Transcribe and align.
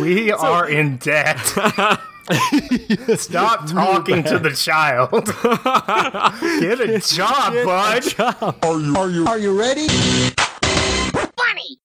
We 0.00 0.32
are 0.32 0.68
in 0.68 0.96
debt. 0.96 1.38
Stop 3.16 3.66
talking 3.66 4.22
to 4.24 4.38
the 4.38 4.52
child. 4.56 5.10
Get 6.60 6.80
a 6.80 6.98
job, 6.98 7.52
bud. 7.64 8.04
Are 8.62 8.80
you 8.80 8.96
are 8.96 9.10
you 9.10 9.26
are 9.26 9.38
you 9.38 9.58
ready? 9.58 9.88
Funny. 11.36 11.78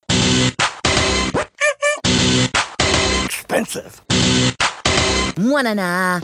Expensive. 3.26 4.02
Wanna 5.38 5.76
nah. 5.76 6.22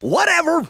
Whatever. 0.00 0.66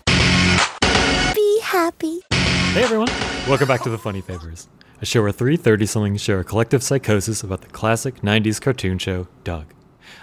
Be 1.35 1.61
happy. 1.62 2.21
Hey 2.31 2.83
everyone, 2.83 3.09
welcome 3.49 3.69
back 3.69 3.83
to 3.83 3.89
the 3.89 3.99
Funny 3.99 4.21
Papers, 4.21 4.69
a 5.05 5.07
show 5.07 5.21
where 5.21 5.32
three 5.32 5.59
30 5.59 5.84
somethings 5.84 6.23
share 6.23 6.41
a 6.41 6.45
collective 6.45 6.82
psychosis 6.82 7.43
about 7.43 7.61
the 7.61 7.66
classic 7.68 8.23
90s 8.23 8.59
cartoon 8.59 8.96
show, 8.96 9.29
Doug. 9.45 9.66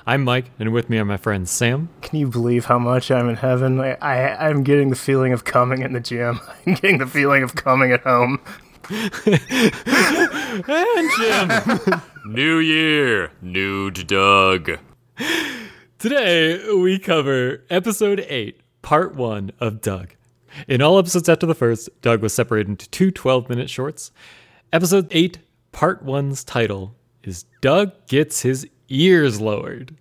I'm 0.08 0.24
Mike, 0.24 0.46
and 0.58 0.74
with 0.74 0.90
me 0.90 0.98
are 0.98 1.06
my 1.06 1.18
friends 1.18 1.52
Sam, 1.52 1.90
Can 2.02 2.18
you 2.18 2.28
believe 2.28 2.66
how 2.66 2.80
much 2.80 3.12
I'm 3.12 3.30
in 3.30 3.36
heaven? 3.36 3.80
I, 3.80 3.92
I, 4.02 4.50
I'm 4.50 4.64
getting 4.64 4.90
the 4.90 4.96
feeling 4.96 5.34
of 5.34 5.46
coming 5.46 5.84
in 5.84 5.94
the 5.94 6.00
gym. 6.00 6.40
I'm 6.66 6.74
getting 6.74 6.98
the 6.98 7.06
feeling 7.06 7.44
of 7.44 7.54
coming 7.54 7.92
at 7.92 8.02
home. 8.02 8.40
and 10.68 11.12
Jim. 11.20 12.02
New 12.26 12.58
year, 12.58 13.34
nude 13.40 14.08
Doug. 14.08 14.80
Today, 16.00 16.74
we 16.74 16.98
cover 16.98 17.62
episode 17.70 18.26
8, 18.28 18.60
part 18.82 19.14
1 19.14 19.52
of 19.60 19.80
Doug. 19.80 20.16
In 20.68 20.82
all 20.82 20.98
episodes 20.98 21.30
after 21.30 21.46
the 21.46 21.54
first, 21.54 21.88
Doug 22.02 22.24
was 22.24 22.34
separated 22.34 22.68
into 22.68 22.90
two 22.90 23.12
12 23.12 23.48
minute 23.48 23.70
shorts. 23.70 24.12
Episode 24.74 25.08
8, 25.12 25.40
part 25.74 26.06
1's 26.06 26.46
title 26.46 26.96
is 27.24 27.44
Doug 27.60 27.92
Gets 28.08 28.42
His 28.42 28.68
Ears 28.88 29.42
Lowered. 29.42 29.96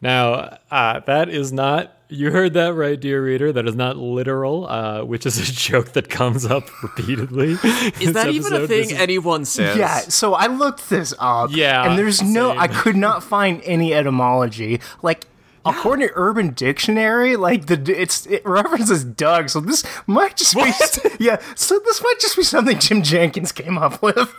Now, 0.00 0.58
uh, 0.70 0.98
that 1.06 1.28
is 1.28 1.52
not, 1.52 1.96
you 2.08 2.32
heard 2.32 2.54
that 2.54 2.74
right, 2.74 3.00
dear 3.00 3.24
reader. 3.24 3.52
That 3.52 3.68
is 3.68 3.76
not 3.76 3.96
literal, 3.96 4.66
uh, 4.66 5.04
which 5.04 5.24
is 5.26 5.38
a 5.38 5.52
joke 5.52 5.92
that 5.92 6.10
comes 6.10 6.44
up 6.44 6.64
repeatedly. 6.82 7.52
Is 8.00 8.14
that 8.14 8.30
even 8.30 8.52
a 8.52 8.66
thing 8.66 8.92
anyone 8.92 9.44
says? 9.44 9.76
Yeah, 9.78 9.98
so 9.98 10.34
I 10.34 10.48
looked 10.48 10.90
this 10.90 11.14
up. 11.20 11.50
Yeah, 11.52 11.88
And 11.88 11.96
there's 11.96 12.20
no, 12.20 12.50
same. 12.50 12.58
I 12.58 12.66
could 12.66 12.96
not 12.96 13.22
find 13.22 13.62
any 13.62 13.94
etymology. 13.94 14.80
Like, 15.02 15.24
according 15.64 16.08
to 16.08 16.12
Urban 16.16 16.50
Dictionary, 16.54 17.36
like, 17.36 17.66
the 17.66 17.80
it's 18.00 18.26
it 18.26 18.44
references 18.46 19.04
Doug, 19.04 19.48
so 19.50 19.60
this 19.60 19.84
might 20.06 20.36
just 20.36 20.54
be, 20.54 20.70
yeah, 21.24 21.40
so 21.54 21.78
this 21.84 22.02
might 22.02 22.16
just 22.20 22.36
be 22.36 22.42
something 22.42 22.78
Jim 22.78 23.02
Jenkins 23.02 23.52
came 23.52 23.78
up 23.78 24.02
with. 24.02 24.32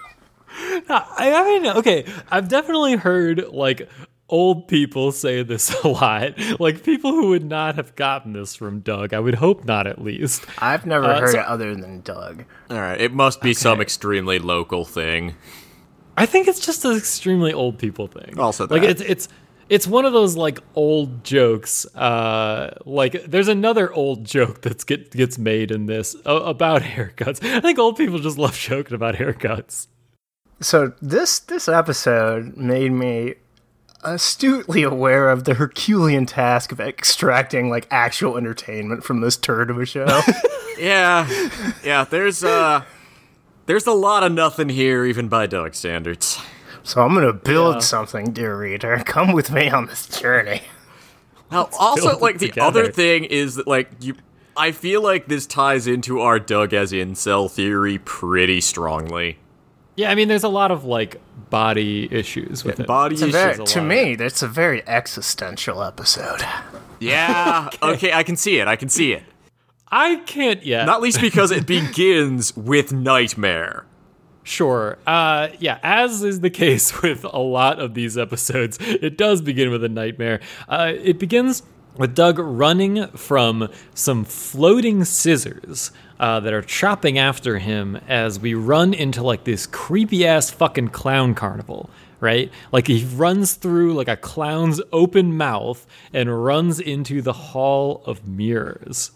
I, 0.90 1.32
I 1.34 1.44
mean, 1.60 1.68
okay, 1.78 2.06
I've 2.32 2.48
definitely 2.48 2.96
heard 2.96 3.46
like 3.50 3.90
old 4.30 4.68
people 4.68 5.12
say 5.12 5.44
this 5.44 5.74
a 5.84 5.88
lot. 5.88 6.34
Like 6.60 6.84
people 6.84 7.12
who 7.12 7.30
would 7.30 7.46
not 7.46 7.76
have 7.76 7.96
gotten 7.96 8.34
this 8.34 8.56
from 8.56 8.80
Doug. 8.80 9.14
I 9.14 9.20
would 9.20 9.36
hope 9.36 9.66
not, 9.66 9.86
at 9.88 10.02
least. 10.02 10.46
I've 10.60 10.86
never 10.86 11.06
Uh, 11.06 11.20
heard 11.20 11.30
so- 11.32 11.40
it 11.40 11.46
other 11.46 11.76
than 11.76 12.02
Doug. 12.02 12.46
All 12.70 12.78
right, 12.80 13.00
it 13.00 13.14
must 13.14 13.42
be 13.42 13.54
some 13.54 13.82
extremely 13.82 14.40
local 14.40 14.86
thing. 14.86 15.36
I 16.18 16.26
think 16.26 16.48
it's 16.48 16.62
just 16.66 16.86
an 16.86 16.96
extremely 16.96 17.52
old 17.52 17.78
people 17.78 18.08
thing. 18.08 18.40
Also 18.40 18.66
like 18.68 18.84
it's 18.84 19.02
it's 19.02 19.28
it's 19.70 19.88
one 19.88 20.06
of 20.06 20.14
those 20.14 20.36
like 20.36 20.60
old 20.76 21.24
jokes. 21.24 21.86
Uh, 21.96 22.76
like 22.86 23.24
there's 23.26 23.48
another 23.48 23.92
old 23.94 24.24
joke 24.26 24.62
that's 24.62 24.84
get 24.84 25.12
gets 25.12 25.38
made 25.38 25.72
in 25.72 25.86
this 25.86 26.16
uh, 26.26 26.42
about 26.44 26.82
haircuts. 26.84 27.44
I 27.44 27.60
think 27.60 27.80
old 27.80 27.98
people 27.98 28.20
just 28.20 28.38
love 28.38 28.58
joking 28.58 28.96
about 28.96 29.16
haircuts. 29.16 29.88
So 30.62 30.94
this 31.02 31.40
this 31.40 31.68
episode 31.68 32.56
made 32.56 32.92
me 32.92 33.36
astutely 34.04 34.84
aware 34.84 35.30
of 35.30 35.46
the 35.46 35.56
Herculean 35.56 36.28
task 36.28 36.72
of 36.72 36.80
extracting 36.80 37.70
like 37.70 37.88
actual 37.90 38.38
entertainment 38.38 39.04
from 39.04 39.22
this 39.22 39.36
turd 39.36 39.70
of 39.70 39.80
a 39.80 39.86
show. 39.86 40.22
Yeah, 40.78 41.50
yeah. 41.86 42.04
There's 42.04 42.44
uh, 42.44 42.84
there's 43.66 43.88
a 43.88 43.94
lot 43.94 44.24
of 44.24 44.34
nothing 44.34 44.68
here, 44.68 45.06
even 45.06 45.30
by 45.30 45.48
Doug 45.48 45.74
standards. 45.74 46.38
So 46.86 47.02
I'm 47.02 47.14
gonna 47.14 47.34
build 47.34 47.84
something, 47.84 48.32
dear 48.32 48.58
reader. 48.58 49.02
Come 49.06 49.34
with 49.34 49.52
me 49.52 49.70
on 49.70 49.88
this 49.88 50.08
journey. 50.08 50.62
Now, 51.52 51.70
also, 51.80 52.18
like 52.20 52.36
it 52.36 52.40
the 52.40 52.48
together. 52.48 52.68
other 52.68 52.92
thing 52.92 53.26
is 53.26 53.56
that 53.56 53.68
like 53.68 53.90
you, 54.00 54.16
I 54.56 54.72
feel 54.72 55.02
like 55.02 55.28
this 55.28 55.46
ties 55.46 55.88
into 55.88 56.22
our 56.22 56.40
Doug 56.40 56.74
as 56.74 56.92
incel 56.92 57.52
theory 57.52 57.98
pretty 57.98 58.62
strongly. 58.62 59.40
Yeah, 59.96 60.12
I 60.12 60.16
mean, 60.16 60.28
there's 60.28 60.44
a 60.44 60.50
lot 60.50 60.72
of 60.72 60.84
like 60.86 61.22
body 61.50 62.08
issues 62.12 62.64
with 62.64 62.80
it. 62.80 62.88
Body 62.88 63.16
It's 63.16 63.22
issues. 63.22 63.34
very, 63.34 63.66
to 63.66 63.82
me, 63.82 64.16
that's 64.16 64.42
a 64.44 64.48
very 64.48 64.86
existential 64.88 65.82
episode. 65.82 66.42
Yeah. 67.00 67.70
okay, 67.82 68.12
I 68.12 68.24
can 68.24 68.36
see 68.36 68.60
it. 68.60 68.68
I 68.68 68.76
can 68.76 68.90
see 68.90 69.14
it. 69.14 69.24
I 69.90 70.18
can't 70.26 70.66
yet. 70.66 70.86
Not 70.86 71.02
least 71.02 71.22
because 71.22 71.52
it 71.52 71.66
begins 71.66 72.56
with 72.58 72.92
nightmare. 72.92 73.86
Sure. 74.46 75.00
Uh, 75.08 75.48
yeah, 75.60 75.80
as 75.82 76.22
is 76.22 76.40
the 76.40 76.50
case 76.52 77.02
with 77.02 77.24
a 77.26 77.40
lot 77.40 77.80
of 77.80 77.96
these 77.96 78.16
episodes, 78.16 78.78
it 78.80 79.18
does 79.18 79.42
begin 79.42 79.72
with 79.72 79.84
a 79.84 79.90
nightmare. 79.90 80.40
Uh, 80.70 80.94
it 80.96 81.18
begins 81.18 81.64
with 81.98 82.14
Doug 82.14 82.38
running 82.38 83.08
from 83.08 83.70
some 83.96 84.24
floating 84.24 85.04
scissors 85.04 85.92
uh, 86.20 86.40
that 86.42 86.54
are 86.54 86.62
chopping 86.62 87.18
after 87.18 87.58
him 87.58 87.96
as 88.08 88.40
we 88.40 88.54
run 88.54 88.94
into 88.94 89.24
like 89.24 89.46
this 89.46 89.66
creepy 89.66 90.28
ass 90.28 90.52
fucking 90.52 90.90
clown 90.90 91.34
carnival. 91.34 91.90
Right? 92.20 92.52
Like 92.72 92.86
he 92.86 93.04
runs 93.04 93.56
through 93.56 93.96
like 93.96 94.08
a 94.08 94.16
clown's 94.16 94.80
open 94.92 95.36
mouth 95.36 95.88
and 96.14 96.46
runs 96.46 96.80
into 96.80 97.22
the 97.22 97.34
Hall 97.34 98.04
of 98.06 98.28
Mirrors. 98.28 99.12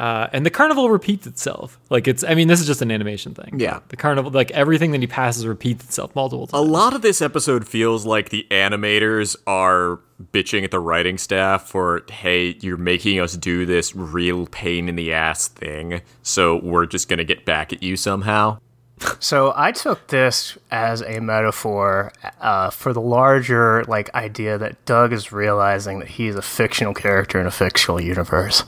Uh, 0.00 0.30
and 0.32 0.46
the 0.46 0.50
carnival 0.50 0.88
repeats 0.88 1.26
itself. 1.26 1.78
Like 1.90 2.08
it's, 2.08 2.24
I 2.24 2.34
mean, 2.34 2.48
this 2.48 2.58
is 2.58 2.66
just 2.66 2.80
an 2.80 2.90
animation 2.90 3.34
thing. 3.34 3.60
Yeah. 3.60 3.80
The 3.88 3.96
carnival, 3.98 4.30
like 4.30 4.50
everything 4.52 4.92
that 4.92 5.02
he 5.02 5.06
passes 5.06 5.46
repeats 5.46 5.84
itself 5.84 6.16
multiple 6.16 6.46
times. 6.46 6.66
A 6.66 6.66
lot 6.66 6.94
of 6.94 7.02
this 7.02 7.20
episode 7.20 7.68
feels 7.68 8.06
like 8.06 8.30
the 8.30 8.46
animators 8.50 9.36
are 9.46 10.00
bitching 10.32 10.64
at 10.64 10.70
the 10.70 10.80
writing 10.80 11.18
staff 11.18 11.68
for, 11.68 12.02
hey, 12.10 12.56
you're 12.62 12.78
making 12.78 13.20
us 13.20 13.36
do 13.36 13.66
this 13.66 13.94
real 13.94 14.46
pain 14.46 14.88
in 14.88 14.96
the 14.96 15.12
ass 15.12 15.48
thing, 15.48 16.00
so 16.22 16.56
we're 16.62 16.86
just 16.86 17.10
gonna 17.10 17.22
get 17.22 17.44
back 17.44 17.70
at 17.70 17.82
you 17.82 17.94
somehow. 17.94 18.58
So 19.18 19.52
I 19.56 19.72
took 19.72 20.08
this 20.08 20.58
as 20.70 21.02
a 21.02 21.20
metaphor 21.20 22.12
uh, 22.40 22.68
for 22.68 22.92
the 22.92 23.00
larger 23.00 23.82
like 23.84 24.14
idea 24.14 24.58
that 24.58 24.84
Doug 24.84 25.14
is 25.14 25.32
realizing 25.32 26.00
that 26.00 26.08
he's 26.08 26.36
a 26.36 26.42
fictional 26.42 26.92
character 26.92 27.40
in 27.40 27.46
a 27.46 27.50
fictional 27.50 28.00
universe. 28.00 28.64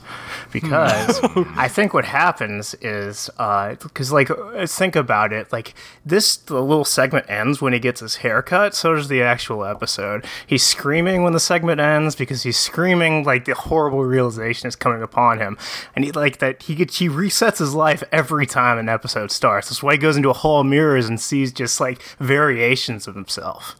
Because 0.53 1.19
I 1.57 1.67
think 1.67 1.93
what 1.93 2.05
happens 2.05 2.75
is 2.75 3.29
because 3.35 4.11
like 4.11 4.29
uh, 4.29 4.65
think 4.65 4.95
about 4.95 5.33
it, 5.33 5.51
like 5.51 5.73
this 6.05 6.37
the 6.37 6.61
little 6.61 6.85
segment 6.85 7.29
ends 7.29 7.61
when 7.61 7.73
he 7.73 7.79
gets 7.79 7.99
his 7.99 8.17
haircut. 8.17 8.75
So 8.75 8.95
does 8.95 9.07
the 9.07 9.21
actual 9.21 9.65
episode. 9.65 10.25
He's 10.45 10.63
screaming 10.63 11.23
when 11.23 11.33
the 11.33 11.39
segment 11.39 11.81
ends 11.81 12.15
because 12.15 12.43
he's 12.43 12.57
screaming 12.57 13.23
like 13.23 13.45
the 13.45 13.55
horrible 13.55 14.05
realization 14.05 14.67
is 14.67 14.75
coming 14.75 15.01
upon 15.01 15.39
him, 15.39 15.57
and 15.95 16.05
he 16.05 16.11
like 16.11 16.37
that 16.37 16.63
he 16.63 16.75
gets 16.75 16.99
he 16.99 17.09
resets 17.09 17.57
his 17.57 17.73
life 17.73 18.03
every 18.11 18.45
time 18.45 18.77
an 18.77 18.87
episode 18.87 19.31
starts. 19.31 19.69
That's 19.69 19.83
why 19.83 19.93
he 19.93 19.97
goes 19.97 20.15
into 20.15 20.29
a 20.29 20.33
hall 20.33 20.61
of 20.61 20.67
mirrors 20.67 21.09
and 21.09 21.19
sees 21.19 21.51
just 21.51 21.81
like 21.81 22.01
variations 22.19 23.07
of 23.07 23.15
himself. 23.15 23.79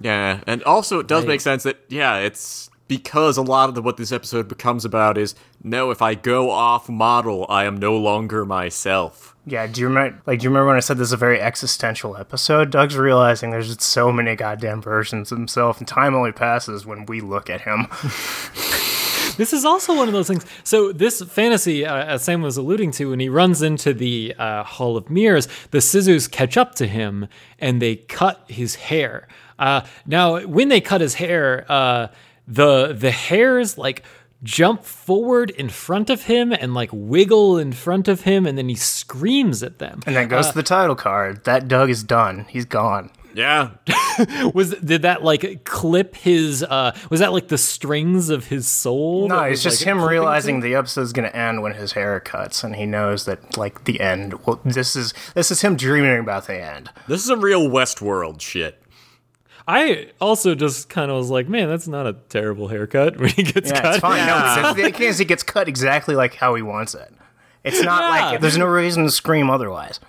Yeah, 0.00 0.40
and 0.46 0.62
also 0.64 0.98
it 1.00 1.06
does 1.06 1.26
make 1.26 1.40
sense 1.40 1.62
that 1.64 1.78
yeah, 1.88 2.16
it's 2.18 2.70
because 2.92 3.38
a 3.38 3.42
lot 3.42 3.70
of 3.70 3.74
the, 3.74 3.80
what 3.80 3.96
this 3.96 4.12
episode 4.12 4.48
becomes 4.48 4.84
about 4.84 5.16
is 5.16 5.34
no, 5.64 5.90
if 5.90 6.02
I 6.02 6.14
go 6.14 6.50
off 6.50 6.90
model, 6.90 7.46
I 7.48 7.64
am 7.64 7.78
no 7.78 7.96
longer 7.96 8.44
myself. 8.44 9.34
Yeah, 9.46 9.66
do 9.66 9.80
you 9.80 9.88
remember? 9.88 10.20
Like, 10.26 10.40
do 10.40 10.44
you 10.44 10.50
remember 10.50 10.66
when 10.66 10.76
I 10.76 10.80
said 10.80 10.98
this 10.98 11.08
is 11.08 11.12
a 11.14 11.16
very 11.16 11.40
existential 11.40 12.18
episode? 12.18 12.70
Doug's 12.70 12.94
realizing 12.94 13.50
there's 13.50 13.68
just 13.68 13.80
so 13.80 14.12
many 14.12 14.36
goddamn 14.36 14.82
versions 14.82 15.32
of 15.32 15.38
himself, 15.38 15.78
and 15.78 15.88
time 15.88 16.14
only 16.14 16.32
passes 16.32 16.84
when 16.84 17.06
we 17.06 17.22
look 17.22 17.48
at 17.48 17.62
him. 17.62 17.86
This 19.38 19.54
is 19.54 19.64
also 19.64 19.96
one 19.96 20.08
of 20.08 20.12
those 20.12 20.28
things. 20.28 20.44
So 20.62 20.92
this 20.92 21.22
fantasy, 21.22 21.86
uh, 21.86 22.04
as 22.04 22.22
Sam 22.22 22.42
was 22.42 22.58
alluding 22.58 22.90
to, 22.92 23.08
when 23.08 23.18
he 23.18 23.30
runs 23.30 23.62
into 23.62 23.94
the 23.94 24.34
uh, 24.38 24.62
Hall 24.62 24.94
of 24.94 25.08
Mirrors, 25.08 25.48
the 25.70 25.80
scissors 25.80 26.28
catch 26.28 26.58
up 26.58 26.74
to 26.74 26.86
him 26.86 27.28
and 27.58 27.80
they 27.80 27.96
cut 27.96 28.44
his 28.48 28.74
hair. 28.74 29.26
Uh, 29.58 29.82
now, 30.06 30.40
when 30.40 30.68
they 30.68 30.80
cut 30.80 31.00
his 31.00 31.14
hair, 31.14 31.64
uh, 31.70 32.08
the 32.52 32.92
the 32.92 33.10
hairs 33.10 33.78
like 33.78 34.02
jump 34.42 34.82
forward 34.84 35.50
in 35.50 35.68
front 35.68 36.10
of 36.10 36.22
him 36.24 36.52
and 36.52 36.74
like 36.74 36.90
wiggle 36.92 37.58
in 37.58 37.72
front 37.72 38.08
of 38.08 38.22
him, 38.22 38.46
and 38.46 38.58
then 38.58 38.68
he 38.68 38.74
screams 38.74 39.62
at 39.62 39.78
them. 39.78 40.00
And 40.06 40.16
then 40.16 40.28
goes 40.28 40.48
to 40.48 40.54
the 40.54 40.62
title 40.62 40.96
card. 40.96 41.44
That 41.44 41.68
Doug 41.68 41.90
is 41.90 42.02
done. 42.02 42.46
He's 42.48 42.64
gone. 42.64 43.10
Yeah, 43.34 43.70
Was 44.52 44.74
did 44.74 45.02
that 45.02 45.24
like 45.24 45.64
clip 45.64 46.14
his? 46.16 46.62
uh 46.62 46.94
Was 47.08 47.20
that 47.20 47.32
like 47.32 47.48
the 47.48 47.56
strings 47.56 48.28
of 48.28 48.48
his 48.48 48.66
soul? 48.68 49.26
No, 49.26 49.40
it's 49.44 49.62
just 49.62 49.80
like, 49.80 49.86
him 49.88 50.02
realizing 50.04 50.60
to- 50.60 50.66
the 50.66 50.74
episode's 50.74 51.14
gonna 51.14 51.28
end 51.28 51.62
when 51.62 51.72
his 51.72 51.92
hair 51.92 52.20
cuts, 52.20 52.62
and 52.62 52.76
he 52.76 52.84
knows 52.84 53.24
that 53.24 53.56
like 53.56 53.84
the 53.84 54.02
end. 54.02 54.34
Well, 54.44 54.60
this 54.66 54.94
is 54.94 55.14
this 55.34 55.50
is 55.50 55.62
him 55.62 55.76
dreaming 55.76 56.18
about 56.18 56.46
the 56.46 56.62
end. 56.62 56.90
this 57.08 57.20
is 57.22 57.26
some 57.26 57.40
real 57.40 57.68
Westworld 57.70 58.42
shit. 58.42 58.81
I 59.66 60.08
also 60.20 60.54
just 60.54 60.88
kind 60.88 61.10
of 61.10 61.16
was 61.16 61.30
like, 61.30 61.48
man, 61.48 61.68
that's 61.68 61.86
not 61.88 62.06
a 62.06 62.14
terrible 62.28 62.68
haircut 62.68 63.16
when 63.18 63.30
he 63.30 63.42
gets 63.42 63.70
Yeah, 63.70 63.80
cut. 63.80 63.90
it's 63.94 64.00
fine. 64.00 64.26
No, 64.26 64.72
the 64.74 64.82
thing 64.90 65.02
is, 65.02 65.18
he 65.18 65.24
gets 65.24 65.42
cut 65.42 65.68
exactly 65.68 66.14
like 66.14 66.34
how 66.34 66.54
he 66.54 66.62
wants 66.62 66.94
it. 66.94 67.12
It's 67.64 67.82
not 67.82 68.02
Yeah. 68.02 68.30
like 68.30 68.40
there's 68.40 68.58
no 68.58 68.66
reason 68.66 69.04
to 69.04 69.10
scream 69.10 69.48
otherwise. 69.50 70.00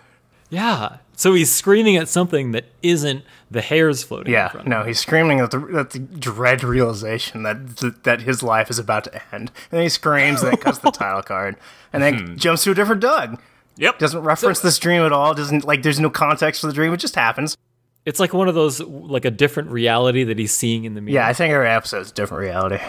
Yeah. 0.50 0.98
So 1.16 1.34
he's 1.34 1.52
screaming 1.52 1.98
at 1.98 2.08
something 2.10 2.52
that 2.54 2.66
isn't 2.82 3.24
the 3.52 3.62
hairs 3.62 4.04
floating. 4.04 4.28
in 4.28 4.34
Yeah, 4.34 4.50
front. 4.50 4.68
no, 4.68 4.84
he's 4.84 5.00
screaming 5.00 5.40
at 5.40 5.52
the, 5.52 5.60
at 5.78 5.92
the 5.92 6.00
dread 6.00 6.64
realization 6.64 7.44
that 7.44 8.04
that 8.04 8.22
his 8.22 8.42
life 8.42 8.70
is 8.72 8.80
about 8.80 9.04
to 9.06 9.16
end, 9.34 9.52
and 9.52 9.52
then 9.70 9.84
he 9.84 9.90
screams 9.90 10.42
and 10.42 10.52
then 10.52 10.60
cuts 10.60 10.80
the 10.80 10.90
title 10.92 11.22
card, 11.22 11.56
and 11.92 12.02
then 12.02 12.18
hmm. 12.28 12.36
jumps 12.36 12.64
to 12.64 12.72
a 12.72 12.76
different 12.76 13.02
Doug. 13.02 13.40
Yep. 13.78 14.00
Doesn't 14.00 14.22
reference 14.22 14.60
this 14.60 14.78
dream 14.80 15.04
at 15.04 15.12
all. 15.12 15.34
Doesn't 15.34 15.66
like. 15.66 15.84
There's 15.84 16.00
no 16.00 16.10
context 16.10 16.62
for 16.62 16.68
the 16.68 16.74
dream. 16.74 16.94
It 16.94 16.98
just 16.98 17.16
happens. 17.16 17.58
It's 18.06 18.20
like 18.20 18.34
one 18.34 18.48
of 18.50 18.56
those 18.56 18.82
like 18.82 19.26
a 19.26 19.32
different 19.32 19.70
reality 19.70 20.24
that 20.26 20.38
he's 20.38 20.52
seeing 20.52 20.84
in 20.86 20.94
the 20.94 21.02
mirror. 21.02 21.16
Yeah, 21.16 21.28
I 21.28 21.34
think 21.34 21.54
every 21.54 21.70
episode's 21.70 22.12
a 22.12 22.14
different 22.14 22.42
reality. 22.42 22.80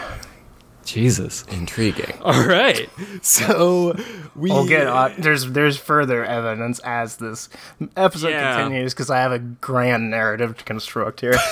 Jesus. 0.84 1.44
Intriguing. 1.44 2.12
All 2.22 2.46
right. 2.46 2.90
So 3.22 3.94
we 4.36 4.50
We'll 4.50 4.66
get 4.66 4.86
uh, 4.86 5.10
there's 5.18 5.50
there's 5.50 5.76
further 5.78 6.24
evidence 6.24 6.78
as 6.80 7.16
this 7.16 7.48
episode 7.96 8.28
Yeah. 8.30 8.56
continues 8.60 8.92
because 8.92 9.08
I 9.08 9.18
have 9.18 9.32
a 9.32 9.38
grand 9.38 10.10
narrative 10.10 10.56
to 10.58 10.64
construct 10.64 11.20
here. 11.20 11.34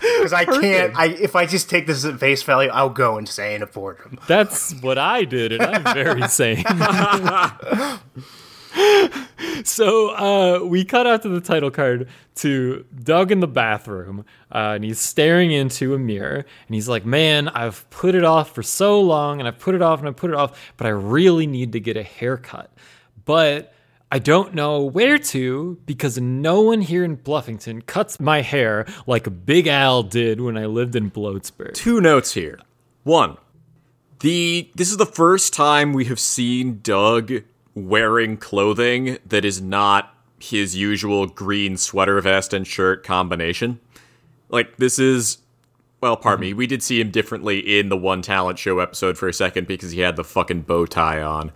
Because 0.00 0.34
I 0.34 0.44
can't, 0.44 0.94
I 0.98 1.06
if 1.06 1.34
I 1.34 1.46
just 1.46 1.70
take 1.70 1.86
this 1.86 2.04
at 2.04 2.20
face 2.20 2.42
value, 2.42 2.68
I'll 2.70 2.90
go 2.90 3.16
insane 3.16 3.62
of 3.62 3.72
boredom. 3.72 4.18
That's 4.26 4.74
what 4.82 4.98
I 4.98 5.24
did, 5.24 5.52
and 5.52 5.62
I'm 5.62 5.94
very 5.94 6.28
sane. 6.28 6.62
So 9.64 10.10
uh, 10.10 10.64
we 10.64 10.84
cut 10.84 11.06
out 11.06 11.22
to 11.22 11.28
the 11.28 11.40
title 11.40 11.70
card 11.70 12.08
to 12.36 12.84
Doug 13.02 13.30
in 13.30 13.40
the 13.40 13.46
bathroom, 13.46 14.24
uh, 14.52 14.72
and 14.74 14.84
he's 14.84 14.98
staring 14.98 15.52
into 15.52 15.94
a 15.94 15.98
mirror, 15.98 16.44
and 16.66 16.74
he's 16.74 16.88
like, 16.88 17.04
"Man, 17.04 17.48
I've 17.48 17.88
put 17.90 18.14
it 18.14 18.24
off 18.24 18.54
for 18.54 18.62
so 18.62 19.00
long, 19.00 19.38
and 19.38 19.46
I've 19.46 19.58
put 19.58 19.74
it 19.74 19.82
off, 19.82 20.00
and 20.00 20.08
I 20.08 20.12
put 20.12 20.30
it 20.30 20.36
off, 20.36 20.72
but 20.76 20.86
I 20.86 20.90
really 20.90 21.46
need 21.46 21.72
to 21.72 21.80
get 21.80 21.96
a 21.96 22.02
haircut, 22.02 22.70
but." 23.24 23.70
I 24.12 24.20
don't 24.20 24.54
know 24.54 24.80
where 24.84 25.18
to 25.18 25.80
because 25.86 26.18
no 26.18 26.60
one 26.60 26.82
here 26.82 27.02
in 27.02 27.16
Bluffington 27.16 27.84
cuts 27.84 28.20
my 28.20 28.42
hair 28.42 28.86
like 29.08 29.44
Big 29.44 29.66
Al 29.66 30.04
did 30.04 30.40
when 30.40 30.56
I 30.56 30.66
lived 30.66 30.94
in 30.94 31.10
Bloatsburg. 31.10 31.74
Two 31.74 32.00
notes 32.00 32.32
here. 32.32 32.60
One, 33.02 33.38
the 34.20 34.70
this 34.76 34.92
is 34.92 34.98
the 34.98 35.06
first 35.06 35.52
time 35.52 35.92
we 35.92 36.04
have 36.04 36.20
seen 36.20 36.78
Doug 36.80 37.42
wearing 37.74 38.36
clothing 38.36 39.18
that 39.26 39.44
is 39.44 39.60
not 39.60 40.14
his 40.38 40.76
usual 40.76 41.26
green 41.26 41.76
sweater 41.76 42.20
vest 42.20 42.52
and 42.52 42.66
shirt 42.66 43.02
combination. 43.02 43.80
Like 44.48 44.76
this 44.76 44.98
is 44.98 45.38
well, 46.00 46.18
pardon 46.18 46.42
me, 46.42 46.50
mm-hmm. 46.50 46.58
we 46.58 46.66
did 46.66 46.82
see 46.82 47.00
him 47.00 47.10
differently 47.10 47.78
in 47.78 47.88
the 47.88 47.96
one 47.96 48.20
talent 48.20 48.58
show 48.58 48.78
episode 48.78 49.16
for 49.16 49.26
a 49.26 49.32
second 49.32 49.66
because 49.66 49.92
he 49.92 50.00
had 50.00 50.16
the 50.16 50.24
fucking 50.24 50.60
bow 50.60 50.84
tie 50.84 51.22
on. 51.22 51.50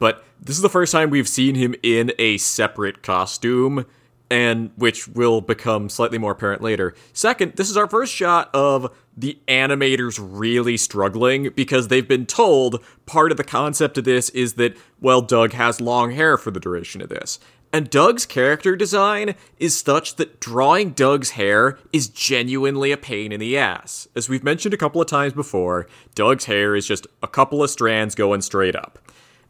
But 0.00 0.24
this 0.40 0.56
is 0.56 0.62
the 0.62 0.68
first 0.68 0.90
time 0.90 1.10
we've 1.10 1.28
seen 1.28 1.54
him 1.54 1.76
in 1.84 2.12
a 2.18 2.36
separate 2.38 3.04
costume, 3.04 3.86
and 4.28 4.72
which 4.74 5.06
will 5.06 5.40
become 5.40 5.88
slightly 5.88 6.18
more 6.18 6.32
apparent 6.32 6.62
later. 6.62 6.94
Second, 7.12 7.52
this 7.54 7.70
is 7.70 7.76
our 7.76 7.86
first 7.86 8.12
shot 8.12 8.50
of 8.52 8.92
the 9.16 9.38
animators 9.46 10.18
really 10.20 10.76
struggling 10.76 11.50
because 11.50 11.88
they've 11.88 12.08
been 12.08 12.26
told 12.26 12.82
part 13.06 13.30
of 13.30 13.36
the 13.36 13.44
concept 13.44 13.98
of 13.98 14.04
this 14.04 14.30
is 14.30 14.54
that, 14.54 14.76
well, 15.00 15.20
Doug 15.20 15.52
has 15.52 15.80
long 15.80 16.12
hair 16.12 16.36
for 16.36 16.50
the 16.50 16.60
duration 16.60 17.02
of 17.02 17.08
this. 17.08 17.38
And 17.74 17.88
Doug's 17.88 18.26
character 18.26 18.76
design 18.76 19.34
is 19.58 19.78
such 19.78 20.16
that 20.16 20.40
drawing 20.40 20.90
Doug's 20.90 21.30
hair 21.30 21.78
is 21.90 22.08
genuinely 22.08 22.92
a 22.92 22.98
pain 22.98 23.32
in 23.32 23.40
the 23.40 23.56
ass. 23.56 24.06
As 24.14 24.28
we've 24.28 24.44
mentioned 24.44 24.74
a 24.74 24.78
couple 24.78 25.00
of 25.00 25.08
times 25.08 25.32
before, 25.32 25.86
Doug's 26.14 26.44
hair 26.44 26.76
is 26.76 26.86
just 26.86 27.06
a 27.22 27.28
couple 27.28 27.62
of 27.62 27.70
strands 27.70 28.14
going 28.14 28.42
straight 28.42 28.76
up. 28.76 28.98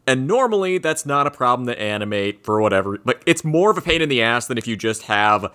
And 0.07 0.27
normally 0.27 0.79
that's 0.79 1.05
not 1.05 1.27
a 1.27 1.33
problem 1.33 1.67
to 1.67 1.81
animate 1.81 2.45
for 2.45 2.61
whatever, 2.61 2.99
but 3.05 3.23
it's 3.27 3.45
more 3.45 3.71
of 3.71 3.79
a 3.79 3.83
pain 3.83 4.03
in 4.03 4.09
the 4.09 4.23
ass 4.23 4.47
than 4.47 4.59
if 4.59 4.67
you 4.67 4.77
just 4.77 5.03
have 5.03 5.53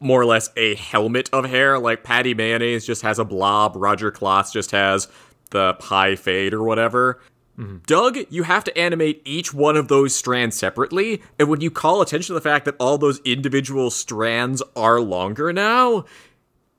more 0.00 0.20
or 0.20 0.26
less 0.26 0.50
a 0.56 0.74
helmet 0.74 1.30
of 1.32 1.44
hair. 1.44 1.78
Like 1.78 2.02
Patti 2.02 2.34
Mayonnaise 2.34 2.86
just 2.86 3.02
has 3.02 3.18
a 3.18 3.24
blob, 3.24 3.74
Roger 3.76 4.10
Klotz 4.10 4.52
just 4.52 4.72
has 4.72 5.08
the 5.50 5.74
pie 5.74 6.16
fade 6.16 6.54
or 6.54 6.62
whatever. 6.62 7.20
Mm-hmm. 7.58 7.78
Doug, 7.86 8.18
you 8.30 8.44
have 8.44 8.64
to 8.64 8.78
animate 8.78 9.20
each 9.24 9.52
one 9.52 9.76
of 9.76 9.88
those 9.88 10.14
strands 10.14 10.56
separately, 10.56 11.20
and 11.38 11.48
when 11.48 11.60
you 11.60 11.70
call 11.70 12.00
attention 12.00 12.28
to 12.28 12.34
the 12.34 12.40
fact 12.40 12.64
that 12.64 12.76
all 12.80 12.96
those 12.96 13.20
individual 13.20 13.90
strands 13.90 14.62
are 14.74 15.00
longer 15.00 15.52
now, 15.52 16.06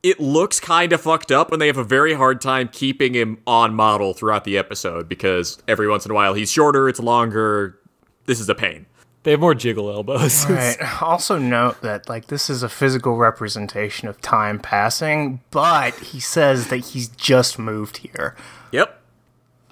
it 0.01 0.19
looks 0.19 0.59
kind 0.59 0.91
of 0.91 1.01
fucked 1.01 1.31
up, 1.31 1.51
and 1.51 1.61
they 1.61 1.67
have 1.67 1.77
a 1.77 1.83
very 1.83 2.15
hard 2.15 2.41
time 2.41 2.67
keeping 2.67 3.13
him 3.13 3.37
on 3.45 3.75
model 3.75 4.13
throughout 4.13 4.43
the 4.43 4.57
episode 4.57 5.07
because 5.07 5.61
every 5.67 5.87
once 5.87 6.05
in 6.05 6.11
a 6.11 6.15
while 6.15 6.33
he's 6.33 6.51
shorter, 6.51 6.89
it's 6.89 6.99
longer. 6.99 7.77
This 8.25 8.39
is 8.39 8.49
a 8.49 8.55
pain. 8.55 8.87
They 9.23 9.31
have 9.31 9.39
more 9.39 9.53
jiggle 9.53 9.91
elbows. 9.91 10.49
Right. 10.49 10.77
Also 11.01 11.37
note 11.37 11.81
that 11.81 12.09
like 12.09 12.27
this 12.27 12.49
is 12.49 12.63
a 12.63 12.69
physical 12.69 13.17
representation 13.17 14.07
of 14.07 14.19
time 14.21 14.59
passing, 14.59 15.41
but 15.51 15.93
he 15.99 16.19
says 16.19 16.67
that 16.69 16.77
he's 16.77 17.07
just 17.09 17.59
moved 17.59 17.97
here. 17.97 18.35
Yep. 18.71 18.99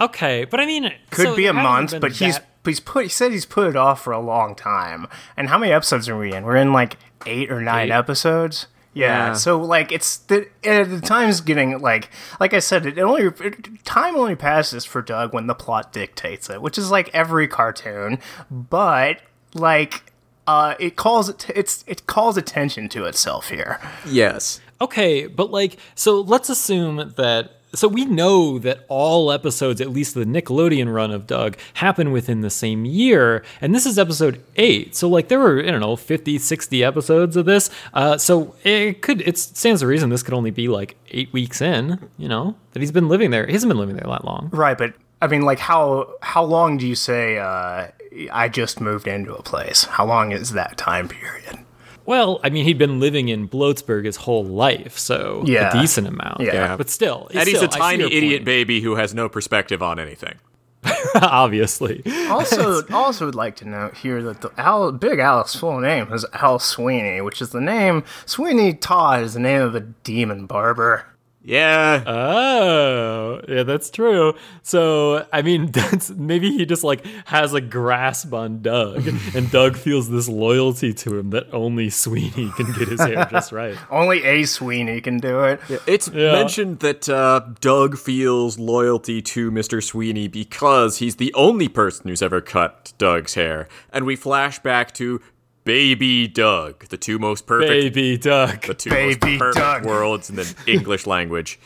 Okay, 0.02 0.46
but 0.46 0.60
I 0.60 0.66
mean, 0.66 0.94
Could 1.12 1.26
so 1.26 1.36
be 1.36 1.46
a 1.48 1.54
month, 1.54 1.92
been 1.92 2.00
but 2.02 2.12
he's 2.14 2.36
that- 2.38 2.46
he's 2.66 2.80
put 2.80 3.04
he 3.04 3.10
said 3.10 3.32
he's 3.32 3.46
put 3.46 3.68
it 3.68 3.76
off 3.76 4.04
for 4.04 4.14
a 4.14 4.20
long 4.20 4.54
time. 4.56 5.08
And 5.36 5.50
how 5.50 5.58
many 5.58 5.72
episodes 5.72 6.08
are 6.08 6.18
we 6.18 6.32
in? 6.34 6.44
We're 6.46 6.56
in 6.58 6.72
like 6.72 6.98
eight 7.26 7.52
or 7.52 7.60
nine 7.62 7.88
Eight. 7.88 7.92
episodes. 7.94 8.68
Yeah, 8.94 9.28
Yeah. 9.28 9.34
so 9.34 9.60
like 9.60 9.92
it's 9.92 10.18
the 10.18 10.48
uh, 10.66 10.84
the 10.84 11.02
time's 11.02 11.42
getting 11.42 11.80
like 11.80 12.10
like 12.40 12.54
I 12.54 12.60
said, 12.60 12.86
it 12.86 12.98
only 13.00 13.24
it, 13.26 13.84
time 13.86 14.16
only 14.16 14.36
passes 14.36 14.86
for 14.86 15.02
Doug 15.02 15.34
when 15.34 15.48
the 15.48 15.56
plot 15.56 15.92
dictates 15.92 16.50
it, 16.50 16.62
which 16.62 16.78
is 16.78 16.90
like 16.92 17.10
every 17.14 17.48
cartoon. 17.48 18.20
But 18.50 19.22
like, 19.54 20.04
uh, 20.48 20.74
it 20.80 20.96
calls 20.96 21.30
it 21.30 21.50
it's 21.54 21.84
it 21.88 22.08
calls 22.08 22.36
attention 22.36 22.90
to 22.90 23.06
itself 23.06 23.50
here. 23.50 23.80
Yes. 24.08 24.62
okay, 24.82 25.28
but 25.28 25.52
like, 25.52 25.78
so 25.96 26.22
let's 26.22 26.50
assume 26.50 27.14
that. 27.18 27.52
So 27.76 27.88
we 27.88 28.04
know 28.06 28.58
that 28.58 28.84
all 28.88 29.32
episodes, 29.32 29.80
at 29.80 29.92
least 29.92 30.16
the 30.16 30.26
Nickelodeon 30.26 30.92
run 30.92 31.12
of 31.12 31.28
Doug, 31.28 31.56
happen 31.76 32.12
within 32.12 32.42
the 32.42 32.50
same 32.50 32.84
year, 32.84 33.44
and 33.62 33.76
this 33.76 33.86
is 33.86 34.00
episode 34.00 34.44
eight. 34.56 34.96
So 34.96 35.08
like, 35.08 35.28
there 35.28 35.38
were 35.40 35.60
I 35.62 35.70
don't 35.70 35.82
know 35.82 35.96
50, 35.96 36.40
60 36.40 36.84
episodes 36.84 37.36
of 37.38 37.46
this. 37.46 37.70
Uh, 37.94 38.18
so 38.18 38.56
it 38.64 39.04
could 39.04 39.22
it 39.22 39.38
stands 39.38 39.82
to 39.82 39.88
reason 39.88 40.10
this 40.10 40.24
could 40.24 40.34
only 40.34 40.50
be 40.50 40.68
like 40.68 40.96
eight 41.12 41.32
weeks 41.32 41.62
in. 41.62 42.00
You 42.18 42.28
know 42.28 42.56
that 42.72 42.80
he's 42.80 42.92
been 42.92 43.08
living 43.08 43.30
there. 43.30 43.46
He 43.46 43.54
hasn't 43.54 43.70
been 43.70 43.78
living 43.78 43.98
there 43.98 44.10
that 44.10 44.26
long. 44.26 44.50
Right, 44.52 44.78
but 44.78 44.96
I 45.22 45.28
mean, 45.28 45.44
like 45.44 45.60
how 45.60 46.16
how 46.24 46.44
long 46.44 46.78
do 46.78 46.88
you 46.88 46.96
say 46.96 47.38
uh, 47.38 47.90
I 48.32 48.50
just 48.50 48.82
moved 48.82 49.08
into 49.08 49.34
a 49.36 49.44
place? 49.44 49.84
How 49.86 50.06
long 50.06 50.32
is 50.32 50.52
that 50.54 50.78
time 50.78 51.08
period? 51.08 51.60
Well, 52.06 52.40
I 52.44 52.50
mean, 52.50 52.66
he'd 52.66 52.80
been 52.80 53.00
living 53.00 53.30
in 53.30 53.48
Bloatsburg 53.48 54.06
his 54.06 54.16
whole 54.16 54.44
life, 54.44 54.98
so 54.98 55.44
Yeah. 55.46 55.78
a 55.78 55.82
decent 55.82 56.08
amount. 56.08 56.42
Yeah. 56.42 56.76
but 56.76 56.90
still, 56.90 57.30
And 57.36 57.48
he's 57.48 57.58
still, 57.58 57.70
a 57.70 57.72
I 57.72 57.74
see 57.74 57.80
tiny 57.80 58.04
idiot 58.06 58.40
point. 58.40 58.46
baby 58.46 58.82
who 58.82 58.96
has 58.96 59.14
no 59.14 59.30
perspective 59.30 59.84
on 59.84 60.00
anything. 60.00 60.36
obviously. 61.22 62.02
Also, 62.30 62.84
also 62.92 63.26
would 63.26 63.36
like 63.36 63.56
to 63.58 63.68
note 63.68 63.98
here 63.98 64.24
that 64.24 64.42
the 64.42 64.52
Al, 64.58 64.92
Big 64.92 65.20
Al's 65.20 65.56
full 65.56 65.80
name 65.80 66.12
is 66.14 66.26
Al 66.34 66.58
Sweeney, 66.60 67.22
which 67.22 67.42
is 67.42 67.50
the 67.50 67.62
name 67.62 68.04
Sweeney 68.26 68.74
Todd 68.74 69.24
is 69.24 69.34
the 69.34 69.40
name 69.40 69.62
of 69.62 69.76
a 69.76 69.82
demon 69.82 70.46
barber. 70.46 71.06
Yeah. 71.42 72.04
Oh, 72.06 73.42
yeah, 73.48 73.64
that's 73.64 73.90
true. 73.90 74.34
So, 74.62 75.26
I 75.32 75.42
mean, 75.42 75.68
that's 75.72 76.10
maybe 76.10 76.50
he 76.52 76.66
just 76.66 76.84
like 76.84 77.06
has 77.26 77.54
a 77.54 77.62
grasp 77.62 78.34
on 78.34 78.62
Doug, 78.62 79.08
and 79.36 79.50
Doug 79.52 79.78
feels 79.78 80.10
this 80.10 80.28
loyalty 80.28 80.94
to 80.94 81.18
him 81.18 81.30
that 81.30 81.48
only 81.54 81.90
Sweeney 81.90 82.52
can 82.56 82.72
get 82.74 82.90
his 82.90 83.00
hair 83.00 83.26
just 83.32 83.52
right. 83.52 83.78
Only 83.90 84.24
a 84.24 84.44
Sweeney 84.44 85.00
can 85.02 85.18
do 85.18 85.44
it. 85.44 85.62
It's 85.88 86.08
Yeah. 86.10 86.34
mentioned 86.34 86.80
that 86.80 87.08
uh, 87.08 87.42
Doug 87.62 87.98
feels 87.98 88.60
loyalty 88.60 89.22
to 89.22 89.50
Mr. 89.50 89.82
Sweeney 89.84 90.28
because 90.28 90.98
he's 90.98 91.16
the 91.16 91.34
only 91.34 91.68
person 91.70 92.10
who's 92.10 92.22
ever 92.22 92.42
cut 92.42 92.94
Doug's 92.98 93.36
hair. 93.36 93.68
And 93.92 94.06
we 94.06 94.16
flash 94.16 94.60
back 94.60 94.94
to 94.96 95.22
Baby 95.70 96.28
Doug, 96.28 96.88
the 96.88 96.98
two 96.98 97.20
most 97.20 97.46
perfect 97.46 97.70
Baby 97.70 98.18
Doug. 98.18 98.64
the 98.66 98.74
two 98.74 98.90
Baby 98.90 99.38
most 99.38 99.40
perfect 99.40 99.56
Doug. 99.58 99.86
worlds 99.86 100.28
in 100.32 100.36
the 100.36 100.56
English 100.68 101.06
language. 101.06 101.60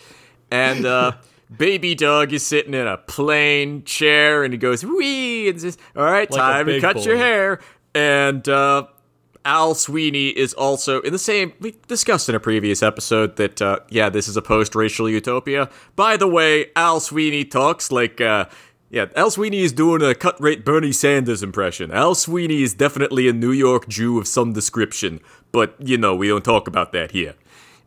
And 0.51 0.85
uh, 0.85 1.13
Baby 1.57 1.95
Doug 1.95 2.33
is 2.33 2.45
sitting 2.45 2.73
in 2.73 2.85
a 2.85 2.97
plain 2.97 3.85
chair 3.85 4.43
and 4.43 4.53
he 4.53 4.57
goes, 4.57 4.83
wee, 4.83 5.47
and 5.47 5.61
says, 5.61 5.77
All 5.95 6.03
right, 6.03 6.29
Like 6.29 6.37
time 6.37 6.65
to 6.65 6.71
big 6.73 6.81
cut 6.81 7.05
your 7.05 7.15
hair. 7.15 7.61
And 7.95 8.45
uh, 8.49 8.87
Al 9.45 9.73
Sweeney 9.73 10.27
is 10.27 10.53
also 10.53 10.99
in 10.99 11.13
the 11.13 11.17
same. 11.17 11.53
We 11.61 11.73
discussed 11.87 12.27
in 12.27 12.35
a 12.35 12.41
previous 12.41 12.83
episode 12.83 13.37
that, 13.37 13.61
uh, 13.61 13.79
yeah, 13.87 14.09
this 14.09 14.27
is 14.27 14.35
a 14.35 14.41
post 14.41 14.75
racial 14.75 15.09
utopia. 15.09 15.69
By 15.95 16.17
the 16.17 16.27
way, 16.27 16.71
Al 16.75 16.99
Sweeney 16.99 17.45
talks 17.45 17.89
like. 17.89 18.19
Uh, 18.19 18.47
yeah, 18.93 19.07
Al 19.15 19.31
Sweeney 19.31 19.61
is 19.61 19.73
doing 19.73 20.03
a 20.03 20.13
cut 20.13 20.39
rate 20.39 20.63
Bernie 20.63 20.91
Sanders 20.91 21.41
impression. 21.41 21.89
Al 21.91 22.13
Sweeney 22.13 22.61
is 22.61 22.75
definitely 22.75 23.27
a 23.27 23.33
New 23.33 23.51
York 23.51 23.87
Jew 23.87 24.19
of 24.19 24.27
some 24.27 24.53
description, 24.53 25.19
but 25.51 25.75
you 25.79 25.97
know, 25.97 26.15
we 26.15 26.27
don't 26.27 26.45
talk 26.45 26.67
about 26.67 26.91
that 26.91 27.09
here. 27.09 27.33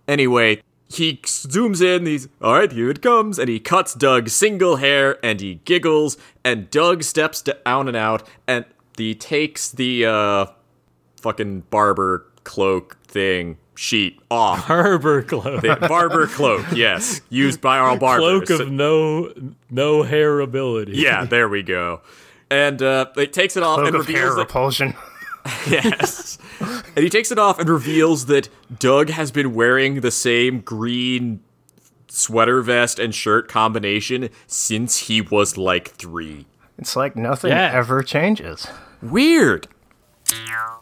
Anyway, 0.09 0.61
he 0.89 1.19
zooms 1.19 1.81
in, 1.81 2.07
he's, 2.07 2.27
alright, 2.43 2.73
here 2.73 2.91
it 2.91 3.03
comes, 3.03 3.39
and 3.39 3.49
he 3.49 3.61
cuts 3.61 3.95
Doug's 3.95 4.33
single 4.33 4.77
hair, 4.77 5.25
and 5.25 5.41
he 5.41 5.61
giggles, 5.65 6.17
and 6.45 6.69
Doug 6.71 7.05
steps 7.05 7.41
down 7.41 7.87
and 7.87 7.97
out, 7.97 8.29
and 8.49 8.65
he 8.99 9.15
takes 9.15 9.71
the, 9.71 10.07
uh, 10.07 10.47
fucking 11.21 11.61
barber 11.71 12.27
cloak 12.43 12.99
thing, 13.07 13.59
sheet 13.77 14.19
off. 14.31 14.61
Harbor 14.65 15.23
cloak. 15.23 15.63
The 15.63 15.77
barber 15.89 16.27
cloak, 16.27 16.65
yes, 16.75 17.21
used 17.31 17.61
by 17.61 17.79
our 17.79 17.97
barbers. 17.99 18.49
Cloak 18.49 18.61
of 18.61 18.71
no 18.73 19.33
no 19.71 20.03
hair 20.03 20.41
ability. 20.41 20.93
yeah, 20.97 21.25
there 21.25 21.49
we 21.49 21.63
go. 21.63 22.01
And 22.51 22.81
uh, 22.83 23.07
he 23.17 23.27
takes 23.27 23.57
it 23.57 23.63
off 23.63 23.77
Cloak 23.77 23.89
and 23.89 23.97
of 23.97 24.07
hair 24.07 24.17
reveals 24.31 24.35
that 24.37 24.41
repulsion. 24.43 24.95
Yes. 25.71 26.39
and 26.61 26.99
he 27.05 27.09
takes 27.09 27.31
it 27.31 27.39
off 27.39 27.61
and 27.61 27.69
reveals 27.69 28.27
that 28.27 28.49
Doug 28.81 29.11
has 29.11 29.31
been 29.31 29.55
wearing 29.55 30.01
the 30.01 30.11
same 30.11 30.59
green 30.61 31.39
sweater 32.09 32.63
vest 32.63 32.99
and 32.99 33.15
shirt 33.15 33.47
combination 33.47 34.29
since 34.49 34.99
he 35.07 35.21
was 35.21 35.57
like 35.57 35.91
three. 35.91 36.47
It's 36.79 36.97
like 36.97 37.15
nothing 37.15 37.51
Yeah. 37.53 37.71
ever 37.73 38.03
changes. 38.03 38.67
Weird. 39.01 39.69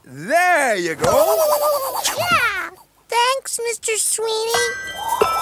There 0.05 0.77
you 0.77 0.95
go. 0.95 1.37
Yeah. 2.19 2.71
Thanks, 3.15 3.61
Mr. 3.61 3.97
Sweeney. 3.97 5.34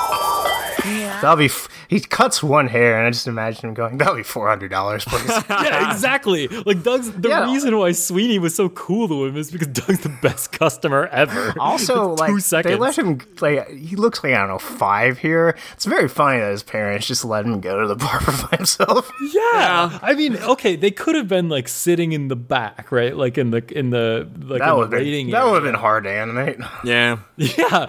That'll 0.83 1.37
be. 1.37 1.47
F- 1.47 1.69
he 1.89 2.01
cuts 2.01 2.43
one 2.43 2.69
hair, 2.69 2.99
and 2.99 3.07
I 3.07 3.11
just 3.11 3.27
imagine 3.27 3.69
him 3.69 3.75
going, 3.75 3.99
"That'll 3.99 4.17
be 4.17 4.23
four 4.23 4.49
hundred 4.49 4.71
dollars, 4.71 5.05
please." 5.05 5.29
Yeah, 5.49 5.93
exactly. 5.93 6.49
Like 6.49 6.83
Doug's 6.83 7.11
the 7.13 7.29
Yeah. 7.29 7.45
reason 7.53 7.77
why 7.79 7.93
Sweeney 7.93 8.39
was 8.39 8.55
so 8.55 8.69
cool 8.71 9.09
to 9.09 9.25
him 9.27 9.37
is 9.37 9.51
because 9.51 9.69
Doug's 9.69 10.01
the 10.01 10.09
best 10.23 10.53
customer 10.53 11.07
ever. 11.09 11.55
Also, 11.61 12.13
It's 12.13 12.21
like 12.21 12.31
two 12.31 12.41
seconds. 12.41 12.73
they 12.75 12.79
let 12.79 12.99
him. 12.99 13.21
Like 13.41 13.69
he 13.71 13.97
looks 13.97 14.23
like 14.25 14.33
I 14.35 14.39
don't 14.39 14.49
know 14.49 14.59
five 14.59 15.19
here. 15.19 15.57
It's 15.75 15.85
very 15.85 16.09
funny 16.09 16.41
that 16.41 16.51
his 16.51 16.63
parents 16.63 17.07
just 17.07 17.25
let 17.25 17.45
him 17.45 17.61
go 17.61 17.81
to 17.81 17.87
the 17.87 17.97
barber 17.97 18.33
by 18.51 18.57
himself. 18.57 19.11
yeah. 19.33 19.99
I 20.03 20.15
mean, 20.15 20.37
okay, 20.37 20.77
they 20.77 20.91
could 20.91 21.15
have 21.15 21.29
been 21.29 21.49
like 21.49 21.69
sitting 21.69 22.13
in 22.13 22.29
the 22.29 22.37
back, 22.37 22.91
right? 22.91 23.17
Like 23.17 23.39
in 23.39 23.51
the 23.51 23.63
in 23.79 23.91
the 23.91 24.29
like 24.41 24.61
That 24.61 24.71
in 24.71 24.77
would 24.79 24.91
the 24.91 24.97
have 24.97 25.05
waiting 25.05 25.27
been, 25.27 25.33
that 25.33 25.45
would 25.45 25.55
have 25.63 25.65
been 25.73 25.75
hard 25.81 26.05
to 26.05 26.11
animate. 26.11 26.57
Yeah. 26.85 27.19
Yeah. 27.37 27.87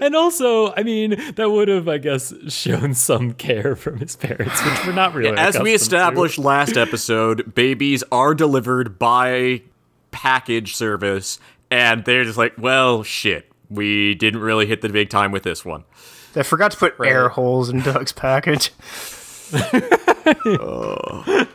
and 0.00 0.14
also, 0.16 0.72
I 0.74 0.82
mean, 0.82 1.16
that 1.36 1.50
would 1.50 1.68
have, 1.68 1.88
I 1.88 1.98
guess, 2.00 2.34
shown 2.48 2.94
some 2.94 3.32
care 3.34 3.76
from 3.76 3.98
his 3.98 4.16
parents, 4.16 4.60
which 4.64 4.86
we're 4.86 4.92
not 4.92 5.14
really. 5.14 5.36
As 5.38 5.54
we 5.54 5.60
accustomed 5.60 5.66
to. 5.66 5.74
established 5.74 6.38
last 6.38 6.76
episode, 6.76 7.54
babies 7.54 8.02
are 8.10 8.34
delivered 8.34 8.98
by 8.98 9.62
package 10.10 10.74
service, 10.74 11.38
and 11.70 12.04
they're 12.04 12.24
just 12.24 12.38
like, 12.38 12.54
well, 12.58 13.02
shit. 13.02 13.46
We 13.68 14.16
didn't 14.16 14.40
really 14.40 14.66
hit 14.66 14.80
the 14.80 14.88
big 14.88 15.10
time 15.10 15.30
with 15.30 15.44
this 15.44 15.64
one. 15.64 15.84
They 16.32 16.42
forgot 16.42 16.72
to 16.72 16.76
put 16.76 16.94
air 17.04 17.28
holes 17.28 17.68
in 17.70 17.82
Doug's 17.82 18.12
package. 18.12 18.72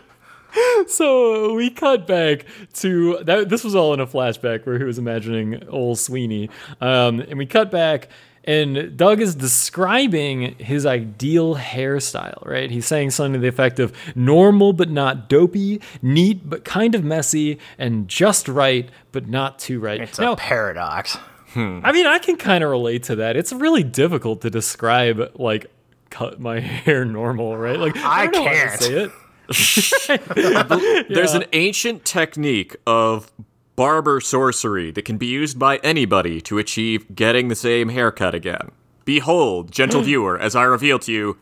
So 0.88 1.54
we 1.54 1.70
cut 1.70 2.08
back 2.08 2.46
to 2.76 3.20
that. 3.24 3.50
This 3.50 3.64
was 3.64 3.76
all 3.76 3.94
in 3.94 4.00
a 4.00 4.08
flashback 4.08 4.66
where 4.66 4.78
he 4.78 4.84
was 4.84 4.98
imagining 4.98 5.68
old 5.68 6.00
Sweeney, 6.00 6.50
um, 6.80 7.20
and 7.20 7.38
we 7.38 7.46
cut 7.46 7.72
back. 7.72 8.10
And 8.46 8.96
Doug 8.96 9.22
is 9.22 9.36
describing 9.36 10.56
his 10.60 10.86
ideal 10.86 11.56
hairstyle, 11.56 12.46
right? 12.46 12.70
He's 12.70 12.86
saying 12.86 13.12
something 13.12 13.34
to 13.34 13.40
the 13.40 13.48
effect 13.48 13.80
of 13.80 13.92
normal 14.16 14.72
but 14.72 14.90
not 14.90 15.28
dopey, 15.28 15.82
neat 16.02 16.48
but 16.48 16.64
kind 16.64 16.94
of 16.94 17.04
messy, 17.04 17.60
and 17.78 18.08
just 18.08 18.48
right 18.48 18.88
but 19.12 19.28
not 19.28 19.58
too 19.60 19.80
right. 19.80 20.00
It's 20.02 20.20
now, 20.20 20.34
a 20.34 20.38
paradox. 20.38 21.18
Hmm. 21.54 21.80
I 21.84 21.92
mean, 21.92 22.06
I 22.06 22.20
can 22.20 22.38
kind 22.38 22.64
of 22.64 22.70
relate 22.70 23.04
to 23.04 23.16
that. 23.18 23.36
It's 23.36 23.52
really 23.52 23.84
difficult 23.84 24.42
to 24.42 24.50
describe 24.50 25.32
like 25.36 25.68
cut 26.10 26.40
my 26.40 26.60
hair 26.86 27.04
normal, 27.04 27.58
right? 27.58 27.80
Like 27.80 27.98
I, 27.98 28.24
I 28.24 28.28
don't 28.28 28.46
know 28.46 28.52
how 28.52 28.52
to 28.52 28.68
can't. 28.68 28.82
say 28.82 29.04
it. 29.06 29.12
There's 31.10 31.34
an 31.34 31.46
ancient 31.54 32.04
technique 32.06 32.76
of 32.86 33.32
barber 33.76 34.22
sorcery 34.22 34.92
that 34.92 35.04
can 35.06 35.18
be 35.18 35.26
used 35.28 35.60
by 35.60 35.78
anybody 35.78 36.42
to 36.42 36.58
achieve 36.58 37.14
getting 37.16 37.48
the 37.48 37.56
same 37.56 37.90
haircut 37.90 38.34
again. 38.34 38.72
Behold, 39.04 39.72
gentle 39.72 40.02
viewer, 40.02 40.40
as 40.40 40.56
I 40.56 40.64
reveal 40.64 40.98
to 41.00 41.12
you, 41.12 41.38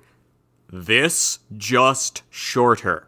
this 0.71 1.39
just 1.55 2.23
shorter. 2.29 3.07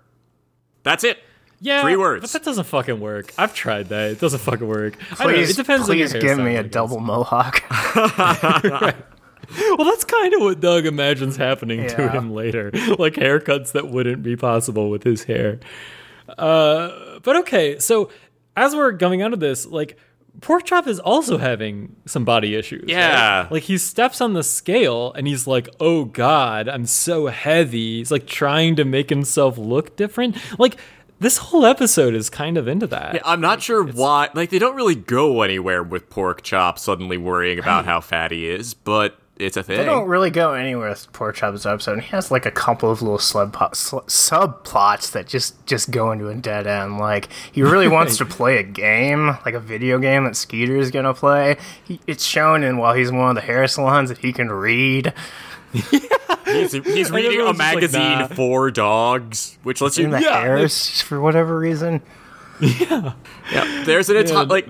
That's 0.83 1.03
it. 1.03 1.19
Yeah, 1.59 1.81
Three 1.81 1.95
words. 1.97 2.21
but 2.21 2.31
that 2.31 2.43
doesn't 2.43 2.65
fucking 2.65 2.99
work. 2.99 3.33
I've 3.37 3.55
tried 3.55 3.89
that. 3.89 4.11
It 4.11 4.19
doesn't 4.19 4.39
fucking 4.39 4.67
work. 4.67 4.97
I 5.19 5.23
don't 5.23 5.27
know. 5.27 5.33
Please, 5.39 5.49
It 5.51 5.55
depends 5.57 5.89
on 5.89 5.97
your 5.97 6.09
please 6.09 6.21
give 6.21 6.37
me 6.37 6.55
a 6.57 6.63
double 6.63 6.99
mohawk. 6.99 7.63
Well, 9.77 9.85
that's 9.85 10.05
kind 10.05 10.33
of 10.33 10.41
what 10.41 10.59
Doug 10.59 10.85
imagines 10.85 11.37
happening 11.37 11.87
to 11.87 12.09
him 12.09 12.33
later, 12.33 12.71
like 12.97 13.13
haircuts 13.13 13.73
that 13.73 13.89
wouldn't 13.89 14.23
be 14.23 14.35
possible 14.35 14.89
with 14.89 15.03
his 15.03 15.23
hair. 15.25 15.59
Uh, 16.37 17.19
but 17.21 17.35
okay, 17.37 17.77
so 17.77 18.09
as 18.55 18.75
we're 18.75 18.91
going 18.91 19.21
out 19.21 19.33
of 19.33 19.39
this, 19.39 19.65
like 19.65 19.97
Pork 20.41 20.65
Chop 20.65 20.87
is 20.87 20.99
also 20.99 21.37
having 21.37 21.95
some 22.05 22.25
body 22.25 22.55
issues. 22.55 22.81
right? 22.81 22.89
Yeah. 22.89 23.47
Like 23.49 23.63
he 23.63 23.77
steps 23.77 24.19
on 24.21 24.33
the 24.33 24.43
scale 24.43 25.13
and 25.13 25.27
he's 25.27 25.47
like, 25.47 25.69
"Oh 25.79 26.05
God, 26.05 26.67
I'm 26.67 26.85
so 26.85 27.27
heavy." 27.27 27.97
He's 27.99 28.11
like 28.11 28.27
trying 28.27 28.75
to 28.75 28.85
make 28.85 29.09
himself 29.09 29.57
look 29.57 29.95
different. 29.95 30.35
Like 30.59 30.77
this 31.19 31.37
whole 31.37 31.65
episode 31.65 32.13
is 32.13 32.29
kind 32.29 32.57
of 32.57 32.67
into 32.67 32.87
that. 32.87 33.15
Yeah, 33.15 33.21
I'm 33.23 33.39
not 33.39 33.61
sure 33.61 33.83
why. 33.83 34.29
Like, 34.33 34.49
they 34.49 34.59
don't 34.59 34.75
really 34.75 34.95
go 34.95 35.41
anywhere 35.43 35.81
with 35.81 36.09
Pork 36.09 36.41
Chop 36.41 36.77
suddenly 36.77 37.17
worrying 37.17 37.57
about 37.57 37.85
how 37.85 38.01
fat 38.01 38.31
he 38.31 38.49
is, 38.49 38.73
but 38.73 39.17
it's 39.37 39.57
a 39.57 39.63
thing. 39.63 39.77
They 39.77 39.85
don't 39.85 40.07
really 40.07 40.29
go 40.29 40.53
anywhere 40.53 40.89
with 40.89 41.11
Pork 41.11 41.35
Chop's 41.35 41.65
episode. 41.65 41.93
And 41.93 42.01
he 42.01 42.09
has 42.11 42.31
like 42.31 42.45
a 42.45 42.51
couple 42.51 42.89
of 42.89 43.01
little 43.01 43.19
sub 43.19 43.53
subplots 43.53 45.11
that 45.11 45.27
just 45.27 45.65
just 45.65 45.91
go 45.91 46.11
into 46.11 46.29
a 46.29 46.35
dead 46.35 46.67
end. 46.67 46.99
Like 46.99 47.27
he 47.51 47.61
really 47.61 47.89
wants 47.89 48.17
to 48.17 48.25
play 48.25 48.57
a 48.57 48.63
game, 48.63 49.27
like 49.45 49.53
a 49.53 49.59
video 49.59 49.99
game 49.99 50.23
that 50.23 50.37
Skeeter 50.37 50.77
is 50.77 50.89
gonna 50.89 51.13
play. 51.13 51.57
He, 51.83 51.99
it's 52.07 52.23
shown 52.23 52.63
in 52.63 52.77
while 52.77 52.93
he's 52.93 53.09
in 53.09 53.17
one 53.17 53.29
of 53.29 53.35
the 53.35 53.41
hair 53.41 53.67
salons 53.67 54.09
that 54.09 54.19
he 54.19 54.31
can 54.31 54.49
read. 54.49 55.13
He's, 56.45 56.71
he's 56.71 57.11
reading 57.11 57.31
a 57.31 57.33
everyone's 57.33 57.57
just 57.57 57.75
like, 57.75 57.75
magazine 57.75 58.19
nah. 58.19 58.27
for 58.27 58.71
dogs, 58.71 59.57
which 59.63 59.81
lets 59.81 59.97
you 59.97 60.05
in 60.05 60.11
the 60.11 60.21
Yeah, 60.21 60.39
hairs 60.39 61.01
for 61.01 61.19
whatever 61.19 61.59
reason. 61.59 62.01
Yeah, 62.61 63.13
yeah. 63.51 63.83
there's 63.83 64.09
an 64.09 64.15
entire 64.15 64.45
like 64.45 64.69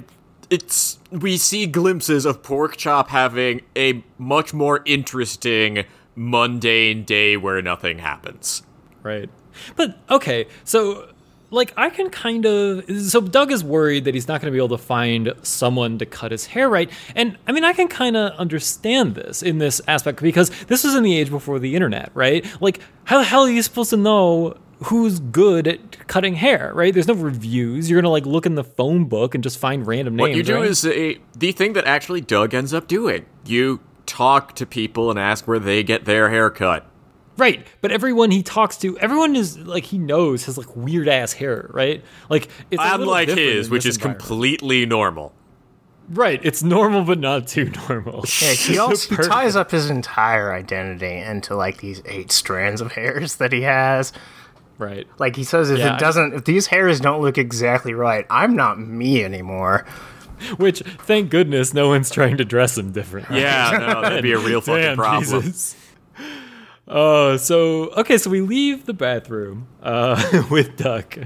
it's 0.50 0.98
we 1.22 1.38
see 1.38 1.66
glimpses 1.66 2.26
of 2.26 2.44
pork 2.44 2.78
chop 2.78 3.10
having 3.10 3.62
a 3.76 4.04
much 4.18 4.54
more 4.54 4.82
interesting 4.86 5.86
mundane 6.16 7.04
day 7.04 7.38
where 7.38 7.62
nothing 7.62 8.00
happens. 8.00 8.64
Right. 9.04 9.30
But 9.76 9.98
okay, 10.10 10.48
so 10.64 11.10
like 11.52 11.74
I 11.78 11.90
can 11.90 12.10
kind 12.10 12.46
of 12.46 12.84
so 13.02 13.22
Doug 13.22 13.52
is 13.52 13.64
worried 13.64 14.06
that 14.06 14.14
he's 14.14 14.28
not 14.28 14.42
going 14.42 14.52
to 14.52 14.56
be 14.56 14.64
able 14.64 14.78
to 14.78 14.84
find 14.84 15.34
someone 15.44 15.98
to 16.00 16.06
cut 16.06 16.32
his 16.32 16.48
hair 16.48 16.70
right. 16.70 16.90
And 17.16 17.38
I 17.48 17.52
mean 17.52 17.64
I 17.64 17.74
can 17.74 17.88
kind 17.88 18.18
of 18.18 18.34
understand 18.34 19.16
this 19.16 19.42
in 19.42 19.58
this 19.58 19.82
aspect 19.88 20.22
because 20.22 20.50
this 20.66 20.84
was 20.84 20.96
in 20.96 21.04
the 21.04 21.18
age 21.18 21.30
before 21.30 21.60
the 21.60 21.76
internet, 21.76 22.12
right? 22.14 22.46
Like 22.62 22.80
how 23.06 23.18
the 23.18 23.24
hell 23.24 23.44
are 23.44 23.50
you 23.50 23.62
supposed 23.62 23.92
to 23.92 23.98
know 23.98 24.58
who's 24.84 25.20
good 25.20 25.68
at 25.68 26.08
cutting 26.08 26.36
hair, 26.36 26.72
right? 26.74 26.94
There's 26.94 27.08
no 27.08 27.14
reviews. 27.14 27.90
You're 27.90 27.98
going 27.98 28.08
to 28.08 28.10
like 28.10 28.26
look 28.26 28.46
in 28.46 28.56
the 28.56 28.64
phone 28.64 29.06
book 29.06 29.36
and 29.36 29.44
just 29.44 29.58
find 29.58 29.86
random 29.88 30.16
names. 30.16 30.30
What 30.30 30.36
you 30.36 30.44
do 30.44 30.56
right? 30.56 30.66
is 30.66 30.86
a, 30.86 31.20
the 31.38 31.52
thing 31.52 31.74
that 31.74 31.86
actually 31.86 32.22
Doug 32.22 32.54
ends 32.54 32.74
up 32.74 32.88
doing. 32.88 33.26
You 33.46 33.80
talk 34.06 34.56
to 34.56 34.66
people 34.66 35.10
and 35.10 35.20
ask 35.20 35.48
where 35.48 35.60
they 35.60 35.84
get 35.84 36.06
their 36.06 36.30
hair 36.30 36.50
cut. 36.50 36.86
Right, 37.38 37.68
but 37.82 37.92
everyone 37.92 38.32
he 38.32 38.44
talks 38.44 38.78
to, 38.78 38.98
everyone 39.00 39.36
is 39.36 39.58
like 39.58 39.84
he 39.84 39.98
knows 39.98 40.46
has 40.46 40.58
like 40.58 40.74
weird 40.74 41.10
ass 41.10 41.34
hair, 41.34 41.70
right? 41.74 42.02
Like 42.30 42.48
it's 42.72 42.82
a 42.82 42.86
little 42.92 43.04
Unlike 43.04 43.30
his, 43.30 43.70
which 43.70 43.86
is 43.86 43.98
completely 43.98 44.86
normal. 44.86 45.34
Right, 46.08 46.40
it's 46.44 46.64
normal 46.64 47.04
but 47.04 47.20
not 47.20 47.48
too 47.48 47.72
normal. 47.90 48.24
Yeah, 48.42 48.52
he 48.54 48.78
also 48.78 49.16
he 49.16 49.24
ties 49.24 49.58
up 49.58 49.72
his 49.72 49.90
entire 49.90 50.54
identity 50.54 51.18
into 51.18 51.56
like 51.56 51.80
these 51.80 52.02
eight 52.06 52.32
strands 52.32 52.80
of 52.80 52.94
hairs 52.94 53.36
that 53.38 53.52
he 53.52 53.64
has. 53.64 54.14
Right. 54.78 55.08
Like 55.20 55.36
he 55.36 55.44
says, 55.44 55.70
if 55.70 55.80
Yeah, 55.80 55.96
it 55.96 56.00
doesn't, 56.00 56.34
if 56.34 56.44
these 56.46 56.68
hairs 56.68 57.00
don't 57.00 57.22
look 57.22 57.38
exactly 57.38 57.94
right, 57.94 58.26
I'm 58.30 58.56
not 58.56 58.80
me 58.80 59.24
anymore. 59.24 59.86
Which, 60.58 60.80
thank 60.82 61.30
goodness, 61.30 61.74
no 61.74 61.88
one's 61.88 62.10
trying 62.12 62.38
to 62.38 62.46
dress 62.46 62.78
him 62.78 62.92
different. 62.92 63.30
right? 63.30 63.40
Yeah, 63.40 63.78
no, 63.94 64.02
that'd 64.02 64.22
be 64.24 64.34
a 64.34 64.38
real 64.40 64.60
fucking 64.62 64.82
Damn, 64.84 64.98
problem. 64.98 65.42
Jesus. 65.44 65.76
Uh, 66.88 67.36
so 67.36 67.90
okay, 67.98 68.16
so 68.18 68.30
we 68.30 68.42
leave 68.42 68.86
the 68.86 68.94
bathroom 68.94 69.68
uh, 69.82 70.44
with 70.52 70.78
Duck, 70.78 71.18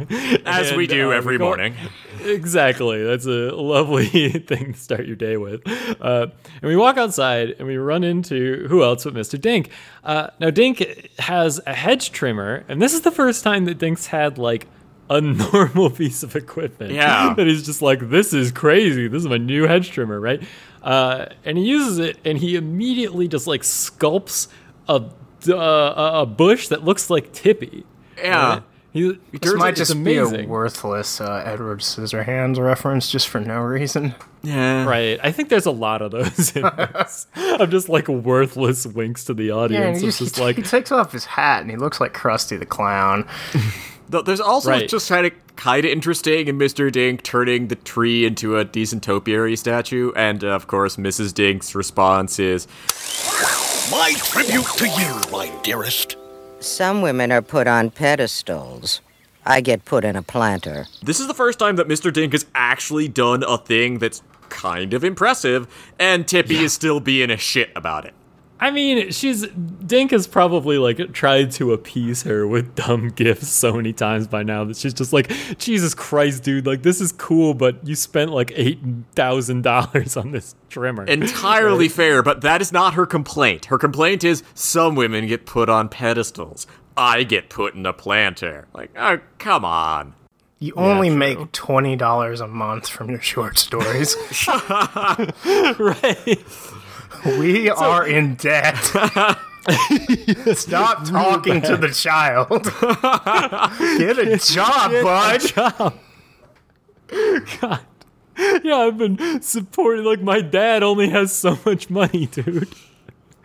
As 0.46 0.72
we 0.74 0.88
do 0.88 1.12
uh, 1.12 1.16
every 1.16 1.38
go- 1.38 1.44
morning. 1.46 1.76
Exactly. 2.22 3.04
That's 3.04 3.26
a 3.26 3.52
lovely 3.52 4.30
thing 4.48 4.74
to 4.74 4.80
start 4.80 5.06
your 5.06 5.18
day 5.18 5.36
with. 5.36 5.62
Uh, 6.02 6.28
and 6.62 6.64
we 6.64 6.78
walk 6.78 6.98
outside 6.98 7.56
and 7.60 7.68
we 7.68 7.76
run 7.78 8.06
into 8.06 8.68
who 8.70 8.84
else 8.84 9.04
but 9.04 9.14
Mr. 9.14 9.40
Dink. 9.40 9.72
Uh, 10.04 10.28
now, 10.40 10.50
Dink 10.50 11.10
has 11.20 11.60
a 11.68 11.74
hedge 11.74 12.12
trimmer, 12.12 12.64
and 12.70 12.82
this 12.82 12.94
is 12.94 13.02
the 13.02 13.12
first 13.12 13.44
time 13.44 13.66
that 13.66 13.78
Dink's 13.80 14.08
had 14.08 14.38
like 14.38 14.68
a 15.10 15.20
normal 15.54 15.90
piece 15.90 16.24
of 16.24 16.38
equipment. 16.38 16.94
Yeah. 16.94 17.34
that 17.34 17.48
he's 17.48 17.66
just 17.66 17.82
like, 17.82 18.10
this 18.10 18.32
is 18.32 18.52
crazy. 18.54 19.10
This 19.10 19.24
is 19.24 19.28
my 19.28 19.38
new 19.38 19.68
hedge 19.68 19.92
trimmer, 19.92 20.22
right? 20.22 20.42
Uh, 20.82 21.26
and 21.44 21.58
he 21.58 21.66
uses 21.66 22.00
it, 22.00 22.18
and 22.24 22.38
he 22.38 22.56
immediately 22.56 23.28
just 23.28 23.46
like 23.46 23.62
sculpts 23.64 24.48
a 24.88 25.04
uh, 25.48 25.54
a 25.56 26.22
a 26.22 26.26
bush 26.26 26.68
that 26.70 26.84
looks 26.84 27.10
like 27.10 27.32
Tippy. 27.34 27.86
Yeah. 28.18 28.50
Right? 28.56 28.64
He, 28.92 29.20
This 29.40 29.54
might 29.54 29.78
it's 29.80 29.90
just 29.90 30.04
be 30.04 30.18
a 30.18 30.48
worthless 30.48 31.22
uh, 31.22 31.44
Edward 31.46 31.82
Scissorhands 31.82 32.58
reference 32.58 33.12
just 33.12 33.28
for 33.30 33.40
no 33.40 33.60
reason. 33.62 34.16
Yeah. 34.42 34.84
Right. 34.86 35.20
I 35.22 35.32
think 35.32 35.50
there's 35.50 35.68
a 35.68 35.72
lot 35.72 36.02
of 36.02 36.10
those 36.10 36.56
in. 36.56 36.66
I'm 37.36 37.70
just 37.70 37.88
like 37.88 38.08
worthless 38.08 38.88
winks 38.88 39.26
to 39.26 39.36
the 39.36 39.44
Yeah, 39.46 39.54
audience. 39.54 40.00
he, 40.00 40.08
just, 40.08 40.18
just 40.20 40.36
he, 40.38 40.42
like, 40.42 40.56
he 40.56 40.64
takes 40.64 40.92
off 40.92 41.12
his 41.12 41.26
hat 41.26 41.62
and 41.62 41.70
he 41.70 41.78
looks 41.78 42.02
like 42.02 42.16
Krusty 42.16 42.58
the 42.58 42.66
Clown. 42.66 43.28
There's 44.10 44.42
also 44.42 44.72
Right. 44.72 44.90
just 44.90 45.08
kind 45.08 45.28
of 45.28 45.34
kind 45.56 45.86
of 45.86 45.92
interesting 45.92 46.48
in 46.48 46.58
Mr. 46.58 46.92
Dink 46.92 47.22
turning 47.22 47.68
the 47.68 47.76
tree 47.76 48.26
into 48.26 48.58
a 48.58 48.66
decent 48.66 49.04
topiary 49.04 49.56
statue, 49.56 50.12
and 50.16 50.44
uh, 50.44 50.48
of 50.48 50.66
course 50.66 50.96
Mrs. 50.96 51.32
Dink's 51.32 51.76
response 51.76 52.40
is, 52.40 52.66
My 53.92 54.14
tribute 54.18 54.68
to 54.78 54.88
you, 54.88 55.32
my 55.32 55.52
dearest. 55.64 56.16
Some 56.60 57.02
women 57.02 57.32
are 57.32 57.42
put 57.42 57.66
on 57.66 57.90
pedestals. 57.90 59.02
I 59.48 59.62
get 59.62 59.84
put 59.84 60.06
in 60.06 60.16
a 60.16 60.22
planter. 60.22 60.86
"This 61.02 61.20
is 61.20 61.26
the 61.26 61.34
first 61.34 61.58
time 61.58 61.76
that 61.78 61.88
Mr. 61.88 62.14
Dink 62.14 62.34
has 62.34 62.46
actually 62.54 63.08
done 63.08 63.44
a 63.44 63.58
thing 63.58 63.98
that's 63.98 64.22
kind 64.50 64.94
of 64.94 65.04
impressive, 65.04 65.66
and 65.98 66.28
Tippy 66.28 66.58
is 66.58 66.72
still 66.72 67.00
being 67.00 67.32
a 67.32 67.38
shit 67.38 67.72
about 67.76 68.06
it." 68.06 68.14
I 68.62 68.72
mean, 68.72 69.12
she's 69.12 69.48
Dink 69.48 70.12
has 70.12 70.28
probably 70.28 70.78
like 70.78 71.14
tried 71.14 71.52
to 71.52 71.72
appease 71.72 72.24
her 72.24 72.46
with 72.46 72.76
dumb 72.76 73.10
gifts 73.16 73.48
so 73.48 73.74
many 73.74 73.94
times 73.94 74.28
by 74.28 74.44
now 74.44 74.66
that 74.66 74.76
she's 74.78 74.94
just 74.94 75.14
like, 75.14 75.32
Jesus 75.58 75.94
Christ, 75.94 76.44
dude, 76.44 76.66
like 76.66 76.84
this 76.84 77.00
is 77.00 77.12
cool, 77.14 77.54
but 77.54 77.86
you 77.88 77.96
spent 77.96 78.32
like 78.32 78.52
eight 78.56 78.80
thousand 79.16 79.64
dollars 79.64 80.18
on 80.18 80.32
this 80.32 80.56
trimmer. 80.70 81.04
Entirely 81.08 81.88
fair, 81.88 82.22
but 82.22 82.42
that 82.42 82.62
is 82.62 82.72
not 82.72 82.96
her 82.96 83.06
complaint. 83.06 83.66
Her 83.66 83.78
complaint 83.78 84.24
is 84.24 84.44
some 84.54 84.96
women 84.96 85.28
get 85.28 85.46
put 85.46 85.70
on 85.70 85.88
pedestals. 85.88 86.68
I 86.98 87.24
get 87.24 87.50
put 87.50 87.76
in 87.76 87.86
a 87.86 87.94
planter. 87.94 88.68
Like, 88.74 88.92
oh, 88.98 89.20
come 89.38 89.64
on. 89.64 90.16
You 90.62 90.74
only 90.76 91.10
make 91.10 91.54
twenty 91.54 91.96
dollars 91.96 92.42
a 92.42 92.48
month 92.48 92.90
from 92.90 93.10
your 93.10 93.22
short 93.22 93.58
stories. 93.58 94.18
right. 95.80 96.38
We 97.26 97.70
are 97.70 98.08
in 98.08 98.36
debt. 98.36 98.78
Stop 100.56 101.06
talking 101.06 101.62
to 101.62 101.78
the 101.78 101.90
child. 101.94 102.50
Get 103.98 104.18
a 104.18 104.38
job, 104.38 104.92
bud. 105.04 105.54
God. 107.62 107.80
Yeah, 108.64 108.78
I've 108.78 108.98
been 108.98 109.42
supporting 109.42 110.06
like 110.06 110.22
my 110.22 110.42
dad 110.42 110.82
only 110.82 111.10
has 111.10 111.34
so 111.34 111.60
much 111.66 111.90
money, 111.90 112.28
dude. 112.28 112.70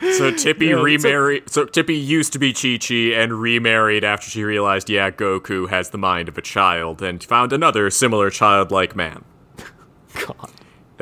So 0.01 0.31
Tippy 0.31 0.67
Yeah, 0.67 0.77
so- 0.77 0.83
remarried. 0.83 1.51
So 1.51 1.65
Tippy 1.65 1.97
used 1.97 2.33
to 2.35 2.39
be 2.39 2.53
Chi 2.53 2.79
Chi 2.79 3.13
and 3.21 3.41
remarried 3.41 4.05
after 4.05 4.31
she 4.31 4.45
realized, 4.45 4.89
yeah, 4.91 5.11
Goku 5.11 5.69
has 5.69 5.91
the 5.91 5.99
mind 5.99 6.29
of 6.29 6.39
a 6.39 6.43
child, 6.43 7.03
and 7.03 7.23
found 7.25 7.53
another 7.53 7.91
similar 7.91 8.31
childlike 8.31 8.95
man. 8.95 9.25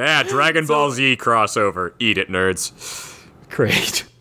Yeah, 0.02 0.22
Dragon 0.28 0.66
Ball 0.66 0.90
Z 0.92 1.16
crossover. 1.16 1.92
Eat 1.98 2.18
it, 2.18 2.28
nerds. 2.28 2.72
Great. 3.50 4.04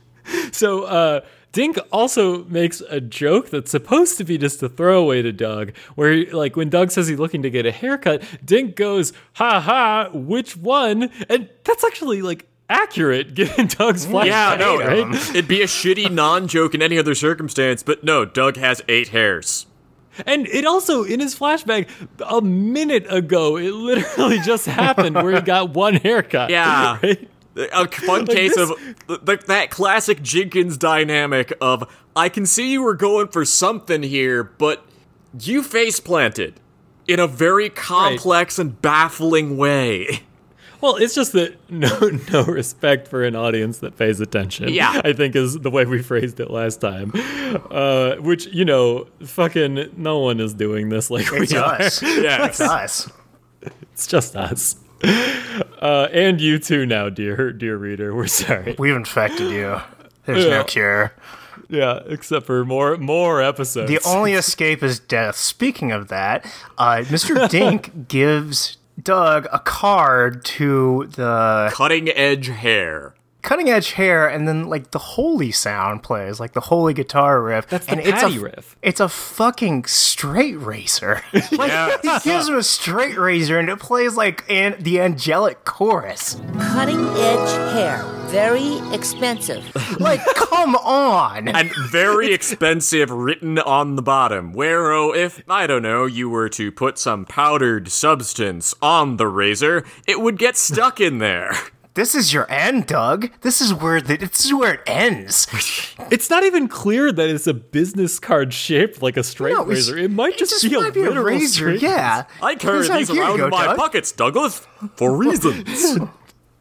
So, 0.54 0.84
uh, 0.84 1.22
Dink 1.52 1.78
also 1.92 2.46
makes 2.46 2.80
a 2.82 3.02
joke 3.02 3.50
that's 3.50 3.70
supposed 3.72 4.18
to 4.18 4.24
be 4.24 4.38
just 4.38 4.64
a 4.64 4.70
throwaway 4.70 5.22
to 5.22 5.34
Doug, 5.34 5.76
where, 5.96 6.14
he- 6.14 6.32
like, 6.32 6.56
when 6.56 6.70
Doug 6.70 6.90
says 6.92 7.08
he's 7.10 7.20
looking 7.20 7.42
to 7.42 7.50
get 7.50 7.66
a 7.66 7.72
haircut, 7.72 8.24
Dink 8.46 8.78
goes, 8.78 9.12
ha 9.34 9.60
ha, 9.60 10.10
which 10.14 10.56
one? 10.56 11.10
And 11.28 11.50
that's 11.66 11.84
actually, 11.84 12.22
like, 12.22 12.48
accurate 12.70 13.34
given 13.34 13.68
Doug's 13.68 14.06
flashback. 14.06 14.26
Yeah, 14.28 14.56
no, 14.58 14.78
right? 14.78 15.14
it'd 15.32 15.50
be 15.50 15.62
a 15.62 15.68
shitty 15.68 16.10
non-joke 16.10 16.74
in 16.76 16.82
any 16.82 16.98
other 16.98 17.16
circumstance, 17.16 17.84
but 17.84 18.04
no, 18.06 18.24
Doug 18.24 18.56
has 18.56 18.82
eight 18.88 19.10
hairs. 19.10 19.66
And 20.26 20.48
it 20.48 20.66
also, 20.66 21.04
in 21.04 21.20
his 21.20 21.38
flashback, 21.38 21.88
a 22.28 22.42
minute 22.42 23.06
ago, 23.10 23.58
it 23.58 23.72
literally 23.72 24.40
just 24.46 24.66
happened 24.66 25.16
where 25.16 25.36
he 25.36 25.42
got 25.42 25.72
one 25.72 25.96
haircut. 25.96 26.50
Yeah. 26.50 27.00
Right? 27.02 27.30
A 27.56 27.88
fun 27.88 28.26
case 28.28 28.56
this- 28.56 28.70
of 28.70 28.78
th- 29.08 29.26
th- 29.26 29.42
that 29.48 29.72
classic 29.72 30.22
Jenkins 30.22 30.78
dynamic 30.78 31.54
of 31.60 31.84
I 32.16 32.30
can 32.30 32.46
see 32.46 32.72
you 32.72 32.82
were 32.82 32.94
going 32.96 33.28
for 33.28 33.44
something 33.46 34.04
here, 34.04 34.44
but 34.44 34.86
you 35.40 35.62
face 35.64 36.00
planted 36.00 36.60
in 37.08 37.20
a 37.20 37.28
very 37.28 37.70
complex 37.70 38.58
and 38.60 38.82
baffling 38.82 39.58
way. 39.58 40.22
Well, 40.82 40.96
it's 40.98 41.14
just 41.16 41.34
that 41.34 41.58
no 41.70 41.90
no 42.34 42.44
respect 42.46 43.08
for 43.08 43.24
an 43.24 43.36
audience 43.36 43.80
that 43.80 43.98
pays 43.98 44.20
attention. 44.20 44.70
Yeah. 44.70 45.02
I 45.04 45.14
think 45.14 45.36
is 45.36 45.60
the 45.60 45.70
way 45.70 45.86
we 45.86 46.02
phrased 46.02 46.40
it 46.40 46.50
last 46.52 46.82
time. 46.82 47.12
Uh, 47.70 48.16
which 48.16 48.48
you 48.48 48.66
know, 48.66 49.08
fucking 49.24 49.92
no 49.98 50.20
one 50.20 50.40
is 50.40 50.54
doing 50.54 50.90
this 50.90 51.10
like 51.12 51.28
It's 51.32 51.52
we 51.54 51.58
are. 51.58 51.82
us. 51.82 52.02
Yes. 52.02 52.50
It's 52.50 52.62
us. 52.70 53.12
It's 53.94 54.08
just 54.08 54.36
us. 54.36 54.76
Uh, 55.04 56.08
and 56.12 56.40
you 56.40 56.60
too 56.60 56.86
now, 56.86 57.10
dear 57.10 57.52
dear 57.52 57.78
reader. 57.78 58.16
We're 58.16 58.28
sorry. 58.28 58.76
We've 58.80 58.96
infected 58.96 59.52
you. 59.52 59.80
There's 60.26 60.46
Yeah. 60.46 60.50
no 60.50 60.64
cure. 60.64 61.14
Yeah, 61.70 62.00
except 62.08 62.46
for 62.46 62.66
more 62.66 62.98
more 62.98 63.42
episodes. 63.42 63.90
The 63.90 64.00
only 64.06 64.34
escape 64.34 64.84
is 64.84 65.00
death. 65.00 65.36
Speaking 65.38 65.92
of 65.92 66.10
that, 66.10 66.46
uh, 66.78 66.98
Mr. 67.06 67.50
Dink 67.50 68.08
gives 68.10 68.78
Doug 69.02 69.48
a 69.52 69.60
card 69.60 70.44
to 70.46 71.08
the 71.12 71.72
Cutting 71.74 72.10
edge 72.10 72.48
hair. 72.48 73.16
Cutting 73.42 73.70
edge 73.70 73.92
hair, 73.94 74.28
and 74.28 74.48
then 74.48 74.68
like 74.68 74.92
the 74.92 75.00
holy 75.00 75.52
sound 75.52 76.04
plays, 76.04 76.40
like 76.40 76.54
the 76.54 76.62
holy 76.62 76.94
guitar 76.94 77.42
riff. 77.42 77.68
That's 77.68 77.86
the 77.86 77.94
and 77.94 78.02
it's 78.02 78.22
Patty 78.22 78.38
a, 78.38 78.42
riff. 78.42 78.78
It's 78.82 79.00
a 79.00 79.10
fucking 79.10 79.86
straight 79.86 80.60
razor. 80.60 81.24
like 81.52 82.02
he 82.02 82.20
gives 82.24 82.50
him 82.50 82.56
a 82.56 82.64
straight 82.64 83.18
razor, 83.18 83.58
and 83.58 83.70
it 83.70 83.80
plays 83.80 84.16
like 84.16 84.44
an, 84.50 84.76
the 84.80 85.00
angelic 85.00 85.66
chorus. 85.66 86.40
Cutting 86.60 87.04
edge 87.18 87.74
hair. 87.74 88.04
Very 88.32 88.78
expensive. 88.94 89.64
Like, 90.00 90.22
come 90.36 90.76
on. 90.78 91.48
And 91.50 91.70
very 91.90 92.34
expensive 92.34 93.12
written 93.12 93.60
on 93.60 93.98
the 93.98 94.02
bottom. 94.02 94.52
Where, 94.52 94.92
oh, 94.92 95.14
if, 95.14 95.44
I 95.48 95.68
don't 95.68 95.84
know, 95.84 96.06
you 96.06 96.28
were 96.30 96.50
to 96.50 96.72
put 96.72 96.98
some 96.98 97.26
powdered 97.26 97.92
substance 97.92 98.74
on 98.82 99.18
the 99.18 99.28
razor, 99.28 99.86
it 100.08 100.22
would 100.22 100.40
get 100.40 100.58
stuck 100.58 101.00
in 101.00 101.20
there. 101.20 101.54
This 101.94 102.16
is 102.16 102.32
your 102.34 102.50
end, 102.50 102.88
Doug. 102.88 103.30
This 103.42 103.60
is 103.60 103.74
where 103.74 104.00
the, 104.00 104.16
this 104.18 104.46
is 104.46 104.54
where 104.54 104.76
it 104.76 104.82
ends. 104.88 105.48
It's 106.12 106.30
not 106.30 106.44
even 106.44 106.68
clear 106.68 107.10
that 107.12 107.30
it's 107.30 107.48
a 107.48 107.54
business 107.54 108.20
card 108.20 108.54
shaped 108.54 109.02
like 109.02 109.16
a 109.16 109.24
straight 109.24 109.54
No, 109.54 109.64
razor. 109.64 109.98
It 109.98 110.12
might 110.12 110.38
just, 110.38 110.62
be, 110.62 110.76
might 110.76 110.94
a 110.96 111.00
literal 111.00 111.24
razor. 111.24 111.78
straight 111.78 111.82
Yeah, 111.82 112.26
I 112.42 112.56
carry 112.56 112.80
He's 112.80 112.90
like, 112.90 113.00
these 113.00 113.10
"Here 113.10 113.24
around 113.24 113.38
go, 113.38 113.44
in 113.46 113.50
my 113.52 113.66
Doug." 113.68 113.78
pockets, 113.78 114.12
Douglas, 114.12 114.68
for 114.98 115.16
reasons. 115.16 116.00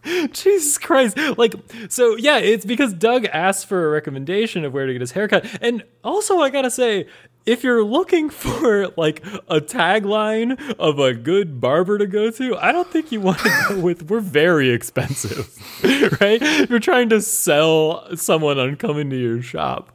Jesus 0.32 0.78
Christ. 0.78 1.16
Like, 1.36 1.54
so 1.88 2.16
yeah, 2.16 2.38
it's 2.38 2.64
because 2.64 2.92
Doug 2.94 3.24
asked 3.26 3.66
for 3.66 3.86
a 3.86 3.90
recommendation 3.90 4.64
of 4.64 4.72
where 4.72 4.86
to 4.86 4.92
get 4.92 5.00
his 5.00 5.12
haircut. 5.12 5.46
And 5.60 5.82
also, 6.04 6.38
I 6.38 6.50
gotta 6.50 6.70
say, 6.70 7.06
if 7.46 7.64
you're 7.64 7.84
looking 7.84 8.30
for 8.30 8.88
like 8.96 9.24
a 9.48 9.60
tagline 9.60 10.58
of 10.78 10.98
a 10.98 11.14
good 11.14 11.60
barber 11.60 11.98
to 11.98 12.06
go 12.06 12.30
to, 12.30 12.56
I 12.56 12.72
don't 12.72 12.88
think 12.88 13.12
you 13.12 13.20
want 13.20 13.38
to 13.38 13.64
go 13.68 13.80
with 13.80 14.10
we're 14.10 14.20
very 14.20 14.70
expensive, 14.70 15.56
right? 16.20 16.40
If 16.42 16.70
you're 16.70 16.78
trying 16.78 17.08
to 17.10 17.20
sell 17.20 18.16
someone 18.16 18.58
on 18.58 18.76
coming 18.76 19.10
to 19.10 19.16
your 19.16 19.42
shop. 19.42 19.92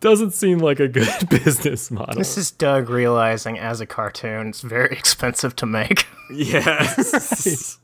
Doesn't 0.00 0.32
seem 0.32 0.58
like 0.58 0.80
a 0.80 0.88
good 0.88 1.28
business 1.30 1.90
model. 1.90 2.16
This 2.16 2.36
is 2.36 2.50
Doug 2.50 2.90
realizing 2.90 3.58
as 3.58 3.80
a 3.80 3.86
cartoon 3.86 4.48
it's 4.48 4.60
very 4.60 4.94
expensive 4.94 5.56
to 5.56 5.66
make. 5.66 6.06
yes. 6.30 7.78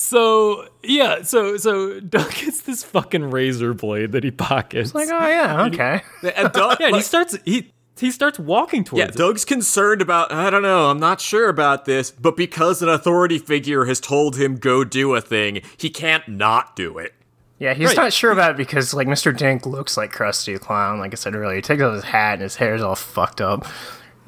So 0.00 0.68
yeah, 0.84 1.22
so 1.22 1.56
so 1.56 1.98
Doug 1.98 2.30
gets 2.34 2.60
this 2.60 2.84
fucking 2.84 3.32
razor 3.32 3.74
blade 3.74 4.12
that 4.12 4.22
he 4.22 4.30
pockets. 4.30 4.94
like, 4.94 5.08
oh 5.10 5.26
yeah, 5.26 5.64
okay. 5.64 6.02
And 6.36 6.52
Doug, 6.52 6.78
yeah, 6.80 6.86
and 6.86 6.94
he 6.96 7.02
starts 7.02 7.36
he 7.44 7.72
he 7.98 8.12
starts 8.12 8.38
walking 8.38 8.84
towards 8.84 9.00
Yeah, 9.00 9.08
it. 9.08 9.16
Doug's 9.16 9.44
concerned 9.44 10.00
about, 10.00 10.30
I 10.30 10.50
don't 10.50 10.62
know, 10.62 10.88
I'm 10.88 11.00
not 11.00 11.20
sure 11.20 11.48
about 11.48 11.84
this, 11.84 12.12
but 12.12 12.36
because 12.36 12.80
an 12.80 12.88
authority 12.88 13.40
figure 13.40 13.86
has 13.86 13.98
told 13.98 14.36
him 14.36 14.54
go 14.54 14.84
do 14.84 15.16
a 15.16 15.20
thing, 15.20 15.62
he 15.76 15.90
can't 15.90 16.28
not 16.28 16.76
do 16.76 16.96
it. 16.98 17.12
Yeah, 17.58 17.74
he's 17.74 17.88
Right. 17.88 17.96
not 17.96 18.12
sure 18.12 18.30
about 18.30 18.52
it 18.52 18.56
because 18.56 18.94
like 18.94 19.08
Mr. 19.08 19.36
Dink 19.36 19.66
looks 19.66 19.96
like 19.96 20.12
Krusty 20.12 20.52
the 20.52 20.60
Clown. 20.60 21.00
Like 21.00 21.12
I 21.12 21.16
said 21.16 21.34
earlier, 21.34 21.56
he 21.56 21.62
takes 21.62 21.82
off 21.82 21.92
his 21.94 22.04
hat 22.04 22.34
and 22.34 22.42
his 22.42 22.54
hair's 22.54 22.82
all 22.82 22.94
fucked 22.94 23.40
up. 23.40 23.66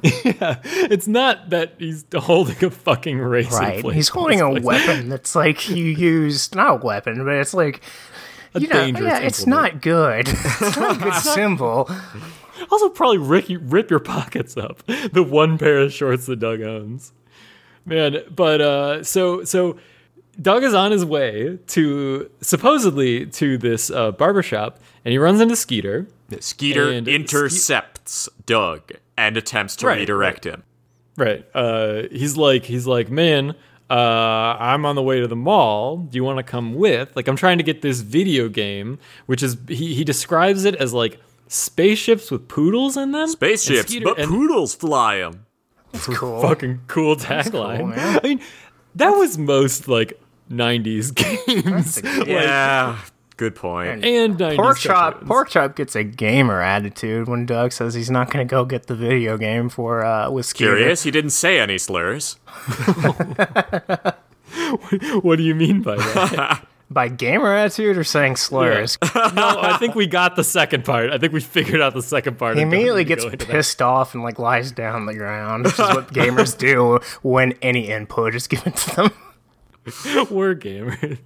Yeah, 0.23 0.59
it's 0.63 1.07
not 1.07 1.49
that 1.51 1.73
he's 1.77 2.05
holding 2.15 2.63
a 2.63 2.69
fucking 2.69 3.19
razor 3.19 3.57
Right, 3.57 3.81
blade. 3.81 3.95
he's 3.95 4.09
holding 4.17 4.41
a 4.41 4.51
It's 4.53 4.65
weapon 4.65 5.09
that's 5.09 5.35
like 5.35 5.69
you 5.69 5.85
used 5.85 6.55
not 6.55 6.71
a 6.71 6.85
weapon, 6.85 7.23
but 7.23 7.35
it's 7.35 7.53
like 7.53 7.81
a 8.55 8.59
you 8.61 8.67
know, 8.67 8.73
dangerous 8.73 9.03
yeah, 9.11 9.19
it's 9.19 9.45
not 9.45 9.81
good. 9.81 10.27
It's 10.61 10.77
not 10.77 10.97
a 10.97 10.99
good 10.99 11.13
symbol. 11.15 11.89
Also, 12.69 12.89
probably 12.89 13.17
rip, 13.17 13.45
rip 13.49 13.89
your 13.89 13.99
pockets 13.99 14.55
up. 14.57 14.83
The 14.85 15.23
one 15.23 15.57
pair 15.57 15.79
of 15.79 15.93
shorts 15.93 16.25
that 16.27 16.39
Doug 16.39 16.61
owns, 16.61 17.13
man. 17.85 18.17
But 18.33 18.61
uh, 18.61 19.03
so 19.03 19.43
so, 19.43 19.77
Doug 20.41 20.63
is 20.63 20.73
on 20.73 20.91
his 20.91 21.03
way 21.05 21.57
to 21.67 22.29
supposedly 22.41 23.25
to 23.27 23.57
this 23.57 23.89
uh, 23.89 24.11
barbershop, 24.11 24.79
and 25.05 25.11
he 25.11 25.17
runs 25.17 25.41
into 25.41 25.55
Skeeter. 25.55 26.07
Skeeter 26.39 26.89
And 26.89 27.07
intercepts 27.09 28.29
Doug 28.45 28.93
and 29.27 29.37
attempts 29.37 29.75
to 29.77 29.87
Right, 29.87 29.99
redirect 29.99 30.45
him. 30.45 30.63
Right. 31.17 31.45
Uh, 31.53 32.03
he's 32.11 32.37
like, 32.37 32.63
he's 32.65 32.87
like, 32.87 33.09
man, 33.11 33.55
uh, 33.89 33.93
I'm 34.59 34.85
on 34.85 34.95
the 34.95 35.03
way 35.03 35.19
to 35.19 35.27
the 35.27 35.35
mall. 35.35 35.97
Do 35.97 36.15
you 36.15 36.23
want 36.23 36.37
to 36.37 36.43
come 36.43 36.73
with? 36.75 37.15
Like, 37.15 37.27
I'm 37.27 37.35
trying 37.35 37.57
to 37.57 37.63
get 37.63 37.81
this 37.81 37.99
video 38.01 38.47
game, 38.49 38.97
which 39.25 39.43
is 39.43 39.57
he 39.67 39.93
he 39.93 40.03
describes 40.03 40.65
it 40.65 40.75
as 40.75 40.93
like 40.93 41.19
spaceships 41.47 42.31
with 42.31 42.47
poodles 42.47 42.95
in 42.97 43.11
them. 43.11 43.27
Spaceships, 43.27 43.89
Skeeter- 43.89 44.05
but 44.05 44.17
and 44.19 44.29
poodles 44.29 44.73
fly 44.73 45.17
them. 45.19 45.45
It's 45.93 46.05
cool. 46.07 46.41
fucking 46.41 46.81
cool 46.87 47.15
tagline. 47.17 47.89
man. 47.95 48.19
I 48.23 48.27
mean, 48.27 48.39
that 48.95 49.09
was 49.11 49.37
most 49.37 49.89
like 49.89 50.19
'90s 50.49 51.13
games. 51.65 52.01
Like, 52.03 52.27
Yeah, 52.27 52.97
good 53.41 53.55
point. 53.55 54.05
and 54.05 54.37
90s 54.37 54.55
Pork 54.55 54.77
chop, 54.77 55.25
pork 55.25 55.49
chop 55.49 55.75
gets 55.75 55.95
a 55.95 56.03
gamer 56.03 56.61
attitude 56.61 57.27
when 57.27 57.47
Doug 57.47 57.71
says 57.71 57.95
he's 57.95 58.11
not 58.11 58.29
going 58.29 58.47
to 58.47 58.49
go 58.49 58.65
get 58.65 58.85
the 58.85 58.93
video 58.93 59.35
game 59.35 59.67
for 59.67 60.05
uh, 60.05 60.29
with 60.29 60.45
Skeeter. 60.45 60.75
Curious, 60.75 61.01
he 61.01 61.09
didn't 61.09 61.31
say 61.31 61.59
any 61.59 61.79
slurs. 61.79 62.37
What 65.21 65.37
do 65.37 65.43
you 65.43 65.55
mean 65.55 65.81
by 65.81 65.95
that? 65.95 66.67
By 66.91 67.07
gamer 67.07 67.53
attitude 67.55 67.97
or 67.97 68.03
saying 68.03 68.35
slurs? 68.35 68.97
no, 69.15 69.59
I 69.61 69.77
think 69.79 69.95
we 69.95 70.07
got 70.07 70.35
the 70.35 70.43
second 70.43 70.83
part. 70.83 71.09
I 71.09 71.17
think 71.17 71.31
we 71.31 71.39
figured 71.39 71.79
out 71.79 71.93
the 71.93 72.01
second 72.01 72.37
part. 72.37 72.57
He 72.57 72.63
immediately 72.63 73.05
gets 73.05 73.23
go 73.23 73.29
into 73.29 73.45
that. 73.45 73.51
pissed 73.51 73.81
off 73.81 74.13
and 74.13 74.23
like 74.23 74.39
lies 74.39 74.73
down 74.73 74.95
on 74.95 75.05
the 75.05 75.13
ground, 75.13 75.63
which 75.63 75.75
is 75.75 75.79
what 75.79 76.11
gamers 76.13 76.57
do 76.57 76.99
when 77.21 77.53
any 77.61 77.87
input 77.89 78.35
is 78.35 78.45
given 78.47 78.73
to 78.73 78.95
them. 78.95 79.11
We're 80.29 80.53
gamers. 80.53 81.19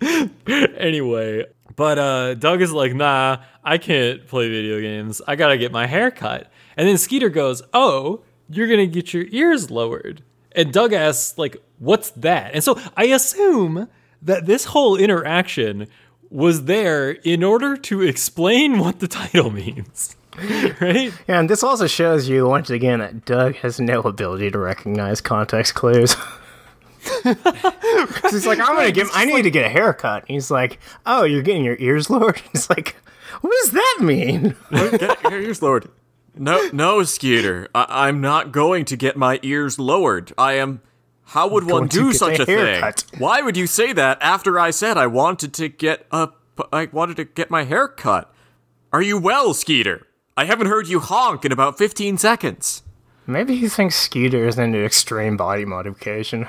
anyway, 0.46 1.46
but 1.76 1.98
uh, 1.98 2.34
Doug 2.34 2.62
is 2.62 2.72
like, 2.72 2.94
nah, 2.94 3.38
I 3.62 3.78
can't 3.78 4.26
play 4.26 4.48
video 4.48 4.80
games. 4.80 5.20
I 5.26 5.36
gotta 5.36 5.58
get 5.58 5.72
my 5.72 5.86
hair 5.86 6.10
cut. 6.10 6.50
And 6.76 6.88
then 6.88 6.98
Skeeter 6.98 7.28
goes, 7.28 7.62
oh, 7.72 8.22
you're 8.48 8.68
gonna 8.68 8.86
get 8.86 9.14
your 9.14 9.24
ears 9.30 9.70
lowered. 9.70 10.22
And 10.52 10.72
Doug 10.72 10.92
asks, 10.92 11.36
like, 11.36 11.56
what's 11.78 12.10
that? 12.10 12.54
And 12.54 12.62
so 12.62 12.78
I 12.96 13.06
assume 13.06 13.88
that 14.22 14.46
this 14.46 14.66
whole 14.66 14.96
interaction 14.96 15.88
was 16.30 16.64
there 16.64 17.10
in 17.10 17.44
order 17.44 17.76
to 17.76 18.02
explain 18.02 18.78
what 18.80 19.00
the 19.00 19.08
title 19.08 19.50
means. 19.50 20.16
right? 20.80 21.12
Yeah, 21.28 21.38
and 21.40 21.48
this 21.48 21.62
also 21.62 21.86
shows 21.86 22.28
you 22.28 22.46
once 22.46 22.68
again 22.68 22.98
that 22.98 23.24
Doug 23.24 23.54
has 23.56 23.78
no 23.78 24.00
ability 24.00 24.50
to 24.50 24.58
recognize 24.58 25.20
context 25.20 25.74
clues. 25.74 26.16
'Cause 27.04 28.32
he's 28.32 28.46
like, 28.46 28.58
I'm 28.60 28.74
gonna 28.76 28.92
get, 28.92 29.06
I 29.14 29.24
need 29.24 29.42
to 29.42 29.50
get 29.50 29.64
a 29.64 29.68
haircut. 29.68 30.24
He's 30.28 30.50
like, 30.50 30.78
Oh, 31.06 31.24
you're 31.24 31.42
getting 31.42 31.64
your 31.64 31.76
ears 31.78 32.10
lowered. 32.10 32.40
He's 32.52 32.68
like, 32.70 32.96
What 33.40 33.52
does 33.62 33.70
that 33.72 33.98
mean? 34.00 34.56
Get 34.70 35.22
your 35.22 35.40
ears 35.40 35.62
lowered. 35.62 35.88
No, 36.36 36.68
no, 36.72 37.02
Skeeter. 37.04 37.68
I- 37.74 38.08
I'm 38.08 38.20
not 38.20 38.50
going 38.52 38.84
to 38.86 38.96
get 38.96 39.16
my 39.16 39.38
ears 39.42 39.78
lowered. 39.78 40.32
I 40.36 40.54
am. 40.54 40.80
How 41.28 41.48
would 41.48 41.64
one 41.64 41.86
do 41.86 42.12
such 42.12 42.38
a 42.38 42.42
a 42.42 42.46
thing? 42.46 42.92
Why 43.18 43.40
would 43.40 43.56
you 43.56 43.66
say 43.66 43.92
that 43.94 44.18
after 44.20 44.58
I 44.58 44.70
said 44.70 44.98
I 44.98 45.06
wanted 45.06 45.54
to 45.54 45.68
get 45.68 46.06
a? 46.10 46.28
I 46.72 46.86
wanted 46.92 47.16
to 47.16 47.24
get 47.24 47.50
my 47.50 47.64
hair 47.64 47.88
cut. 47.88 48.32
Are 48.92 49.02
you 49.02 49.18
well, 49.18 49.54
Skeeter? 49.54 50.06
I 50.36 50.44
haven't 50.44 50.66
heard 50.66 50.86
you 50.88 51.00
honk 51.00 51.44
in 51.44 51.50
about 51.52 51.78
15 51.78 52.18
seconds. 52.18 52.82
Maybe 53.26 53.56
he 53.56 53.68
thinks 53.68 53.96
Skeeter 53.96 54.46
is 54.46 54.58
into 54.58 54.84
extreme 54.84 55.36
body 55.36 55.64
modification. 55.64 56.46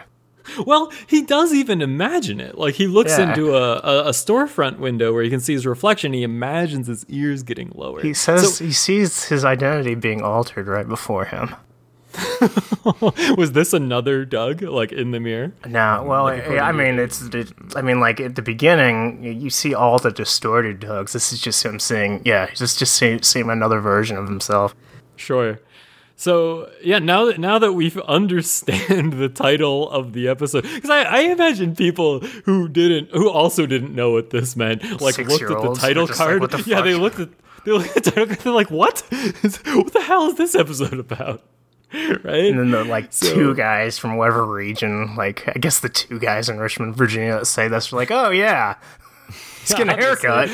Well, 0.66 0.92
he 1.08 1.22
does 1.22 1.54
even 1.54 1.82
imagine 1.82 2.40
it. 2.40 2.58
Like 2.58 2.76
he 2.76 2.88
looks 2.88 3.18
Yeah. 3.18 3.30
into 3.30 3.56
a, 3.56 3.74
a, 3.80 4.06
a 4.08 4.12
storefront 4.12 4.78
window 4.80 5.14
where 5.14 5.24
he 5.24 5.30
can 5.30 5.40
see 5.40 5.54
his 5.54 5.66
reflection. 5.66 6.14
He 6.14 6.24
imagines 6.24 6.88
his 6.88 7.06
ears 7.10 7.44
getting 7.44 7.72
lower. 7.76 8.02
He 8.02 8.14
says 8.14 8.58
So, 8.58 8.66
he 8.66 8.72
sees 8.72 9.26
his 9.26 9.44
identity 9.46 9.96
being 9.96 10.22
altered 10.22 10.68
right 10.68 10.88
before 10.88 11.26
him. 11.26 11.56
was 13.38 13.52
this 13.54 13.74
another 13.74 14.24
Doug, 14.26 14.62
like 14.62 14.92
in 14.92 15.12
the 15.12 15.20
mirror? 15.20 15.52
No, 15.68 16.04
well, 16.08 16.34
yeah, 16.36 16.66
I 16.66 16.72
mean, 16.72 16.98
it's, 17.00 17.22
it, 17.24 17.52
I 17.76 17.82
mean, 17.82 18.00
like 18.00 18.20
at 18.22 18.36
the 18.36 18.42
beginning, 18.42 19.22
you 19.42 19.50
see 19.50 19.74
all 19.74 20.00
the 20.00 20.12
distorted 20.12 20.80
Dougs. 20.80 21.12
This 21.14 21.34
is 21.34 21.42
just 21.42 21.64
him 21.66 21.80
seeing, 21.80 22.22
yeah, 22.26 22.48
he's 22.48 22.60
just 22.60 22.80
just 22.80 22.94
seeing, 22.96 23.22
seeing 23.22 23.50
another 23.50 23.80
version 23.82 24.18
of 24.18 24.28
himself. 24.28 24.76
Sure. 25.18 25.60
So 26.18 26.70
yeah, 26.82 27.00
now 27.00 27.26
that 27.26 27.40
now 27.40 27.60
that 27.60 27.74
we 27.74 27.92
understand 28.08 29.14
the 29.14 29.30
title 29.30 29.90
of 29.90 30.14
the 30.14 30.28
episode, 30.28 30.64
because 30.64 30.90
I, 30.90 31.04
I 31.04 31.20
imagine 31.22 31.76
people 31.76 32.20
who 32.20 32.68
didn't, 32.70 33.10
who 33.12 33.30
also 33.30 33.66
didn't 33.66 33.94
know 33.94 34.12
what 34.12 34.30
this 34.30 34.56
meant, 34.56 34.84
like 35.02 35.18
looked 35.18 35.44
at 35.44 35.50
the 35.50 35.76
title 35.80 36.04
were 36.04 36.08
just 36.08 36.20
like, 36.20 36.40
card. 36.40 36.52
The 36.52 36.64
yeah, 36.66 36.82
they 36.82 36.96
looked 36.96 37.20
at 37.20 37.30
they 37.66 37.72
looked 37.72 37.96
at 37.98 38.04
the 38.04 38.12
title 38.12 38.26
card. 38.28 38.40
They're 38.40 38.54
like, 38.54 38.72
what? 38.72 39.00
what 39.10 39.94
the 39.94 40.04
hell 40.06 40.28
is 40.28 40.36
this 40.36 40.56
episode 40.56 41.00
about? 41.00 41.42
Right? 41.94 42.48
And 42.48 42.60
then 42.60 42.72
the 42.72 42.84
like 42.84 43.14
So- 43.14 43.34
two 43.34 43.56
guys 43.56 43.98
from 43.98 44.18
whatever 44.18 44.46
region, 44.46 45.16
like 45.16 45.48
I 45.48 45.60
guess 45.60 45.80
the 45.80 45.88
two 45.88 46.20
guys 46.20 46.50
in 46.50 46.58
Richmond, 46.58 46.98
Virginia, 46.98 47.38
that 47.40 47.46
say 47.46 47.70
this, 47.70 47.94
are 47.94 47.96
like, 47.96 48.12
oh 48.12 48.32
yeah, 48.32 48.76
he's 49.68 49.78
getting 49.78 49.90
a 49.90 49.96
haircut. 49.96 50.50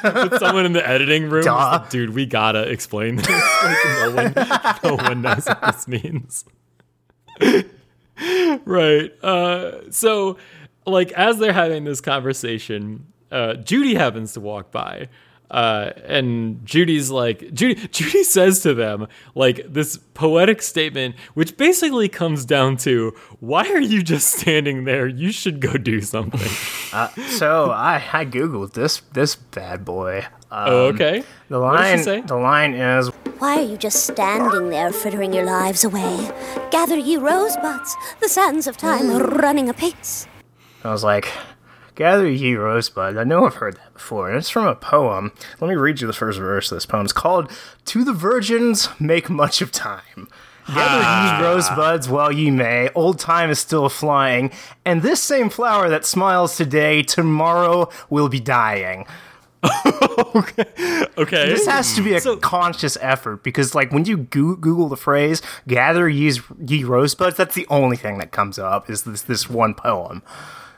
Put 0.00 0.40
someone 0.40 0.66
in 0.66 0.72
the 0.72 0.86
editing 0.86 1.28
room. 1.30 1.44
Like, 1.44 1.90
Dude, 1.90 2.10
we 2.10 2.26
gotta 2.26 2.68
explain 2.70 3.16
this. 3.16 3.26
Like, 3.64 3.76
no 3.84 4.12
one, 4.14 4.34
no 4.84 4.94
one 5.04 5.22
knows 5.22 5.46
what 5.46 5.60
this 5.62 5.88
means. 5.88 6.44
right. 8.64 9.24
Uh, 9.24 9.90
so, 9.90 10.38
like, 10.86 11.12
as 11.12 11.38
they're 11.38 11.52
having 11.52 11.84
this 11.84 12.00
conversation, 12.00 13.06
uh, 13.30 13.54
Judy 13.54 13.94
happens 13.94 14.32
to 14.34 14.40
walk 14.40 14.70
by. 14.70 15.08
Uh, 15.50 15.90
and 16.06 16.64
Judy's 16.66 17.10
like, 17.10 17.52
Judy, 17.52 17.74
Judy 17.92 18.24
says 18.24 18.60
to 18.62 18.74
them, 18.74 19.06
like, 19.34 19.60
this 19.68 19.98
poetic 20.14 20.62
statement, 20.62 21.14
which 21.34 21.56
basically 21.56 22.08
comes 22.08 22.44
down 22.44 22.76
to, 22.78 23.14
why 23.40 23.68
are 23.70 23.80
you 23.80 24.02
just 24.02 24.28
standing 24.32 24.84
there? 24.84 25.06
You 25.06 25.30
should 25.30 25.60
go 25.60 25.74
do 25.74 26.00
something. 26.00 26.40
so 27.28 27.70
I, 27.70 28.02
I 28.12 28.24
googled 28.24 28.72
this 28.72 29.00
this 29.12 29.36
bad 29.36 29.84
boy. 29.84 30.26
Um, 30.50 30.68
Oh, 30.68 30.76
okay. 30.86 31.24
The 31.48 31.60
What 31.60 31.72
does 31.72 31.80
line 31.80 32.02
say? 32.02 32.20
the 32.22 32.36
line 32.36 32.74
is 32.74 33.08
Why 33.38 33.58
are 33.58 33.62
you 33.62 33.76
just 33.76 34.06
standing 34.06 34.70
there, 34.70 34.92
frittering 34.92 35.32
your 35.32 35.44
lives 35.44 35.84
away? 35.84 36.30
Gather 36.70 36.96
ye 36.96 37.16
rosebuds, 37.16 37.94
the 38.20 38.28
sands 38.28 38.66
of 38.66 38.76
time 38.76 39.10
are 39.10 39.24
running 39.24 39.68
apace. 39.68 40.26
I 40.84 40.90
was 40.92 41.02
like, 41.04 41.28
Gather 41.94 42.28
ye 42.28 42.56
rosebuds. 42.56 43.16
I 43.16 43.22
know 43.24 43.46
I've 43.46 43.54
heard 43.54 43.76
that 43.76 43.94
before, 43.94 44.28
and 44.28 44.36
it's 44.36 44.50
from 44.50 44.66
a 44.66 44.74
poem. 44.74 45.32
Let 45.60 45.68
me 45.68 45.76
read 45.76 46.00
you 46.00 46.06
the 46.08 46.12
first 46.12 46.38
verse 46.40 46.72
of 46.72 46.76
this 46.76 46.86
poem. 46.86 47.04
It's 47.04 47.12
called 47.12 47.50
To 47.86 48.02
the 48.04 48.12
Virgins 48.12 48.88
Make 48.98 49.30
Much 49.30 49.60
of 49.62 49.70
Time. 49.70 50.28
Gather 50.66 50.96
ye 50.98 51.04
ah. 51.04 51.40
rosebuds 51.42 52.08
while 52.08 52.32
ye 52.32 52.50
may, 52.50 52.88
old 52.94 53.18
time 53.18 53.50
is 53.50 53.58
still 53.58 53.88
flying, 53.90 54.50
and 54.84 55.02
this 55.02 55.22
same 55.22 55.50
flower 55.50 55.88
that 55.90 56.06
smiles 56.06 56.56
today, 56.56 57.02
tomorrow 57.02 57.90
will 58.10 58.28
be 58.28 58.40
dying. 58.40 59.06
Okay. 61.16 61.48
This 61.48 61.66
has 61.66 61.94
to 61.94 62.02
be 62.02 62.14
a 62.14 62.20
So- 62.20 62.36
conscious 62.36 62.98
effort 63.00 63.42
because, 63.44 63.74
like, 63.74 63.92
when 63.92 64.04
you 64.04 64.16
goo- 64.16 64.56
Google 64.56 64.88
the 64.88 64.96
phrase 64.96 65.40
"gather 65.68 66.08
ye, 66.08 66.32
ye 66.66 66.82
rosebuds," 66.82 67.36
that's 67.36 67.54
the 67.54 67.66
only 67.70 67.96
thing 67.96 68.18
that 68.18 68.32
comes 68.32 68.58
up 68.58 68.90
is 68.90 69.04
this 69.04 69.22
this 69.22 69.48
one 69.48 69.74
poem. 69.74 70.22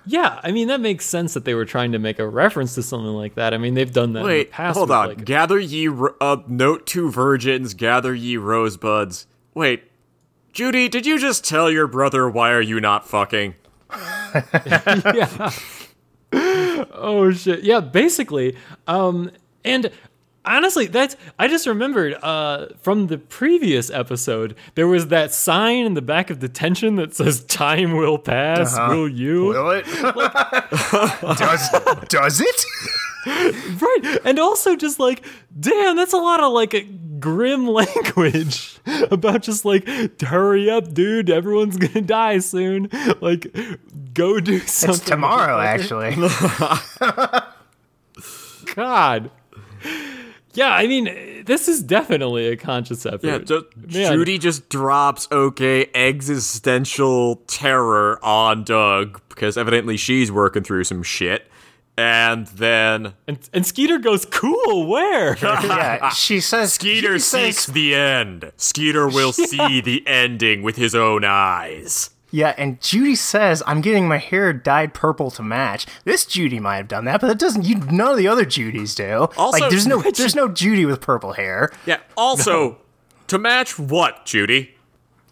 Yeah, 0.07 0.41
I 0.43 0.53
mean 0.53 0.69
that 0.69 0.81
makes 0.81 1.05
sense 1.05 1.35
that 1.35 1.45
they 1.45 1.55
were 1.55 1.65
trying 1.65 1.93
to 1.93 1.99
make 1.99 2.19
a 2.19 2.29
reference 2.29 2.75
to 2.77 2.83
something 2.83 3.13
like 3.13 3.35
that. 3.35 3.53
I 3.53 3.59
mean 3.59 3.75
they've 3.75 3.93
done 3.93 4.13
that 4.13 4.21
in 4.21 4.25
the 4.27 4.31
Wait, 4.33 4.51
past. 4.53 4.77
hold 4.77 4.91
on. 4.91 5.09
like- 5.09 5.25
gather 5.25 5.59
ye, 5.59 5.89
uh, 6.21 6.37
note 6.47 6.87
to 6.89 7.11
virgins, 7.11 7.75
gather 7.75 8.15
ye 8.15 8.37
rosebuds. 8.37 9.27
Wait, 9.55 9.85
Judy, 10.53 10.89
did 10.89 11.07
you 11.07 11.19
just 11.19 11.45
tell 11.45 11.71
your 11.71 11.87
brother 11.87 12.29
why 12.29 12.53
are 12.53 12.61
you 12.63 12.81
not 12.81 13.07
fucking? 13.09 13.55
yeah. 14.67 15.51
oh 16.33 17.31
shit. 17.33 17.63
Yeah, 17.65 17.81
basically. 17.81 18.57
Um 18.87 19.31
and 19.65 19.91
honestly, 20.47 20.87
that's 20.87 21.17
I 21.39 21.49
just 21.49 21.67
remembered 21.67 22.15
uh 22.23 22.69
from 22.81 23.09
the 23.09 23.19
previous 23.19 23.91
episode, 23.91 24.57
there 24.75 24.87
was 24.87 25.09
that 25.09 25.33
sign 25.33 25.85
in 25.85 25.95
the 25.95 26.03
back 26.03 26.31
of 26.31 26.39
detention 26.39 26.97
that 26.97 27.15
says 27.15 27.45
time 27.45 27.93
will 27.93 28.19
pass, 28.19 28.79
will 28.89 29.09
you? 29.09 29.47
Will 29.47 29.71
it? 29.71 29.85
does 31.39 31.71
does 32.09 32.41
it? 32.41 32.65
Right. 33.27 34.21
And 34.25 34.39
also 34.39 34.77
just 34.77 35.01
like, 35.01 35.27
damn, 35.59 35.97
that's 35.97 36.13
a 36.13 36.17
lot 36.17 36.39
of 36.39 36.53
like 36.53 37.19
grim 37.19 37.67
language 37.81 38.79
about 39.11 39.43
just 39.43 39.65
like 39.65 39.85
hurry 40.21 40.71
up, 40.71 40.95
dude, 40.95 41.29
everyone's 41.29 41.77
gonna 41.77 42.03
die 42.03 42.39
soon. 42.39 42.89
Like 43.21 43.53
go 44.15 44.39
do 44.39 44.61
something. 44.61 44.95
It's 44.95 45.05
tomorrow, 45.05 45.59
actually. 45.59 46.15
God. 48.77 49.31
Yeah, 50.57 50.71
I 50.71 50.87
mean, 50.87 51.45
this 51.45 51.69
is 51.69 51.83
definitely 51.83 52.49
a 52.49 52.57
conscious 52.57 53.05
effort. 53.07 53.25
Yeah, 53.25 53.39
ju- 53.39 53.67
Man. 53.77 54.13
Judy 54.13 54.39
just 54.39 54.69
drops 54.69 55.29
okay 55.31 55.89
existential 55.95 57.37
terror 57.47 58.19
on 58.25 58.65
Doug 58.65 59.21
because 59.29 59.57
evidently 59.57 59.97
she's 59.97 60.33
working 60.33 60.63
through 60.63 60.85
some 60.85 61.03
shit. 61.03 61.49
And 61.99 62.47
then 62.49 63.15
And, 63.27 63.39
and 63.55 63.65
Skeeter 63.67 63.99
goes, 63.99 64.27
cool, 64.27 64.87
where? 64.87 65.37
yeah, 65.43 66.11
she 66.11 66.41
says. 66.41 66.75
Skeeter 66.75 67.15
she 67.15 67.21
seeks 67.21 67.65
says, 67.65 67.75
the 67.75 67.95
end. 67.95 68.53
Skeeter 68.57 69.07
will 69.09 69.33
see 69.35 69.81
the 69.81 70.07
ending 70.07 70.63
with 70.63 70.77
his 70.77 70.95
own 70.95 71.25
eyes. 71.25 72.11
Yeah, 72.37 72.55
and 72.59 72.79
Judy 72.83 73.15
says, 73.15 73.63
"I'm 73.67 73.81
getting 73.81 74.07
my 74.07 74.19
hair 74.19 74.53
dyed 74.53 74.93
purple 74.93 75.31
to 75.31 75.43
match." 75.43 75.87
This 76.05 76.27
Judy 76.27 76.61
might 76.61 76.77
have 76.77 76.87
done 76.87 77.07
that, 77.07 77.23
but 77.23 77.29
that 77.29 77.39
doesn't. 77.39 77.65
You 77.65 77.77
none 77.77 78.11
of 78.11 78.19
the 78.19 78.29
other 78.29 78.45
Judys 78.45 78.95
do. 78.95 79.29
Also- 79.39 79.59
like, 79.59 79.71
there's 79.71 79.87
no, 79.87 80.03
there's 80.03 80.35
no 80.35 80.47
Judy 80.47 80.85
with 80.85 81.01
purple 81.01 81.33
hair. 81.33 81.73
Yeah. 81.87 81.97
Also, 82.15 82.77
to 83.29 83.39
match 83.39 83.79
what, 83.79 84.27
Judy? 84.27 84.75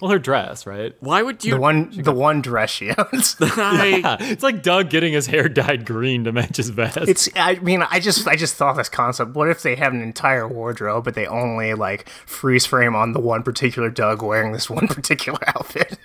well, 0.01 0.13
her 0.13 0.19
dress, 0.19 0.67
right? 0.67 0.95
Why 1.01 1.21
would 1.21 1.45
you? 1.45 1.53
The 1.57 1.61
one, 1.61 1.91
the 1.95 2.11
one 2.11 2.41
dress 2.41 2.71
she 2.71 2.91
owns. 2.97 3.37
I, 3.41 3.87
Yeah, 4.03 4.17
it's 4.21 4.43
like 4.43 4.63
Doug 4.63 4.89
getting 4.89 5.13
his 5.13 5.27
hair 5.27 5.47
dyed 5.51 5.85
green 5.85 6.25
to 6.25 6.33
match 6.33 6.57
his 6.57 6.71
vest. 6.71 6.97
It's. 6.97 7.29
I 7.37 7.57
mean, 7.57 7.83
I 7.91 8.01
just, 8.01 8.27
I 8.27 8.35
just 8.35 8.55
thought 8.55 8.79
this 8.79 8.89
concept. 8.89 9.35
What 9.35 9.51
if 9.51 9.63
they 9.63 9.77
have 9.77 9.93
an 9.93 10.01
entire 10.01 10.49
wardrobe, 10.49 11.05
but 11.05 11.15
they 11.15 11.27
only 11.27 11.75
like 11.75 12.09
freeze 12.25 12.65
frame 12.65 12.97
on 12.97 13.13
the 13.13 13.21
one 13.21 13.43
particular 13.43 13.91
Doug 13.91 14.23
wearing 14.23 14.53
this 14.53 14.71
one 14.71 14.89
particular 14.89 15.41
outfit? 15.49 15.99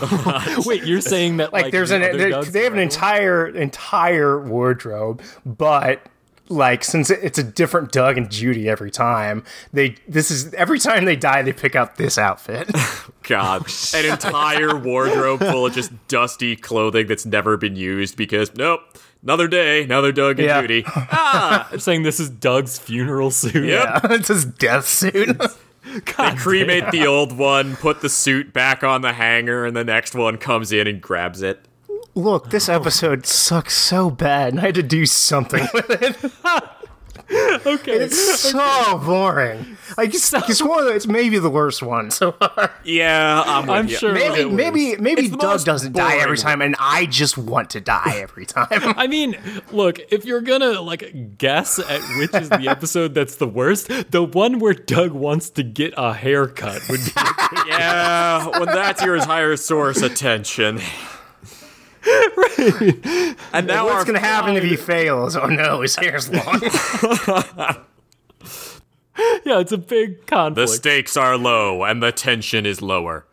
Wait, 0.66 0.84
you're 0.84 1.00
saying 1.00 1.38
that 1.38 1.52
Like, 1.52 1.64
like, 1.64 1.72
there's 1.72 1.90
the 1.90 1.96
an, 1.96 2.02
other 2.02 2.18
there- 2.18 2.44
they 2.44 2.64
have 2.64 2.72
an 2.72 2.78
entire, 2.78 3.46
entire 3.46 4.40
wardrobe, 4.40 5.22
but. 5.44 6.02
Like 6.52 6.82
since 6.82 7.10
it's 7.10 7.38
a 7.38 7.44
different 7.44 7.92
Doug 7.92 8.18
and 8.18 8.28
Judy 8.28 8.68
every 8.68 8.90
time, 8.90 9.44
they 9.72 9.94
this 10.08 10.32
is 10.32 10.52
every 10.54 10.80
time 10.80 11.04
they 11.04 11.14
die 11.14 11.42
they 11.42 11.52
pick 11.52 11.76
out 11.76 11.94
this 11.94 12.18
outfit. 12.18 12.68
God, 13.22 13.64
an 13.94 14.04
entire 14.04 14.74
wardrobe 14.76 15.38
full 15.38 15.66
of 15.66 15.72
just 15.74 15.92
dusty 16.08 16.56
clothing 16.56 17.06
that's 17.06 17.24
never 17.24 17.56
been 17.56 17.76
used 17.76 18.16
because 18.16 18.52
nope, 18.56 18.80
another 19.22 19.46
day, 19.46 19.84
another 19.84 20.10
Doug 20.10 20.40
and 20.40 20.48
Yeah. 20.48 20.60
Judy. 20.60 20.82
Ah, 20.88 21.68
They're 21.70 21.78
saying 21.78 22.02
this 22.02 22.18
is 22.18 22.28
Doug's 22.28 22.80
funeral 22.80 23.30
suit. 23.30 23.68
yep. 23.68 24.00
it's 24.06 24.26
his 24.26 24.44
death 24.44 24.88
suit. 24.88 25.40
God 26.16 26.36
Cremate 26.38 26.84
damn. 26.84 26.90
the 26.90 27.06
old 27.06 27.36
one, 27.36 27.76
put 27.76 28.00
the 28.00 28.08
suit 28.08 28.52
back 28.52 28.84
on 28.84 29.02
the 29.02 29.12
hanger, 29.14 29.64
and 29.64 29.76
the 29.76 29.84
next 29.84 30.14
one 30.14 30.36
comes 30.38 30.72
in 30.72 30.86
and 30.86 31.00
grabs 31.00 31.42
it. 31.42 31.60
Look, 32.14 32.50
this 32.50 32.68
episode 32.68 33.24
sucks 33.26 33.74
so 33.74 34.10
bad, 34.10 34.52
and 34.52 34.60
I 34.60 34.66
had 34.66 34.74
to 34.74 34.82
do 34.82 35.06
something 35.06 35.66
with 35.74 35.90
it. 35.90 36.32
Okay. 37.66 37.92
It's 37.92 38.40
so 38.40 38.98
boring. 39.04 39.76
I 39.96 40.06
just 40.06 40.32
it's 40.34 40.62
one 40.62 40.86
the, 40.86 40.94
it's 40.94 41.06
maybe 41.06 41.38
the 41.38 41.50
worst 41.50 41.82
one 41.82 42.10
so 42.20 42.32
far. 42.32 42.72
Yeah, 42.84 43.42
I'm 43.46 43.62
with 43.66 43.70
I'm 43.70 43.88
you. 43.88 43.96
sure. 43.96 44.12
Maybe 44.12 44.48
maybe 44.48 44.96
maybe 44.96 45.26
It's 45.26 45.36
Doug 45.36 45.64
doesn't 45.64 45.92
die 45.92 46.16
every 46.18 46.38
time, 46.38 46.62
and 46.62 46.74
I 46.78 47.06
just 47.06 47.36
want 47.38 47.70
to 47.70 47.80
die 47.80 48.16
every 48.18 48.46
time. 48.46 48.66
I 48.70 49.06
mean, 49.06 49.36
look, 49.70 50.00
if 50.10 50.24
you're 50.24 50.40
gonna 50.40 50.80
like 50.80 51.38
guess 51.38 51.78
at 51.78 52.00
which 52.18 52.34
is 52.34 52.48
the 52.48 52.68
episode 52.68 53.14
that's 53.14 53.36
the 53.36 53.48
worst, 53.48 53.88
the 54.10 54.22
one 54.24 54.58
where 54.58 54.74
Doug 54.74 55.12
wants 55.12 55.50
to 55.50 55.62
get 55.62 55.94
a 55.96 56.12
haircut 56.14 56.88
would 56.88 57.04
be. 57.04 57.12
Yeah, 57.66 58.58
when 58.58 58.66
that's 58.66 59.02
your 59.02 59.16
entire 59.16 59.56
source 59.56 60.02
attention. 60.02 60.80
And 63.52 63.66
now 63.66 63.86
What's 63.86 64.04
gonna 64.04 64.20
happen 64.20 64.56
if 64.56 64.64
he 64.64 64.76
fails? 64.76 65.36
Oh 65.36 65.46
no, 65.46 65.82
his 65.82 65.96
hair's 65.96 66.30
long. 66.30 66.60
yeah, 69.44 69.60
it's 69.60 69.72
a 69.72 69.78
big 69.78 70.26
conflict. 70.26 70.70
The 70.70 70.76
stakes 70.76 71.16
are 71.16 71.36
low 71.36 71.82
and 71.84 72.02
the 72.02 72.12
tension 72.12 72.66
is 72.66 72.80
lower. 72.80 73.26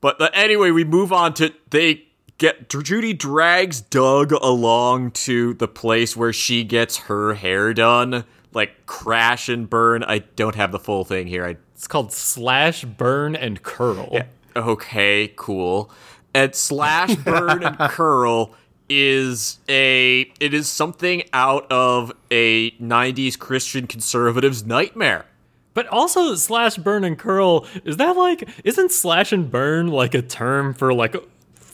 But 0.00 0.20
uh, 0.20 0.30
anyway, 0.34 0.70
we 0.70 0.84
move 0.84 1.12
on 1.12 1.34
to 1.34 1.52
they 1.70 2.04
get 2.38 2.68
Judy 2.68 3.12
drags 3.12 3.80
Doug 3.80 4.32
along 4.32 5.12
to 5.12 5.54
the 5.54 5.68
place 5.68 6.16
where 6.16 6.32
she 6.32 6.64
gets 6.64 6.96
her 6.98 7.34
hair 7.34 7.72
done, 7.72 8.24
like 8.52 8.86
crash 8.86 9.48
and 9.48 9.70
burn. 9.70 10.02
I 10.04 10.18
don't 10.18 10.56
have 10.56 10.72
the 10.72 10.78
full 10.78 11.04
thing 11.04 11.26
here. 11.26 11.44
I 11.46 11.56
it's 11.74 11.88
called 11.88 12.12
slash, 12.12 12.84
burn, 12.84 13.34
and 13.34 13.62
curl. 13.62 14.20
okay, 14.54 15.32
cool. 15.34 15.90
And 16.34 16.54
slash 16.54 17.14
burn 17.24 17.62
and 17.62 17.78
curl 17.78 18.54
is 18.88 19.58
a 19.68 20.22
it 20.40 20.52
is 20.52 20.68
something 20.68 21.22
out 21.32 21.70
of 21.70 22.12
a 22.30 22.70
90s 22.72 23.38
Christian 23.38 23.86
conservative's 23.86 24.64
nightmare. 24.66 25.26
But 25.74 25.86
also 25.86 26.34
slash, 26.34 26.76
burn, 26.76 27.02
and 27.02 27.18
curl 27.18 27.66
is 27.84 27.96
that 27.96 28.16
like 28.16 28.48
isn't 28.64 28.92
slash 28.92 29.32
and 29.32 29.50
burn 29.50 29.86
like 29.88 30.14
a 30.14 30.20
term 30.22 30.74
for 30.74 30.92
like 30.92 31.16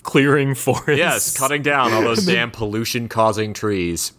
clearing 0.04 0.54
forests? 0.54 0.98
Yes, 0.98 1.36
cutting 1.36 1.62
down 1.62 1.92
all 1.92 2.02
those 2.02 2.24
damn 2.26 2.50
pollution 2.52 3.08
causing 3.08 3.52
trees. 3.54 4.12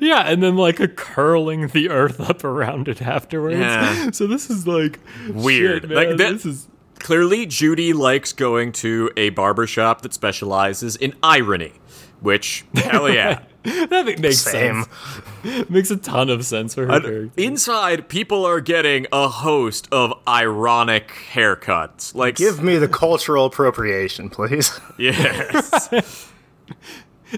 Yeah, 0.00 0.20
and 0.20 0.42
then 0.42 0.56
like 0.56 0.80
a 0.80 0.88
curling 0.88 1.66
the 1.68 1.90
earth 1.90 2.20
up 2.20 2.44
around 2.44 2.88
it 2.88 3.02
afterwards. 3.02 3.58
Yeah. 3.58 4.10
So 4.12 4.26
this 4.26 4.48
is 4.48 4.66
like 4.66 4.98
Weird. 5.28 5.82
shit. 5.82 5.90
Like, 5.90 6.08
that- 6.10 6.18
this 6.18 6.46
is 6.46 6.68
Clearly, 7.02 7.46
Judy 7.46 7.92
likes 7.92 8.32
going 8.32 8.70
to 8.72 9.10
a 9.16 9.30
barbershop 9.30 10.02
that 10.02 10.14
specializes 10.14 10.94
in 10.94 11.14
irony, 11.22 11.72
which, 12.20 12.64
hell 12.74 13.10
yeah. 13.10 13.42
that 13.64 14.18
makes 14.20 14.38
Same. 14.38 14.84
sense. 14.84 15.68
Makes 15.70 15.90
a 15.90 15.96
ton 15.96 16.30
of 16.30 16.44
sense 16.44 16.74
for 16.74 16.86
her 16.86 17.00
character. 17.00 17.30
Inside, 17.36 18.08
people 18.08 18.44
are 18.44 18.60
getting 18.60 19.06
a 19.12 19.28
host 19.28 19.88
of 19.90 20.12
ironic 20.28 21.08
haircuts. 21.32 22.14
Like, 22.14 22.36
Give 22.36 22.62
me 22.62 22.76
the 22.78 22.88
cultural 22.88 23.46
appropriation, 23.46 24.30
please. 24.30 24.80
yes. 24.98 26.28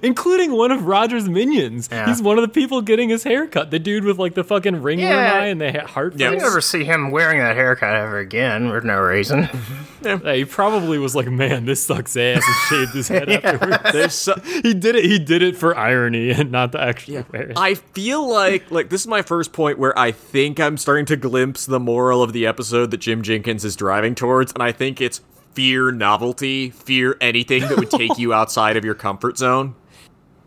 Including 0.03 0.53
one 0.53 0.71
of 0.71 0.87
Roger's 0.87 1.29
minions. 1.29 1.89
Yeah. 1.91 2.07
He's 2.07 2.21
one 2.23 2.39
of 2.39 2.43
the 2.43 2.49
people 2.49 2.83
getting 2.83 3.09
his 3.09 3.23
haircut. 3.25 3.71
The 3.71 3.79
dude 3.79 4.05
with 4.05 4.19
like 4.19 4.35
the 4.35 4.45
fucking 4.45 4.83
ring 4.83 5.01
in 5.01 5.09
Yeah. 5.09 5.33
one 5.33 5.43
eye 5.43 5.47
and 5.47 5.61
the 5.61 5.73
ha- 5.73 5.87
heart 5.87 6.15
Yeah. 6.17 6.29
I 6.29 6.33
face. 6.33 6.43
never 6.43 6.61
see 6.61 6.85
him 6.85 7.11
wearing 7.11 7.39
that 7.39 7.57
haircut 7.57 7.95
ever 7.95 8.19
again 8.19 8.69
for 8.71 8.81
no 8.81 8.99
reason. 9.01 9.49
Yeah, 10.05 10.35
he 10.35 10.45
probably 10.45 10.99
was 10.99 11.17
like, 11.17 11.29
"Man, 11.29 11.65
this 11.65 11.83
sucks 11.83 12.15
ass," 12.15 12.43
and 12.47 12.55
shaved 12.69 12.93
his 12.93 13.09
head 13.09 13.27
afterwards. 13.43 13.79
There's 13.91 14.13
so, 14.25 14.35
He 14.63 14.75
did 14.75 14.97
it. 14.97 15.07
He 15.07 15.19
did 15.19 15.41
it 15.43 15.57
for 15.57 15.75
irony 15.79 16.31
and 16.31 16.53
not 16.53 16.73
to 16.73 16.81
actually 16.83 17.25
wear. 17.33 17.53
I 17.57 17.73
feel 17.73 18.29
like 18.31 18.71
like 18.71 18.91
this 18.91 19.01
is 19.01 19.07
my 19.07 19.23
first 19.23 19.55
point 19.55 19.79
where 19.79 19.99
I 19.99 20.13
think 20.13 20.61
I'm 20.61 20.77
starting 20.77 21.07
to 21.07 21.17
glimpse 21.17 21.65
the 21.65 21.81
moral 21.81 22.23
of 22.23 22.35
the 22.35 22.47
episode 22.47 22.91
that 22.91 22.99
Jim 22.99 23.23
Jenkins 23.23 23.65
is 23.65 23.77
driving 23.77 24.15
towards, 24.15 24.53
and 24.53 24.63
I 24.63 24.73
think 24.73 25.01
it's 25.01 25.23
fear 25.55 25.91
novelty, 25.91 26.69
fear 26.69 27.17
anything 27.23 27.63
that 27.63 27.79
would 27.79 27.91
take 27.91 28.19
you 28.19 28.35
outside 28.35 28.77
of 28.77 28.85
your 28.85 28.95
comfort 28.95 29.39
zone. 29.39 29.75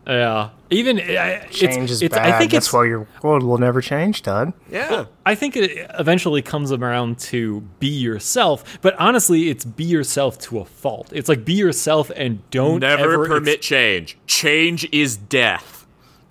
Yeah, 0.08 0.50
even 0.70 0.98
I- 0.98 1.02
it's, 1.46 1.58
Change 1.58 1.90
is 1.90 2.02
it's, 2.02 2.14
bad. 2.14 2.32
I 2.32 2.38
think 2.38 2.52
That's 2.52 2.66
it's. 2.66 2.72
why 2.72 2.86
your 2.86 3.06
world 3.22 3.42
will 3.42 3.58
never 3.58 3.80
change, 3.80 4.22
Doug. 4.22 4.52
Yeah. 4.70 5.04
I 5.26 5.34
think 5.34 5.56
it 5.56 5.86
eventually 5.98 6.40
comes 6.42 6.72
around 6.72 7.18
to 7.20 7.60
be 7.78 7.88
yourself, 7.88 8.78
but 8.80 8.94
honestly, 8.98 9.50
it's 9.50 9.64
be 9.64 9.84
yourself 9.84 10.38
to 10.40 10.60
a 10.60 10.64
fault. 10.64 11.10
It's 11.12 11.28
like 11.28 11.44
be 11.44 11.52
yourself 11.54 12.10
and 12.16 12.48
don't 12.50 12.80
Never 12.80 13.12
ever 13.14 13.26
permit 13.28 13.58
ex- 13.58 13.66
change. 13.66 14.18
Change 14.26 14.88
is 14.92 15.16
death. 15.16 15.86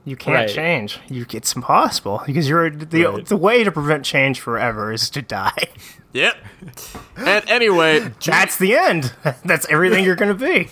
You 0.05 0.15
can't 0.15 0.35
Right. 0.35 0.49
change. 0.49 0.99
You, 1.09 1.25
it's 1.33 1.53
impossible 1.53 2.23
because 2.25 2.47
you're 2.47 2.69
the 2.69 3.03
Right. 3.05 3.25
the 3.25 3.35
way 3.37 3.63
to 3.65 3.71
prevent 3.71 4.05
change 4.05 4.39
forever 4.39 4.91
is 4.93 5.09
to 5.11 5.21
die. 5.21 5.67
Yep. 6.13 6.35
and 7.17 7.49
anyway, 7.49 8.11
That's 8.25 8.57
the 8.57 8.75
end. 8.75 9.13
That's 9.45 9.67
everything 9.69 10.03
you're 10.05 10.15
gonna 10.15 10.33
be. 10.33 10.69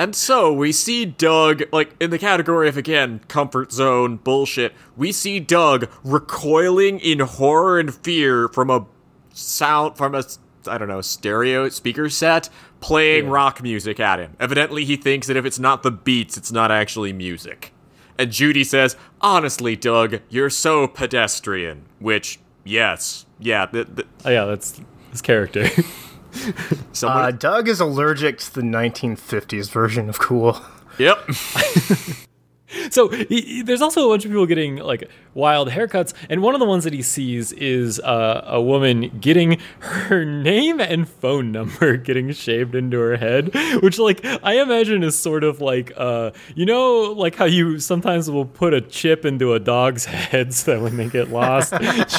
And 0.00 0.16
so 0.16 0.50
we 0.50 0.72
see 0.72 1.04
Doug, 1.04 1.62
like 1.72 1.94
in 2.00 2.08
the 2.08 2.18
category 2.18 2.70
of 2.70 2.78
again, 2.78 3.20
comfort 3.28 3.70
zone 3.70 4.16
bullshit, 4.16 4.72
we 4.96 5.12
see 5.12 5.40
Doug 5.40 5.90
recoiling 6.02 6.98
in 7.00 7.18
horror 7.18 7.78
and 7.78 7.94
fear 7.94 8.48
from 8.48 8.70
a 8.70 8.86
sound, 9.34 9.98
from 9.98 10.14
a, 10.14 10.24
I 10.66 10.78
don't 10.78 10.88
know, 10.88 11.02
stereo 11.02 11.68
speaker 11.68 12.08
set 12.08 12.48
playing 12.80 13.28
rock 13.28 13.62
music 13.62 14.00
at 14.00 14.18
him. 14.20 14.38
Evidently, 14.40 14.86
he 14.86 14.96
thinks 14.96 15.26
that 15.26 15.36
if 15.36 15.44
it's 15.44 15.58
not 15.58 15.82
the 15.82 15.90
beats, 15.90 16.38
it's 16.38 16.50
not 16.50 16.70
actually 16.70 17.12
music. 17.12 17.74
And 18.18 18.32
Judy 18.32 18.64
says, 18.64 18.96
honestly, 19.20 19.76
Doug, 19.76 20.20
you're 20.30 20.48
so 20.48 20.88
pedestrian. 20.88 21.84
Which, 21.98 22.40
yes, 22.64 23.26
yeah, 23.38 23.66
th- 23.66 23.86
th- 23.94 24.08
Oh, 24.24 24.30
yeah, 24.30 24.46
that's 24.46 24.80
his 25.10 25.20
character. 25.20 25.66
someone, 26.92 27.22
Uh, 27.24 27.30
Doug 27.30 27.68
is 27.68 27.80
allergic 27.80 28.38
to 28.38 28.54
the 28.54 28.62
1950s 28.62 29.70
version 29.70 30.08
of 30.08 30.18
cool. 30.18 30.60
Yep. 30.98 31.18
So 32.90 33.08
he, 33.08 33.24
he- 33.40 33.62
there's 33.62 33.82
also 33.82 34.06
a 34.06 34.12
bunch 34.12 34.24
of 34.24 34.30
people 34.30 34.46
getting 34.46 34.76
like 34.76 35.08
wild 35.34 35.70
haircuts, 35.70 36.12
and 36.28 36.42
one 36.42 36.54
of 36.54 36.60
the 36.60 36.66
ones 36.66 36.84
that 36.84 36.92
he 36.92 37.02
sees 37.02 37.52
is 37.52 38.00
uh, 38.00 38.42
a 38.46 38.60
woman 38.60 39.16
getting 39.20 39.60
her 39.80 40.24
name 40.24 40.80
and 40.80 41.08
phone 41.08 41.52
number 41.52 41.96
getting 42.08 42.32
shaved 42.32 42.74
into 42.74 42.98
her 42.98 43.16
head, 43.16 43.50
which 43.82 43.98
like 43.98 44.24
I 44.24 44.60
imagine 44.60 45.02
is 45.04 45.18
sort 45.18 45.44
of 45.44 45.60
like 45.60 45.92
uh, 45.96 46.30
you 46.54 46.66
know 46.66 47.12
like 47.16 47.36
how 47.36 47.44
you 47.44 47.78
sometimes 47.78 48.30
will 48.30 48.44
put 48.46 48.74
a 48.74 48.80
chip 48.80 49.24
into 49.24 49.52
a 49.54 49.60
dog's 49.60 50.04
head 50.06 50.52
so 50.54 50.72
that 50.74 50.82
when 50.82 50.96
they 50.96 51.08
get 51.08 51.30
lost 51.30 51.72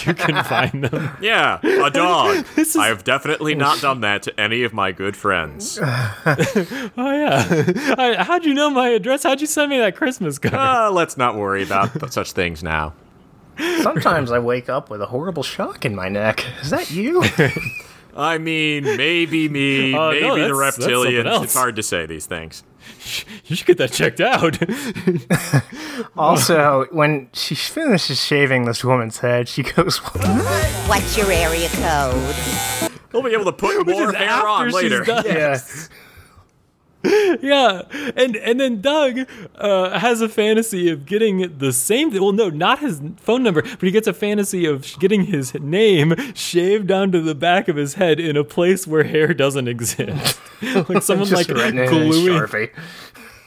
you 0.05 0.13
can 0.13 0.43
find 0.45 0.83
them. 0.85 1.17
Yeah, 1.21 1.59
a 1.63 1.89
dog. 1.89 2.45
Is- 2.57 2.75
I 2.75 2.87
have 2.87 3.03
definitely 3.03 3.55
not 3.55 3.81
done 3.81 4.01
that 4.01 4.23
to 4.23 4.39
any 4.39 4.63
of 4.63 4.73
my 4.73 4.91
good 4.91 5.15
friends. 5.17 5.79
Oh 5.81 6.91
yeah, 6.95 7.93
I, 7.97 8.15
how'd 8.23 8.45
you 8.45 8.53
know 8.53 8.69
my 8.69 8.89
address? 8.89 9.23
How'd 9.23 9.41
you 9.41 9.47
send 9.47 9.69
me 9.69 9.77
that 9.79 9.95
Christmas 9.95 10.39
card? 10.49 10.53
Uh, 10.53 10.91
let's 10.91 11.17
not 11.17 11.35
worry 11.35 11.63
about 11.63 12.11
such 12.13 12.31
things 12.33 12.63
now. 12.63 12.93
Sometimes 13.81 14.31
I 14.31 14.39
wake 14.39 14.69
up 14.69 14.89
with 14.89 15.01
a 15.01 15.05
horrible 15.05 15.43
shock 15.43 15.85
in 15.85 15.95
my 15.95 16.09
neck. 16.09 16.43
Is 16.61 16.69
that 16.71 16.89
you? 16.91 17.23
I 18.15 18.37
mean, 18.39 18.83
maybe 18.83 19.47
me, 19.47 19.93
Uh, 19.93 20.09
maybe 20.11 20.21
no, 20.27 20.35
the 20.35 20.41
that's- 20.53 20.75
that's 20.75 20.87
reptilians. 20.87 21.25
else. 21.25 21.43
It's 21.45 21.53
hard 21.53 21.75
to 21.77 21.83
say 21.83 22.05
these 22.05 22.25
things. 22.25 22.63
you 23.45 23.55
should 23.55 23.67
get 23.67 23.77
that 23.77 23.91
checked 23.93 24.19
out. 24.19 24.57
also, 26.17 26.85
when 26.91 27.29
she 27.33 27.55
finishes 27.55 28.21
shaving 28.23 28.65
this 28.65 28.83
woman's 28.83 29.19
head, 29.19 29.47
she 29.47 29.63
goes, 29.63 29.97
What's 30.87 31.17
your 31.17 31.31
area 31.31 31.69
code? 31.69 32.91
We'll 33.13 33.23
be 33.23 33.31
able 33.31 33.45
to 33.45 33.53
put 33.53 33.77
Which 33.85 33.95
more 33.95 34.09
is 34.09 34.15
hair 34.15 34.47
on 34.47 34.67
she's 34.67 34.73
later. 34.75 35.03
done. 35.03 35.59
"Yeah." 37.03 37.17
Yeah, 37.41 37.83
and 38.15 38.35
and 38.35 38.59
then 38.59 38.81
Doug 38.81 39.27
uh, 39.55 39.97
has 39.97 40.21
a 40.21 40.29
fantasy 40.29 40.89
of 40.89 41.05
getting 41.05 41.57
the 41.57 41.73
same. 41.73 42.11
Well, 42.11 42.33
no, 42.33 42.49
not 42.49 42.79
his 42.79 43.01
phone 43.17 43.41
number, 43.43 43.61
but 43.61 43.81
he 43.81 43.91
gets 43.91 44.07
a 44.07 44.13
fantasy 44.13 44.65
of 44.65 44.85
sh- 44.85 44.97
getting 44.97 45.25
his 45.25 45.53
name 45.55 46.13
shaved 46.35 46.91
onto 46.91 47.21
the 47.21 47.33
back 47.33 47.67
of 47.67 47.77
his 47.77 47.95
head 47.95 48.19
in 48.19 48.37
a 48.37 48.43
place 48.43 48.85
where 48.85 49.03
hair 49.03 49.33
doesn't 49.33 49.67
exist. 49.67 50.39
like 50.61 51.01
someone 51.01 51.27
Just 51.27 51.49
like 51.49 51.57
written 51.57 51.79
in 51.79 51.89
gluing, 51.89 52.69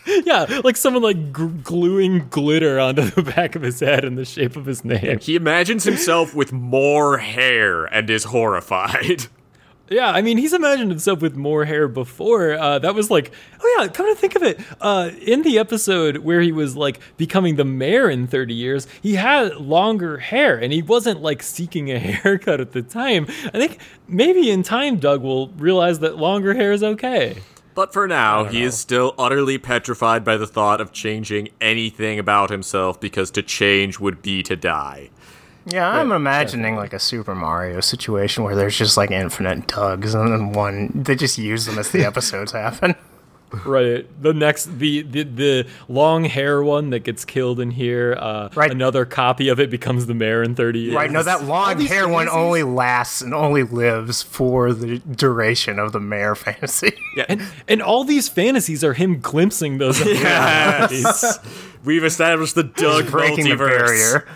yeah, 0.24 0.60
like 0.64 0.76
someone 0.76 1.02
like 1.02 1.32
gr- 1.32 1.46
gluing 1.46 2.28
glitter 2.28 2.78
onto 2.80 3.02
the 3.02 3.22
back 3.22 3.54
of 3.54 3.62
his 3.62 3.80
head 3.80 4.04
in 4.04 4.16
the 4.16 4.24
shape 4.24 4.56
of 4.56 4.66
his 4.66 4.84
name. 4.84 5.18
He 5.20 5.36
imagines 5.36 5.84
himself 5.84 6.34
with 6.34 6.52
more 6.52 7.18
hair 7.18 7.84
and 7.84 8.08
is 8.10 8.24
horrified. 8.24 9.26
Yeah, 9.88 10.10
I 10.10 10.22
mean, 10.22 10.38
he's 10.38 10.54
imagined 10.54 10.90
himself 10.90 11.20
with 11.20 11.36
more 11.36 11.66
hair 11.66 11.88
before. 11.88 12.54
Uh, 12.54 12.78
that 12.78 12.94
was 12.94 13.10
like, 13.10 13.32
oh 13.62 13.76
yeah, 13.78 13.88
come 13.88 14.06
to 14.06 14.14
think 14.18 14.34
of 14.34 14.42
it, 14.42 14.58
uh, 14.80 15.10
in 15.20 15.42
the 15.42 15.58
episode 15.58 16.18
where 16.18 16.40
he 16.40 16.52
was 16.52 16.74
like 16.74 17.00
becoming 17.18 17.56
the 17.56 17.66
mayor 17.66 18.08
in 18.08 18.26
30 18.26 18.54
years, 18.54 18.86
he 19.02 19.16
had 19.16 19.56
longer 19.56 20.18
hair 20.18 20.56
and 20.56 20.72
he 20.72 20.80
wasn't 20.80 21.20
like 21.20 21.42
seeking 21.42 21.90
a 21.90 21.98
haircut 21.98 22.60
at 22.60 22.72
the 22.72 22.80
time. 22.80 23.26
I 23.52 23.58
think 23.58 23.78
maybe 24.08 24.50
in 24.50 24.62
time, 24.62 24.96
Doug 24.96 25.22
will 25.22 25.48
realize 25.48 25.98
that 25.98 26.16
longer 26.16 26.54
hair 26.54 26.72
is 26.72 26.82
okay. 26.82 27.36
But 27.74 27.92
for 27.92 28.06
now, 28.06 28.44
he 28.44 28.62
is 28.62 28.78
still 28.78 29.14
utterly 29.18 29.58
petrified 29.58 30.24
by 30.24 30.36
the 30.36 30.46
thought 30.46 30.80
of 30.80 30.92
changing 30.92 31.48
anything 31.60 32.20
about 32.20 32.50
himself 32.50 33.00
because 33.00 33.32
to 33.32 33.42
change 33.42 33.98
would 33.98 34.22
be 34.22 34.44
to 34.44 34.54
die. 34.54 35.10
Yeah, 35.66 35.88
I'm 35.88 36.12
imagining 36.12 36.76
like 36.76 36.92
a 36.92 36.98
Super 36.98 37.34
Mario 37.34 37.80
situation 37.80 38.44
where 38.44 38.54
there's 38.54 38.76
just 38.76 38.96
like 38.96 39.10
infinite 39.10 39.66
tugs, 39.68 40.14
and 40.14 40.30
then 40.30 40.52
one 40.52 40.90
they 40.94 41.14
just 41.14 41.38
use 41.38 41.66
them 41.66 41.78
as 41.78 41.90
the 41.90 42.04
episodes 42.06 42.52
happen. 42.52 42.94
Right. 43.64 44.04
The 44.20 44.34
next, 44.34 44.78
the 44.80 45.02
the, 45.02 45.22
the 45.22 45.66
long 45.88 46.24
hair 46.24 46.60
one 46.62 46.90
that 46.90 47.00
gets 47.04 47.24
killed 47.24 47.60
in 47.60 47.70
here. 47.70 48.16
Uh, 48.18 48.48
Right. 48.54 48.70
Another 48.70 49.04
copy 49.04 49.48
of 49.48 49.60
it 49.60 49.70
becomes 49.70 50.06
the 50.06 50.14
mayor 50.14 50.42
in 50.42 50.56
30 50.56 50.78
years. 50.80 50.94
Right? 50.96 51.10
No, 51.10 51.22
that 51.22 51.44
long 51.44 51.78
these 51.78 51.88
hair 51.88 52.08
one 52.08 52.28
only 52.28 52.64
lasts 52.64 53.20
and 53.22 53.32
only 53.32 53.62
lives 53.62 54.22
for 54.22 54.72
the 54.72 54.98
duration 54.98 55.78
of 55.78 55.92
the 55.92 56.00
mayor 56.00 56.34
fantasy. 56.34 56.96
Yeah. 57.16 57.26
And, 57.28 57.42
and 57.68 57.80
all 57.80 58.02
these 58.02 58.28
fantasies 58.28 58.82
are 58.82 58.94
him 58.94 59.20
glimpsing 59.20 59.78
those. 59.78 60.00
Yes. 60.04 61.38
We've 61.84 62.04
established 62.04 62.54
the 62.56 62.64
Doug 62.64 63.10
breaking 63.10 63.48
the 63.48 63.56
barrier. 63.56 64.26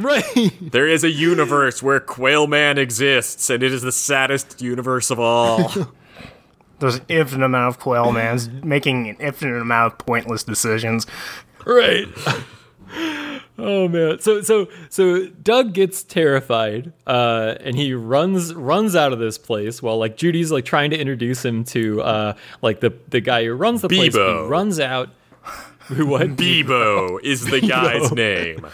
Right. 0.00 0.52
There 0.60 0.86
is 0.86 1.04
a 1.04 1.10
universe 1.10 1.82
where 1.82 2.00
Quail 2.00 2.46
Man 2.46 2.78
exists, 2.78 3.50
and 3.50 3.62
it 3.62 3.72
is 3.72 3.82
the 3.82 3.92
saddest 3.92 4.60
universe 4.60 5.10
of 5.10 5.18
all. 5.18 5.70
There's 6.78 6.96
an 6.96 7.04
infinite 7.08 7.44
amount 7.44 7.74
of 7.74 7.78
quail 7.78 8.10
mans 8.10 8.48
making 8.48 9.08
an 9.10 9.16
infinite 9.20 9.60
amount 9.60 9.92
of 9.92 9.98
pointless 9.98 10.42
decisions. 10.42 11.06
Right. 11.66 12.06
Oh 13.62 13.88
man. 13.88 14.18
So 14.20 14.40
so 14.40 14.68
so 14.88 15.26
Doug 15.26 15.74
gets 15.74 16.02
terrified, 16.02 16.94
uh, 17.06 17.56
and 17.60 17.76
he 17.76 17.92
runs 17.92 18.54
runs 18.54 18.96
out 18.96 19.12
of 19.12 19.18
this 19.18 19.36
place 19.36 19.82
while 19.82 19.98
like 19.98 20.16
Judy's 20.16 20.50
like 20.50 20.64
trying 20.64 20.90
to 20.90 20.98
introduce 20.98 21.44
him 21.44 21.64
to 21.64 22.00
uh 22.00 22.32
like 22.62 22.80
the 22.80 22.94
the 23.08 23.20
guy 23.20 23.44
who 23.44 23.52
runs 23.52 23.82
the 23.82 23.88
place. 23.88 24.14
He 24.14 24.20
runs 24.20 24.80
out. 24.80 25.10
Who 25.88 26.06
what? 26.06 26.36
Bebo 26.36 27.20
is 27.22 27.44
the 27.44 27.60
guy's 27.60 28.10
name. 28.12 28.66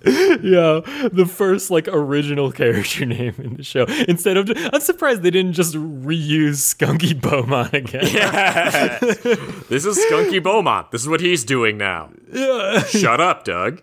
Yeah, 0.04 0.80
the 1.12 1.26
first 1.28 1.70
like 1.72 1.88
original 1.88 2.52
character 2.52 3.04
name 3.18 3.34
in 3.38 3.56
the 3.56 3.64
show. 3.64 3.84
Instead 4.06 4.36
of, 4.36 4.50
I'm 4.72 4.80
surprised 4.80 5.22
they 5.22 5.30
didn't 5.30 5.54
just 5.54 5.74
reuse 5.74 6.62
Skunky 6.74 7.20
Beaumont 7.20 7.74
again. 7.74 8.04
This 9.68 9.84
is 9.84 9.98
Skunky 9.98 10.40
Beaumont. 10.42 10.92
This 10.92 11.02
is 11.02 11.08
what 11.08 11.20
he's 11.20 11.44
doing 11.44 11.76
now. 11.76 12.10
Yeah. 12.32 12.84
Shut 12.84 13.20
up, 13.20 13.44
Doug. 13.44 13.82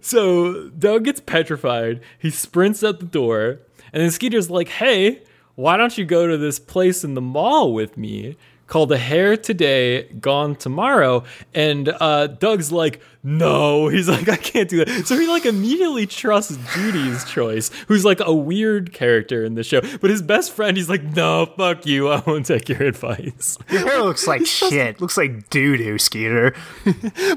So 0.00 0.70
Doug 0.70 1.04
gets 1.04 1.20
petrified. 1.20 2.00
He 2.18 2.30
sprints 2.30 2.82
out 2.82 2.98
the 3.00 3.06
door, 3.06 3.58
and 3.92 4.02
then 4.02 4.10
Skeeter's 4.10 4.50
like, 4.50 4.68
"Hey, 4.68 5.22
why 5.54 5.76
don't 5.76 5.96
you 5.96 6.04
go 6.04 6.26
to 6.26 6.36
this 6.38 6.58
place 6.58 7.04
in 7.04 7.14
the 7.14 7.20
mall 7.20 7.72
with 7.74 7.96
me?" 7.96 8.36
Called 8.68 8.90
a 8.90 8.98
hair 8.98 9.36
today, 9.36 10.08
gone 10.14 10.56
tomorrow, 10.56 11.22
and 11.54 11.88
uh, 12.00 12.26
Doug's 12.26 12.72
like, 12.72 13.00
no. 13.26 13.88
He's 13.88 14.08
like, 14.08 14.28
I 14.28 14.36
can't 14.36 14.68
do 14.68 14.84
that. 14.84 15.06
So 15.06 15.18
he 15.18 15.26
like 15.26 15.44
immediately 15.44 16.06
trusts 16.06 16.56
Judy's 16.74 17.24
choice, 17.24 17.70
who's 17.88 18.04
like 18.04 18.20
a 18.20 18.32
weird 18.32 18.92
character 18.92 19.44
in 19.44 19.54
the 19.54 19.64
show. 19.64 19.80
But 20.00 20.10
his 20.10 20.22
best 20.22 20.52
friend, 20.52 20.76
he's 20.76 20.88
like, 20.88 21.02
no, 21.02 21.46
fuck 21.56 21.84
you. 21.84 22.08
I 22.08 22.22
won't 22.26 22.46
take 22.46 22.68
your 22.68 22.82
advice. 22.84 23.58
Your 23.68 23.80
hair 23.80 24.02
looks 24.02 24.26
like 24.26 24.46
shit. 24.46 25.00
Looks 25.00 25.16
like 25.16 25.50
doo 25.50 25.76
doo, 25.76 25.98
Skeeter. 25.98 26.54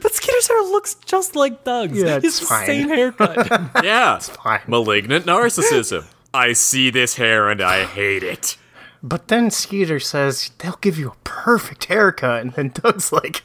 But 0.01 0.13
Skeeter's 0.13 0.47
hair 0.47 0.61
looks 0.63 0.95
just 1.05 1.35
like 1.35 1.63
Doug's. 1.63 1.97
Yeah, 1.97 2.17
It's 2.17 2.25
it's 2.25 2.39
the 2.41 2.45
fine. 2.45 2.65
same 2.67 2.87
haircut. 2.89 3.47
Yeah. 3.83 4.17
It's 4.17 4.29
fine. 4.29 4.61
Malignant 4.67 5.25
narcissism. 5.25 6.05
I 6.33 6.53
see 6.53 6.89
this 6.91 7.15
hair 7.15 7.49
and 7.49 7.61
I 7.61 7.85
hate 7.85 8.21
it. 8.23 8.57
But 9.01 9.29
then 9.29 9.49
Skeeter 9.49 9.99
says 9.99 10.51
they'll 10.59 10.77
give 10.81 10.97
you 10.99 11.09
a 11.11 11.15
perfect 11.23 11.85
haircut, 11.85 12.41
and 12.41 12.51
then 12.53 12.69
Doug's 12.73 13.13
like, 13.13 13.37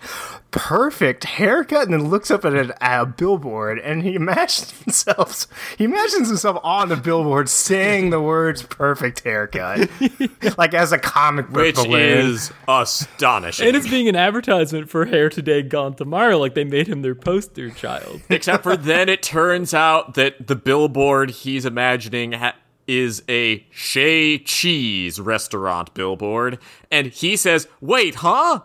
"Perfect 0.55 1.25
haircut," 1.25 1.83
and 1.83 1.93
then 1.93 2.09
looks 2.09 2.31
up 2.31 2.45
at 2.45 2.55
a, 2.55 2.83
at 2.83 3.03
a 3.03 3.07
billboard, 3.07 3.81
and 3.81 4.03
he 4.03 4.15
imagines 4.15 4.71
himself, 4.83 5.47
he 5.77 5.85
imagines 5.85 6.29
himself 6.29 6.59
on 6.63 6.89
the 6.89 6.97
billboard 6.97 7.49
saying 7.49 8.11
the 8.11 8.21
words 8.21 8.63
"perfect 8.63 9.25
haircut," 9.25 9.91
like 10.59 10.73
as 10.73 10.93
a 10.93 10.99
comic 10.99 11.49
book 11.49 11.57
Which 11.57 11.75
balloon. 11.77 12.01
is 12.27 12.53
astonishing. 12.69 13.67
And 13.67 13.77
it's 13.77 13.89
being 13.89 14.09
an 14.09 14.17
advertisement 14.17 14.89
for 14.89 15.07
Hair 15.07 15.31
Today 15.31 15.63
Gone 15.63 15.95
Tomorrow, 15.95 16.39
like 16.39 16.55
they 16.55 16.65
made 16.65 16.87
him 16.87 17.03
their 17.03 17.17
poster 17.17 17.71
child. 17.71 18.21
Except 18.31 18.63
for 18.63 18.77
then 18.77 19.09
it 19.09 19.23
turns 19.23 19.75
out 19.75 20.15
that 20.15 20.47
the 20.47 20.55
billboard 20.57 21.31
he's 21.31 21.65
imagining 21.65 22.33
ha- 22.33 22.55
is 22.87 23.23
a 23.29 23.67
Shea 23.71 24.39
Cheese 24.39 25.19
restaurant 25.21 25.95
billboard. 25.95 26.59
And 26.91 27.09
he 27.09 27.37
says, 27.37 27.67
wait, 27.81 28.17
huh? 28.17 28.61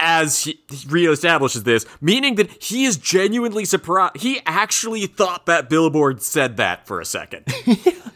As 0.00 0.44
he, 0.44 0.60
he 0.70 0.86
reestablishes 0.86 1.64
this, 1.64 1.84
meaning 2.00 2.36
that 2.36 2.62
he 2.62 2.84
is 2.84 2.96
genuinely 2.96 3.64
surprised. 3.64 4.18
He 4.18 4.40
actually 4.46 5.06
thought 5.06 5.46
that 5.46 5.68
billboard 5.68 6.22
said 6.22 6.56
that 6.58 6.86
for 6.86 7.00
a 7.00 7.04
second. 7.04 7.44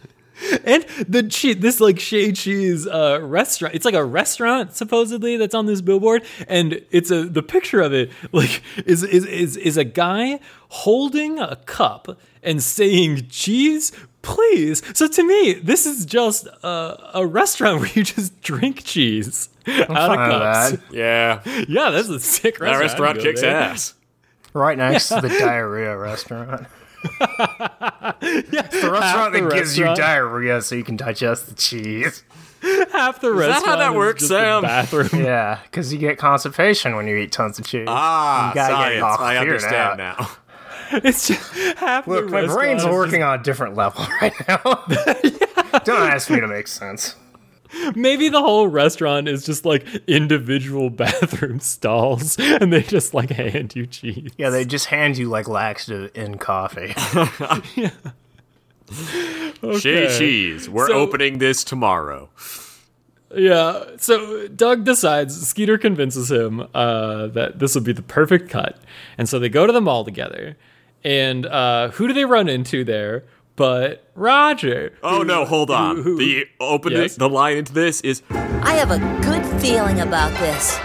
And 0.64 0.84
the 1.08 1.22
che- 1.24 1.54
this 1.54 1.80
like 1.80 2.00
Shea 2.00 2.32
Cheese 2.32 2.86
uh, 2.86 3.20
restaurant, 3.22 3.74
it's 3.74 3.84
like 3.84 3.94
a 3.94 4.04
restaurant 4.04 4.74
supposedly 4.74 5.36
that's 5.36 5.54
on 5.54 5.66
this 5.66 5.80
billboard, 5.80 6.24
and 6.48 6.84
it's 6.90 7.10
a 7.10 7.24
the 7.24 7.42
picture 7.42 7.80
of 7.80 7.92
it 7.92 8.10
like 8.32 8.62
is 8.84 9.02
is 9.04 9.24
is 9.24 9.56
is 9.56 9.76
a 9.76 9.84
guy 9.84 10.40
holding 10.68 11.38
a 11.38 11.56
cup 11.56 12.18
and 12.42 12.62
saying 12.62 13.28
cheese. 13.28 13.92
Please. 14.22 14.82
So 14.96 15.08
to 15.08 15.22
me, 15.24 15.54
this 15.54 15.84
is 15.86 16.04
just 16.06 16.46
a, 16.62 17.10
a 17.14 17.26
restaurant 17.26 17.80
where 17.80 17.90
you 17.94 18.04
just 18.04 18.40
drink 18.40 18.84
cheese 18.84 19.48
out 19.66 19.80
of 19.80 19.86
fine 19.96 20.10
with 20.10 20.28
cups. 20.28 20.70
that. 20.70 20.80
yeah, 20.92 21.40
Yeah, 21.68 21.90
that's 21.90 22.08
a 22.08 22.20
sick 22.20 22.58
that 22.58 22.64
restaurant. 22.66 22.80
restaurant 22.80 23.20
kicks 23.20 23.40
there. 23.40 23.56
ass. 23.56 23.94
right 24.54 24.78
next 24.78 25.08
to 25.08 25.20
the 25.20 25.28
diarrhea 25.40 25.96
restaurant. 25.96 26.66
Yeah, 27.20 28.12
the 28.20 28.90
restaurant 28.92 29.32
the 29.32 29.40
that 29.42 29.52
gives 29.52 29.76
you 29.76 29.84
diarrhea 29.86 30.62
so 30.62 30.74
you 30.76 30.84
can 30.84 30.96
digest 30.96 31.48
the 31.48 31.54
cheese. 31.54 32.22
half 32.92 33.20
the 33.20 33.28
that 33.30 33.34
restaurant. 33.36 33.66
how 33.66 33.76
that 33.76 33.90
is 33.90 33.96
works, 33.96 34.20
just 34.20 34.32
a 34.32 34.34
Sam? 34.36 34.62
Bathroom. 34.62 35.24
Yeah, 35.24 35.58
because 35.64 35.92
you 35.92 35.98
get 35.98 36.18
constipation 36.18 36.94
when 36.94 37.08
you 37.08 37.16
eat 37.16 37.32
tons 37.32 37.58
of 37.58 37.66
cheese. 37.66 37.86
Ah, 37.88 38.50
You 38.50 38.54
gotta 38.54 38.84
get 38.90 38.96
it 38.98 39.00
science. 39.00 39.20
I 39.20 39.36
understand 39.38 40.00
out. 40.00 40.18
now. 40.20 40.30
It's 41.04 41.28
just 41.28 41.52
half 41.78 42.06
Look, 42.06 42.26
the 42.26 42.30
my 42.32 42.46
brain's 42.46 42.82
is 42.82 42.84
just- 42.84 42.94
working 42.94 43.22
on 43.22 43.40
a 43.40 43.42
different 43.42 43.74
level 43.76 44.04
right 44.22 44.34
now. 44.48 44.58
Don't 45.84 46.02
ask 46.10 46.28
me 46.30 46.40
to 46.40 46.46
make 46.46 46.68
sense. 46.68 47.16
Maybe 47.94 48.28
the 48.28 48.40
whole 48.42 48.68
restaurant 48.68 49.28
is 49.28 49.46
just 49.46 49.64
like 49.64 49.86
individual 50.06 50.90
bathroom 50.90 51.58
stalls, 51.60 52.38
and 52.38 52.70
they 52.70 52.82
just 52.82 53.14
like 53.14 53.30
hand 53.30 53.74
you 53.74 53.86
cheese. 53.86 54.30
Yeah, 54.36 54.50
they 54.50 54.66
just 54.66 54.86
hand 54.86 55.16
you 55.16 55.30
like 55.30 55.48
laxative 55.48 56.10
in 56.14 56.36
coffee. 56.36 56.92
Shay 59.78 60.18
Cheese. 60.18 60.68
We're 60.68 60.88
So- 60.88 60.94
opening 60.94 61.38
this 61.38 61.64
tomorrow. 61.64 62.28
Yeah. 63.34 63.84
So 63.96 64.46
Doug 64.48 64.84
decides, 64.84 65.48
Skeeter 65.48 65.78
convinces 65.78 66.30
him 66.30 66.66
uh, 66.74 67.28
that 67.28 67.58
this 67.58 67.74
will 67.74 67.82
be 67.82 67.92
the 67.94 68.02
perfect 68.02 68.50
cut. 68.50 68.78
And 69.16 69.26
so 69.28 69.38
they 69.38 69.48
go 69.48 69.66
to 69.66 69.72
the 69.72 69.80
mall 69.80 70.04
together. 70.04 70.56
And 71.04 71.46
uh, 71.46 71.88
who 71.90 72.06
do 72.08 72.14
they 72.14 72.24
run 72.24 72.48
into 72.48 72.84
there? 72.84 73.24
But 73.56 74.10
Roger. 74.14 74.94
Oh 75.02 75.18
who- 75.18 75.24
no, 75.24 75.44
hold 75.44 75.70
on. 75.70 75.96
who- 75.96 76.02
who- 76.02 76.16
the 76.18 76.46
open 76.60 76.92
Yes? 76.92 77.16
the 77.16 77.28
line 77.28 77.58
into 77.58 77.72
this 77.72 78.00
is 78.00 78.22
I 78.30 78.74
have 78.74 78.90
a 78.90 78.98
good 79.22 79.44
feeling 79.60 80.00
about 80.00 80.30
this. 80.40 80.78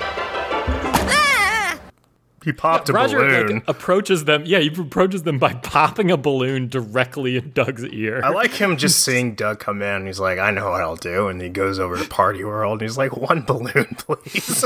He 2.47 2.53
popped 2.53 2.87
a 2.87 2.93
Roger 2.93 3.17
balloon. 3.19 3.55
like, 3.55 3.67
approaches 3.67 4.23
them. 4.23 4.43
Yeah, 4.45 4.59
he 4.59 4.67
approaches 4.69 5.23
them 5.23 5.37
by 5.37 5.53
popping 5.63 6.09
a 6.11 6.15
balloon 6.15 6.69
directly 6.69 7.35
in 7.35 7.51
Doug's 7.51 7.83
ear. 7.83 8.21
I 8.23 8.29
like 8.29 8.53
him 8.53 8.77
just 8.77 8.99
seeing 9.03 9.35
Doug 9.35 9.59
come 9.59 9.81
in. 9.81 9.89
And 9.89 10.07
he's 10.07 10.21
like, 10.21 10.39
I 10.39 10.51
know 10.51 10.69
what 10.69 10.79
I'll 10.79 10.95
do. 10.95 11.27
And 11.27 11.41
he 11.41 11.49
goes 11.49 11.77
over 11.77 11.97
to 11.97 12.07
Party 12.07 12.45
World 12.45 12.79
and 12.81 12.89
he's 12.89 12.97
like, 12.97 13.17
one 13.17 13.41
balloon, 13.41 13.85
please. 13.97 14.63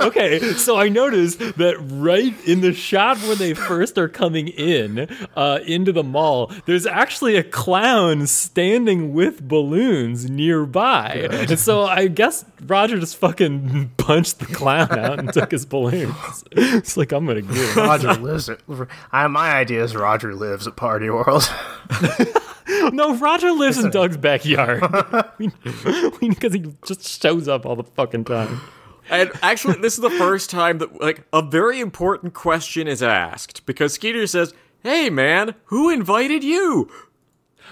okay, 0.00 0.38
so 0.52 0.76
I 0.78 0.88
noticed 0.88 1.40
that 1.58 1.76
right 1.80 2.32
in 2.46 2.60
the 2.60 2.72
shot 2.72 3.18
where 3.22 3.34
they 3.34 3.54
first 3.54 3.98
are 3.98 4.08
coming 4.08 4.46
in 4.46 5.08
uh, 5.34 5.58
into 5.66 5.90
the 5.90 6.04
mall, 6.04 6.52
there's 6.66 6.86
actually 6.86 7.34
a 7.34 7.42
clown 7.42 8.28
standing 8.28 9.12
with 9.14 9.42
balloons 9.48 10.30
nearby, 10.30 11.28
and 11.30 11.58
so 11.58 11.84
I 11.84 12.06
guess 12.06 12.44
Roger 12.66 12.98
just 13.00 13.16
fucking 13.16 13.90
punched 13.96 14.38
the 14.38 14.46
clown 14.46 14.96
out 14.98 15.18
and 15.18 15.32
took 15.32 15.50
his 15.50 15.66
balloons. 15.66 16.44
It's 16.78 16.96
like 16.96 17.12
I'm 17.12 17.26
gonna 17.26 17.42
get 17.42 17.54
him. 17.56 17.76
Roger 17.76 18.14
lives 18.14 18.48
at. 18.48 18.60
I, 19.12 19.26
my 19.26 19.52
idea 19.52 19.82
is 19.82 19.94
Roger 19.96 20.34
lives 20.34 20.66
at 20.66 20.76
Party 20.76 21.10
World. 21.10 21.50
No, 22.92 23.16
Roger 23.16 23.50
lives 23.50 23.78
in 23.78 23.90
Doug's 23.90 24.18
backyard 24.18 24.80
because 26.20 26.52
he 26.52 26.66
just 26.84 27.22
shows 27.22 27.48
up 27.48 27.64
all 27.64 27.76
the 27.76 27.84
fucking 27.84 28.24
time. 28.24 28.60
And 29.10 29.30
actually, 29.42 29.80
this 29.80 29.94
is 29.94 30.00
the 30.00 30.10
first 30.10 30.50
time 30.50 30.78
that 30.78 31.00
like 31.00 31.26
a 31.32 31.40
very 31.40 31.80
important 31.80 32.34
question 32.34 32.86
is 32.86 33.02
asked 33.02 33.64
because 33.64 33.94
Skeeter 33.94 34.26
says, 34.26 34.52
"Hey, 34.82 35.08
man, 35.08 35.54
who 35.66 35.88
invited 35.88 36.44
you?" 36.44 36.90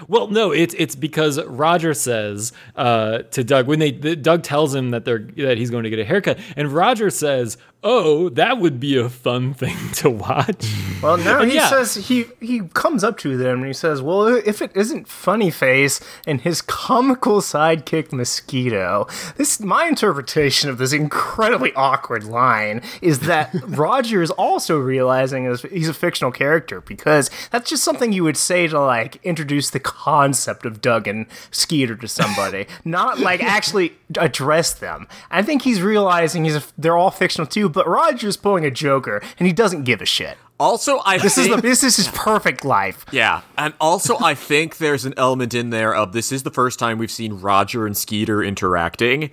Well, 0.07 0.27
no, 0.27 0.51
it's 0.51 0.75
it's 0.77 0.95
because 0.95 1.43
Roger 1.43 1.93
says 1.93 2.51
uh, 2.75 3.19
to 3.19 3.43
Doug 3.43 3.67
when 3.67 3.79
they 3.79 3.91
the, 3.91 4.15
Doug 4.15 4.43
tells 4.43 4.73
him 4.73 4.91
that 4.91 5.05
they're 5.05 5.27
that 5.37 5.57
he's 5.57 5.69
going 5.69 5.83
to 5.83 5.89
get 5.89 5.99
a 5.99 6.05
haircut, 6.05 6.39
and 6.55 6.71
Roger 6.71 7.09
says, 7.09 7.57
"Oh, 7.83 8.29
that 8.29 8.57
would 8.57 8.79
be 8.79 8.97
a 8.97 9.09
fun 9.09 9.53
thing 9.53 9.77
to 9.93 10.09
watch." 10.09 10.71
Well, 11.01 11.17
no, 11.17 11.43
he 11.43 11.55
yeah. 11.55 11.69
says 11.69 11.95
he 12.07 12.25
he 12.39 12.61
comes 12.73 13.03
up 13.03 13.17
to 13.19 13.37
them 13.37 13.59
and 13.59 13.67
he 13.67 13.73
says, 13.73 14.01
"Well, 14.01 14.27
if 14.27 14.61
it 14.61 14.71
isn't 14.75 15.07
Funny 15.07 15.51
Face 15.51 15.99
and 16.25 16.41
his 16.41 16.61
comical 16.61 17.41
sidekick 17.41 18.11
Mosquito, 18.11 19.07
this 19.35 19.59
my 19.59 19.87
interpretation 19.87 20.69
of 20.69 20.77
this 20.77 20.93
incredibly 20.93 21.73
awkward 21.73 22.23
line 22.23 22.81
is 23.01 23.21
that 23.21 23.51
Roger 23.67 24.21
is 24.21 24.31
also 24.31 24.77
realizing 24.77 25.45
he's 25.69 25.89
a 25.89 25.93
fictional 25.93 26.31
character 26.31 26.81
because 26.81 27.29
that's 27.51 27.69
just 27.69 27.83
something 27.83 28.11
you 28.11 28.23
would 28.23 28.37
say 28.37 28.67
to 28.67 28.79
like 28.79 29.19
introduce 29.23 29.69
the 29.69 29.79
concept 29.79 30.65
of 30.65 30.81
Doug 30.81 31.07
and 31.07 31.25
Skeeter 31.51 31.95
to 31.95 32.07
somebody, 32.07 32.67
not 32.85 33.19
like 33.19 33.43
actually 33.43 33.93
address 34.17 34.73
them. 34.73 35.07
I 35.29 35.41
think 35.43 35.61
he's 35.61 35.81
realizing 35.81 36.45
he's 36.45 36.55
a, 36.55 36.63
they're 36.77 36.97
all 36.97 37.11
fictional 37.11 37.47
too, 37.47 37.66
but 37.69 37.87
Roger's 37.87 38.37
pulling 38.37 38.65
a 38.65 38.71
Joker 38.71 39.21
and 39.39 39.47
he 39.47 39.53
doesn't 39.53 39.83
give 39.83 40.01
a 40.01 40.05
shit." 40.05 40.37
Also, 40.59 40.99
I 41.05 41.19
This 41.19 41.37
is 41.37 41.49
the 41.49 41.57
this 41.57 41.83
is 41.83 41.97
his 41.97 42.07
perfect 42.09 42.65
life. 42.65 43.05
yeah, 43.11 43.41
and 43.57 43.73
also 43.79 44.17
I 44.19 44.33
think 44.33 44.77
there's 44.77 45.05
an 45.05 45.13
element 45.15 45.53
in 45.53 45.69
there 45.69 45.93
of 45.93 46.13
this 46.13 46.31
is 46.31 46.43
the 46.43 46.51
first 46.51 46.79
time 46.79 46.97
we've 46.97 47.11
seen 47.11 47.33
Roger 47.33 47.85
and 47.85 47.95
Skeeter 47.95 48.43
interacting. 48.43 49.29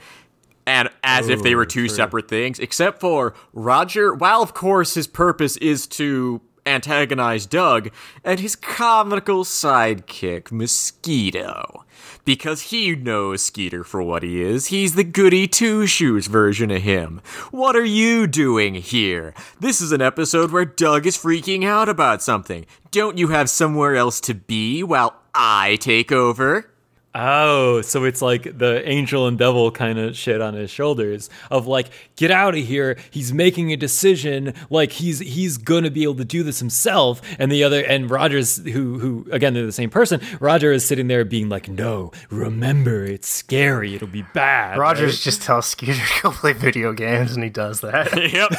And 0.66 0.88
as 1.02 1.28
if 1.28 1.42
they 1.42 1.54
were 1.54 1.62
oh, 1.62 1.66
two 1.66 1.88
separate 1.88 2.26
things, 2.26 2.58
except 2.58 2.98
for 3.00 3.34
Roger, 3.52 4.14
while 4.14 4.42
of 4.42 4.54
course 4.54 4.94
his 4.94 5.06
purpose 5.06 5.58
is 5.58 5.86
to 5.88 6.40
antagonize 6.66 7.44
Doug, 7.44 7.90
and 8.24 8.40
his 8.40 8.56
comical 8.56 9.44
sidekick, 9.44 10.50
Mosquito. 10.50 11.83
Because 12.24 12.62
he 12.62 12.96
knows 12.96 13.42
Skeeter 13.42 13.84
for 13.84 14.02
what 14.02 14.22
he 14.22 14.42
is. 14.42 14.66
He's 14.66 14.94
the 14.94 15.04
goody 15.04 15.46
two 15.46 15.86
shoes 15.86 16.26
version 16.26 16.70
of 16.70 16.82
him. 16.82 17.20
What 17.50 17.76
are 17.76 17.84
you 17.84 18.26
doing 18.26 18.74
here? 18.74 19.34
This 19.60 19.80
is 19.80 19.92
an 19.92 20.00
episode 20.00 20.50
where 20.50 20.64
Doug 20.64 21.06
is 21.06 21.18
freaking 21.18 21.64
out 21.64 21.88
about 21.88 22.22
something. 22.22 22.64
Don't 22.90 23.18
you 23.18 23.28
have 23.28 23.50
somewhere 23.50 23.94
else 23.94 24.20
to 24.22 24.34
be 24.34 24.82
while 24.82 25.14
I 25.34 25.76
take 25.80 26.12
over? 26.12 26.70
Oh, 27.14 27.80
so 27.82 28.02
it's 28.04 28.20
like 28.20 28.58
the 28.58 28.86
angel 28.88 29.28
and 29.28 29.38
devil 29.38 29.70
kind 29.70 29.98
of 30.00 30.16
shit 30.16 30.40
on 30.40 30.54
his 30.54 30.68
shoulders 30.68 31.30
of 31.48 31.68
like, 31.68 31.90
get 32.16 32.32
out 32.32 32.56
of 32.56 32.64
here. 32.64 32.98
He's 33.10 33.32
making 33.32 33.72
a 33.72 33.76
decision. 33.76 34.52
Like 34.68 34.90
he's 34.92 35.20
he's 35.20 35.56
gonna 35.56 35.90
be 35.90 36.02
able 36.02 36.16
to 36.16 36.24
do 36.24 36.42
this 36.42 36.58
himself. 36.58 37.22
And 37.38 37.52
the 37.52 37.62
other 37.62 37.84
and 37.84 38.10
Rogers, 38.10 38.56
who 38.56 38.98
who 38.98 39.26
again 39.30 39.54
they're 39.54 39.64
the 39.64 39.72
same 39.72 39.90
person. 39.90 40.20
Roger 40.40 40.72
is 40.72 40.84
sitting 40.84 41.06
there 41.06 41.24
being 41.24 41.48
like, 41.48 41.68
no, 41.68 42.10
remember 42.30 43.04
it's 43.04 43.28
scary. 43.28 43.94
It'll 43.94 44.08
be 44.08 44.24
bad. 44.34 44.76
Rogers 44.78 45.12
right? 45.12 45.20
just 45.20 45.42
tells 45.42 45.66
Skeeter 45.66 45.94
to 45.94 46.22
go 46.22 46.30
play 46.32 46.52
video 46.52 46.92
games, 46.92 47.34
and 47.34 47.44
he 47.44 47.50
does 47.50 47.80
that. 47.80 48.12
Yep. 48.34 48.50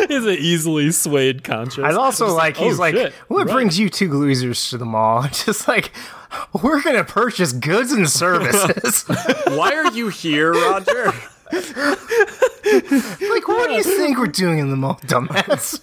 is 0.09 0.25
an 0.25 0.35
easily 0.39 0.91
swayed 0.91 1.43
conscience. 1.43 1.85
I'd 1.85 1.95
also 1.95 2.25
Just 2.25 2.37
like 2.37 2.57
he's 2.57 2.77
oh, 2.77 2.81
like, 2.81 2.95
shit, 2.95 3.13
what 3.27 3.47
right. 3.47 3.53
brings 3.53 3.79
you 3.79 3.89
two 3.89 4.11
losers 4.11 4.69
to 4.69 4.77
the 4.77 4.85
mall? 4.85 5.23
Just 5.31 5.67
like 5.67 5.91
we're 6.63 6.81
gonna 6.81 7.03
purchase 7.03 7.51
goods 7.53 7.91
and 7.91 8.09
services. 8.09 9.03
Why 9.47 9.73
are 9.73 9.91
you 9.91 10.09
here, 10.09 10.53
Roger? 10.53 11.05
like, 11.51 13.47
what 13.47 13.67
do 13.69 13.73
you 13.73 13.83
think 13.83 14.17
we're 14.17 14.27
doing 14.27 14.59
in 14.59 14.69
the 14.69 14.75
mall, 14.75 14.99
dumbass? 15.03 15.79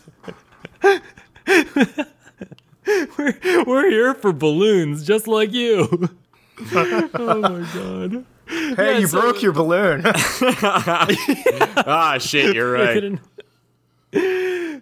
we're, 2.87 3.65
we're 3.65 3.91
here 3.91 4.15
for 4.15 4.33
balloons, 4.33 5.07
just 5.07 5.27
like 5.27 5.53
you. 5.53 6.09
oh 6.75 7.41
my 7.41 7.67
god. 7.75 8.25
Hey, 8.77 9.01
you 9.01 9.07
so- 9.07 9.21
broke 9.21 9.43
your 9.43 9.53
balloon. 9.53 10.03
ah, 10.05 12.17
shit, 12.21 12.55
you're 12.55 12.73
right. 12.73 13.19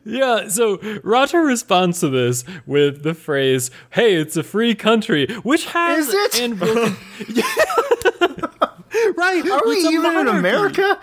Yeah, 0.05 0.49
so 0.49 0.79
Roger 1.05 1.43
responds 1.43 2.01
to 2.01 2.09
this 2.09 2.43
with 2.67 3.05
the 3.05 3.15
phrase, 3.15 3.71
"Hey, 3.91 4.17
it's 4.17 4.37
a 4.37 4.43
free 4.43 4.75
country," 4.75 5.29
which 5.45 5.67
has 5.67 6.09
Is 6.09 6.15
it? 6.15 6.41
and 6.43 6.61
right? 9.17 9.49
Are 9.49 9.69
we 9.69 9.77
even 9.77 10.17
in. 10.17 10.27
America? 10.29 10.99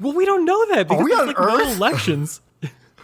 Well, 0.00 0.14
we 0.14 0.24
don't 0.24 0.46
know 0.46 0.64
that 0.74 0.88
because 0.88 1.04
we 1.04 1.10
there's 1.10 1.20
on 1.20 1.26
like 1.34 1.36
no 1.36 1.58
elections. 1.72 2.40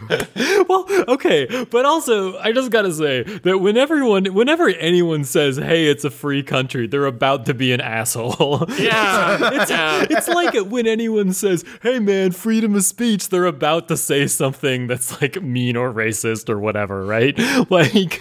well, 0.69 0.85
okay, 1.07 1.65
but 1.69 1.85
also 1.85 2.37
I 2.39 2.51
just 2.51 2.71
gotta 2.71 2.93
say 2.93 3.23
that 3.23 3.59
when 3.59 3.77
everyone, 3.77 4.25
whenever 4.33 4.69
anyone 4.69 5.23
says, 5.23 5.57
"Hey, 5.57 5.87
it's 5.87 6.03
a 6.03 6.09
free 6.09 6.43
country," 6.43 6.87
they're 6.87 7.05
about 7.05 7.45
to 7.47 7.53
be 7.53 7.71
an 7.73 7.81
asshole. 7.81 8.65
Yeah. 8.81 9.37
it's, 9.53 10.11
it's 10.11 10.27
like 10.27 10.55
when 10.71 10.87
anyone 10.87 11.33
says, 11.33 11.63
"Hey, 11.81 11.99
man, 11.99 12.31
freedom 12.31 12.75
of 12.75 12.83
speech," 12.83 13.29
they're 13.29 13.45
about 13.45 13.87
to 13.89 13.97
say 13.97 14.27
something 14.27 14.87
that's 14.87 15.21
like 15.21 15.41
mean 15.41 15.75
or 15.75 15.93
racist 15.93 16.49
or 16.49 16.59
whatever, 16.59 17.05
right? 17.05 17.37
Like 17.69 18.19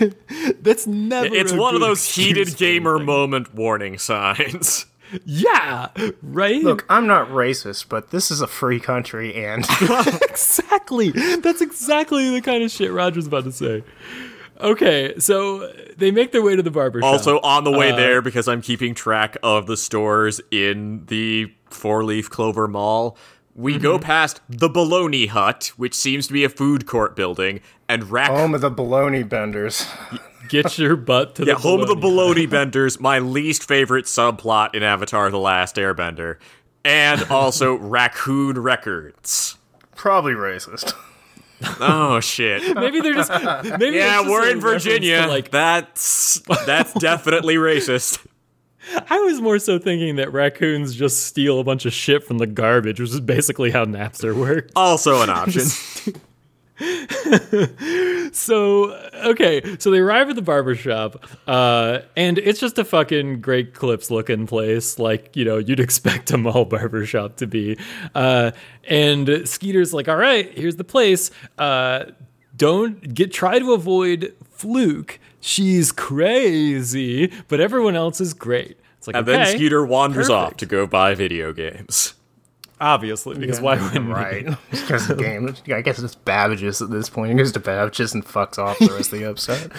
that's 0.62 0.87
never. 0.87 1.35
It's 1.35 1.53
one 1.53 1.74
of 1.74 1.81
those 1.81 2.14
heated 2.14 2.57
gamer 2.57 2.99
moment 2.99 3.55
warning 3.55 3.99
signs. 3.99 4.87
Yeah, 5.24 5.88
right. 6.22 6.62
Look, 6.62 6.84
I'm 6.88 7.06
not 7.06 7.28
racist, 7.28 7.88
but 7.88 8.11
this 8.11 8.30
is 8.30 8.40
a 8.40 8.46
free 8.46 8.78
country, 8.80 9.34
and 9.44 9.64
exactly. 10.22 11.11
That's 11.11 11.61
exactly 11.61 12.30
the 12.30 12.40
kind 12.40 12.62
of 12.62 12.70
shit 12.70 12.92
Roger's 12.92 13.26
about 13.26 13.44
to 13.44 13.52
say. 13.52 13.82
Okay, 14.61 15.14
so 15.18 15.72
they 15.96 16.11
make 16.11 16.32
their 16.32 16.42
way 16.42 16.54
to 16.54 16.62
the 16.62 16.70
barber 16.70 17.00
shop. 17.00 17.12
Also, 17.12 17.40
on 17.40 17.64
the 17.64 17.72
Uh, 17.72 17.78
way 17.78 17.92
there, 17.92 18.20
because 18.22 18.46
I'm 18.46 18.61
keeping 18.61 18.94
track 18.94 19.36
of 19.42 19.66
the 19.66 19.76
stores 19.76 20.40
in 20.50 21.06
the 21.06 21.52
Four 21.70 22.04
Leaf 22.04 22.28
Clover 22.30 22.68
Mall, 22.68 23.16
We 23.54 23.78
go 23.78 23.98
past 23.98 24.40
the 24.48 24.68
Bologna 24.68 25.26
Hut, 25.26 25.72
which 25.76 25.94
seems 25.94 26.26
to 26.28 26.32
be 26.32 26.44
a 26.44 26.48
food 26.48 26.86
court 26.86 27.16
building, 27.16 27.61
and 27.88 28.11
rack. 28.11 28.30
Home 28.30 28.54
of 28.54 28.61
the 28.61 28.70
baloney 28.70 29.28
benders. 29.28 29.86
Get 30.51 30.78
your 30.78 30.96
butt 30.96 31.36
to 31.36 31.44
yeah, 31.44 31.55
the 31.55 31.61
home 31.61 31.80
of 31.80 31.88
the 31.88 31.94
bologna. 31.94 32.46
Bologna 32.46 32.46
Benders, 32.46 33.01
my 33.01 33.20
least 33.20 33.66
favorite 33.66 34.07
subplot 34.07 34.74
in 34.74 34.82
Avatar: 34.82 35.30
The 35.30 35.38
Last 35.38 35.76
Airbender, 35.76 36.36
and 36.84 37.22
also 37.30 37.74
Raccoon 37.78 38.59
Records. 38.61 39.57
Probably 39.94 40.32
racist. 40.32 40.92
Oh 41.80 42.20
shit! 42.20 42.74
Maybe 42.74 43.01
they're 43.01 43.14
just 43.14 43.30
maybe 43.30 43.96
Yeah, 43.96 44.20
it's 44.20 44.22
just 44.22 44.28
we're 44.28 44.51
in 44.51 44.57
reference 44.59 44.84
to, 44.84 44.90
Virginia. 44.90 45.26
Like 45.28 45.51
that's 45.51 46.40
that's 46.66 46.94
definitely 46.94 47.57
racist. 47.57 48.26
I 49.09 49.18
was 49.20 49.40
more 49.40 49.59
so 49.59 49.78
thinking 49.78 50.16
that 50.16 50.32
raccoons 50.32 50.96
just 50.96 51.26
steal 51.26 51.61
a 51.61 51.64
bunch 51.64 51.84
of 51.84 51.92
shit 51.92 52.24
from 52.24 52.38
the 52.38 52.46
garbage, 52.46 52.98
which 52.98 53.11
is 53.11 53.20
basically 53.20 53.70
how 53.70 53.84
Napster 53.84 54.34
works. 54.34 54.72
Also 54.74 55.22
an 55.22 55.30
option. 55.30 55.66
So 58.33 58.93
okay, 59.24 59.76
so 59.78 59.91
they 59.91 59.99
arrive 59.99 60.31
at 60.31 60.37
the 60.37 60.43
barber 60.43 60.74
shop, 60.74 61.26
uh, 61.47 62.01
and 62.16 62.39
it's 62.39 62.61
just 62.61 62.78
a 62.78 62.85
fucking 62.85 63.41
great 63.41 63.74
clips 63.74 64.11
looking 64.11 64.47
place, 64.47 64.99
like 64.99 65.35
you 65.35 65.45
know 65.45 65.59
you'd 65.59 65.81
expect 65.81 66.31
a 66.31 66.39
mall 66.39 66.64
barber 66.66 67.05
shop 67.07 67.37
to 67.37 67.47
be. 67.47 67.78
Uh, 68.14 68.53
and 68.85 69.49
Skeeter's 69.49 69.93
like, 69.93 70.09
"All 70.09 70.16
right, 70.16 70.57
here's 70.57 70.76
the 70.76 70.85
place. 70.85 71.31
Uh, 71.59 72.07
don't 72.57 73.14
get 73.14 73.33
try 73.33 73.59
to 73.59 73.72
avoid 73.72 74.35
Fluke. 74.51 75.18
She's 75.41 75.91
crazy, 75.93 77.33
but 77.49 77.61
everyone 77.61 77.97
else 77.97 78.20
is 78.20 78.33
great." 78.33 78.78
It's 78.99 79.07
like 79.07 79.16
and 79.16 79.28
okay, 79.28 79.39
then 79.39 79.57
Skeeter 79.57 79.85
wanders 79.85 80.31
off 80.31 80.57
to 80.59 80.66
go 80.66 80.87
buy 80.87 81.14
video 81.14 81.53
games. 81.53 82.14
Obviously 82.81 83.39
because 83.39 83.61
why 83.61 83.76
wouldn't? 83.81 84.09
Right. 84.09 84.49
Because 84.70 85.07
the 85.09 85.14
game, 85.14 85.55
I 85.72 85.81
guess 85.83 85.99
it's 85.99 86.14
Babbage's 86.14 86.81
at 86.83 86.91
this 86.91 87.09
point. 87.11 87.33
He 87.33 87.37
goes 87.39 87.53
to 87.53 87.61
Babbage's 87.61 88.14
and 88.14 88.24
fucks 88.24 88.59
off 88.59 88.78
the 88.78 88.87
rest 88.93 89.12
of 89.12 89.18
the 89.18 89.24
episode. 89.26 89.72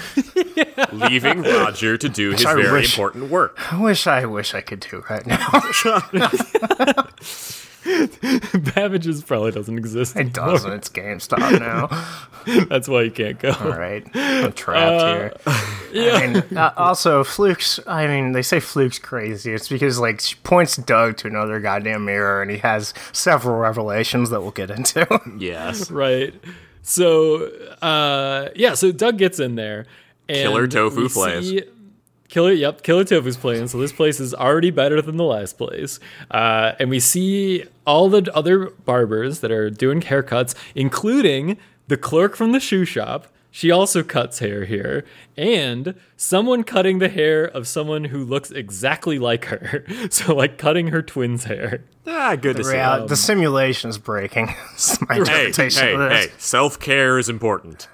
leaving 0.94 1.42
Roger 1.42 1.98
to 1.98 2.10
do 2.10 2.32
his 2.34 2.46
I 2.46 2.54
very 2.56 2.72
wish- 2.72 2.94
important 2.94 3.30
work. 3.32 3.56
I 3.72 3.82
wish 3.82 4.08
I 4.08 4.26
wish 4.26 4.54
I 4.54 4.62
could 4.62 4.80
do 4.82 5.04
right 5.10 5.26
now. 5.26 7.06
Babbage's 8.76 9.24
probably 9.24 9.52
doesn't 9.52 9.78
exist. 9.78 10.16
It 10.16 10.34
doesn't. 10.34 10.72
It's 10.72 10.90
GameStop 10.90 11.60
now. 11.60 12.66
That's 12.70 12.88
why 12.88 13.04
you 13.04 13.12
can't 13.12 13.40
go. 13.40 13.52
All 13.52 13.70
right. 13.78 14.06
I'm 14.14 14.54
trapped 14.54 15.04
here. 15.04 15.34
I 16.12 16.28
mean, 16.28 16.58
uh, 16.58 16.74
also, 16.78 17.24
Fluke's, 17.24 17.80
I 17.86 18.08
mean, 18.08 18.32
they 18.32 18.42
say 18.42 18.60
Fluke's 18.60 19.00
crazy. 19.00 19.54
It's 19.54 19.68
because, 19.70 20.00
like, 20.00 20.22
she 20.22 20.36
points 20.44 20.78
Doug 20.78 21.18
to 21.18 21.28
another 21.28 21.60
goddamn 21.60 22.06
mirror 22.06 22.42
and 22.42 22.50
he 22.50 22.58
has 22.58 22.94
several 23.12 23.58
revelations 23.58 24.30
that 24.30 24.42
we'll 24.42 24.52
get 24.52 24.72
into. 24.72 25.08
Yes. 25.38 25.92
right 25.92 26.34
so 26.84 27.46
uh 27.84 28.50
yeah 28.56 28.74
so 28.74 28.92
doug 28.92 29.20
gets 29.20 29.40
in 29.40 29.54
there 29.54 29.86
and 30.28 30.38
Killer 30.40 30.68
Tofu 30.68 31.02
we 31.04 31.10
plays. 31.10 31.48
see- 31.50 31.64
killer 32.32 32.52
yep 32.52 32.82
killer 32.82 33.04
tofu's 33.04 33.38
playing 33.38 33.68
so 33.68 33.78
this 33.78 33.92
place 33.92 34.20
is 34.20 34.34
already 34.34 34.72
better 34.72 35.00
than 35.02 35.18
the 35.18 35.24
last 35.24 35.58
place 35.60 36.00
uh 36.32 36.72
and 36.80 36.90
we 36.90 37.00
see 37.00 37.64
all 37.86 38.10
the 38.10 38.28
other 38.36 38.72
barbers 38.86 39.42
that 39.42 39.52
are 39.52 39.70
doing 39.70 40.02
haircuts 40.02 40.56
including 40.74 41.58
the 41.88 41.98
clerk 41.98 42.36
from 42.36 42.52
the 42.54 42.60
shoe 42.60 42.86
shop 42.86 43.28
she 43.54 43.70
also 43.70 44.02
cuts 44.02 44.40
hair 44.40 44.64
here 44.64 45.04
and 45.36 45.94
someone 46.16 46.64
cutting 46.64 47.00
the 47.00 47.10
hair 47.10 47.44
of 47.44 47.68
someone 47.68 48.06
who 48.06 48.24
looks 48.24 48.50
exactly 48.50 49.20
like 49.20 49.46
her 49.46 49.86
so 50.10 50.34
like 50.34 50.58
cutting 50.58 50.88
her 50.88 51.02
twin's 51.04 51.44
hair 51.44 51.84
Ah, 52.08 52.36
good 52.36 52.58
to 52.58 52.64
see. 52.64 52.72
Real- 52.74 53.06
the 53.06 53.16
simulation 53.16 53.88
is 53.92 54.00
breaking. 54.00 54.48
That's 54.72 55.00
my 55.08 55.14
Hey, 55.14 55.20
interpretation 55.20 55.84
hey, 55.84 55.94
of 55.94 56.00
this. 56.00 56.26
hey! 56.26 56.32
Self 56.40 56.80
care 56.80 57.20
is 57.20 57.30
important. 57.30 57.88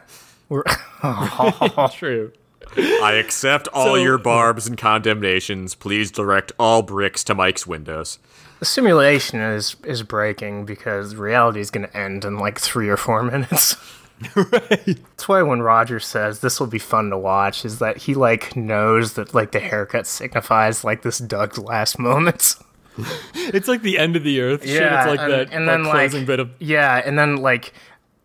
We're- 0.47 0.63
true 1.93 2.31
I 2.77 3.13
accept 3.13 3.67
all 3.69 3.85
So- 3.87 3.95
your 3.95 4.17
barbs 4.17 4.67
and 4.67 4.77
condemnations. 4.77 5.75
Please 5.75 6.11
direct 6.11 6.51
all 6.59 6.81
bricks 6.81 7.23
to 7.25 7.35
Mike's 7.35 7.65
windows. 7.67 8.19
the 8.59 8.65
simulation 8.65 9.39
is 9.39 9.75
is 9.85 10.01
breaking 10.03 10.65
because 10.65 11.15
reality 11.15 11.59
is 11.59 11.69
going 11.71 11.87
to 11.87 11.95
end 11.97 12.25
in 12.25 12.37
like 12.37 12.59
three 12.59 12.89
or 12.89 12.97
four 12.97 13.21
minutes. 13.31 13.75
right. 14.35 14.85
That's 14.85 15.27
why 15.27 15.43
when 15.43 15.61
Roger 15.61 15.99
says 15.99 16.39
this 16.39 16.59
will 16.59 16.65
be 16.67 16.79
fun 16.79 17.11
to 17.11 17.17
watch, 17.17 17.63
is 17.65 17.77
that 17.79 17.97
he 17.97 18.15
like 18.15 18.55
knows 18.55 19.13
that 19.13 19.33
like 19.35 19.51
the 19.51 19.59
haircut 19.59 20.07
signifies 20.07 20.83
like 20.83 21.03
this 21.03 21.19
Doug's 21.19 21.57
last 21.59 21.99
moments. 21.99 22.55
It's 23.35 23.67
like 23.67 23.83
the 23.83 23.99
end 23.99 24.15
of 24.15 24.23
the 24.23 24.41
earth. 24.41 24.65
shit. 24.65 24.81
Yeah, 24.81 25.01
it's 25.01 25.07
like 25.11 25.19
and- 25.19 25.31
that, 25.31 25.53
and 25.53 25.67
that 25.67 25.71
then, 25.73 25.83
like- 25.83 25.93
closing 26.09 26.25
bit 26.25 26.39
of. 26.39 26.49
Yeah, 26.59 26.95
and 27.05 27.17
then 27.17 27.37
like, 27.37 27.71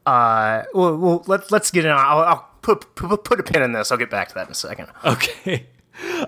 uh, 0.07 0.63
well, 0.73 0.97
well 0.97 1.25
let's 1.27 1.51
let's 1.51 1.71
get 1.71 1.85
in. 1.85 1.91
I'll, 1.91 2.21
I'll 2.21 2.49
put, 2.63 2.95
put 2.95 3.25
put 3.25 3.41
a 3.41 3.43
pin 3.43 3.63
in 3.63 3.73
this. 3.73 3.93
I'll 3.93 3.99
get 3.99 4.11
back 4.11 4.29
to 4.29 4.35
that 4.35 4.47
in 4.47 4.53
a 4.53 4.55
second. 4.55 4.89
Okay. 5.05 5.67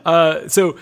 Uh, 0.04 0.46
so 0.48 0.76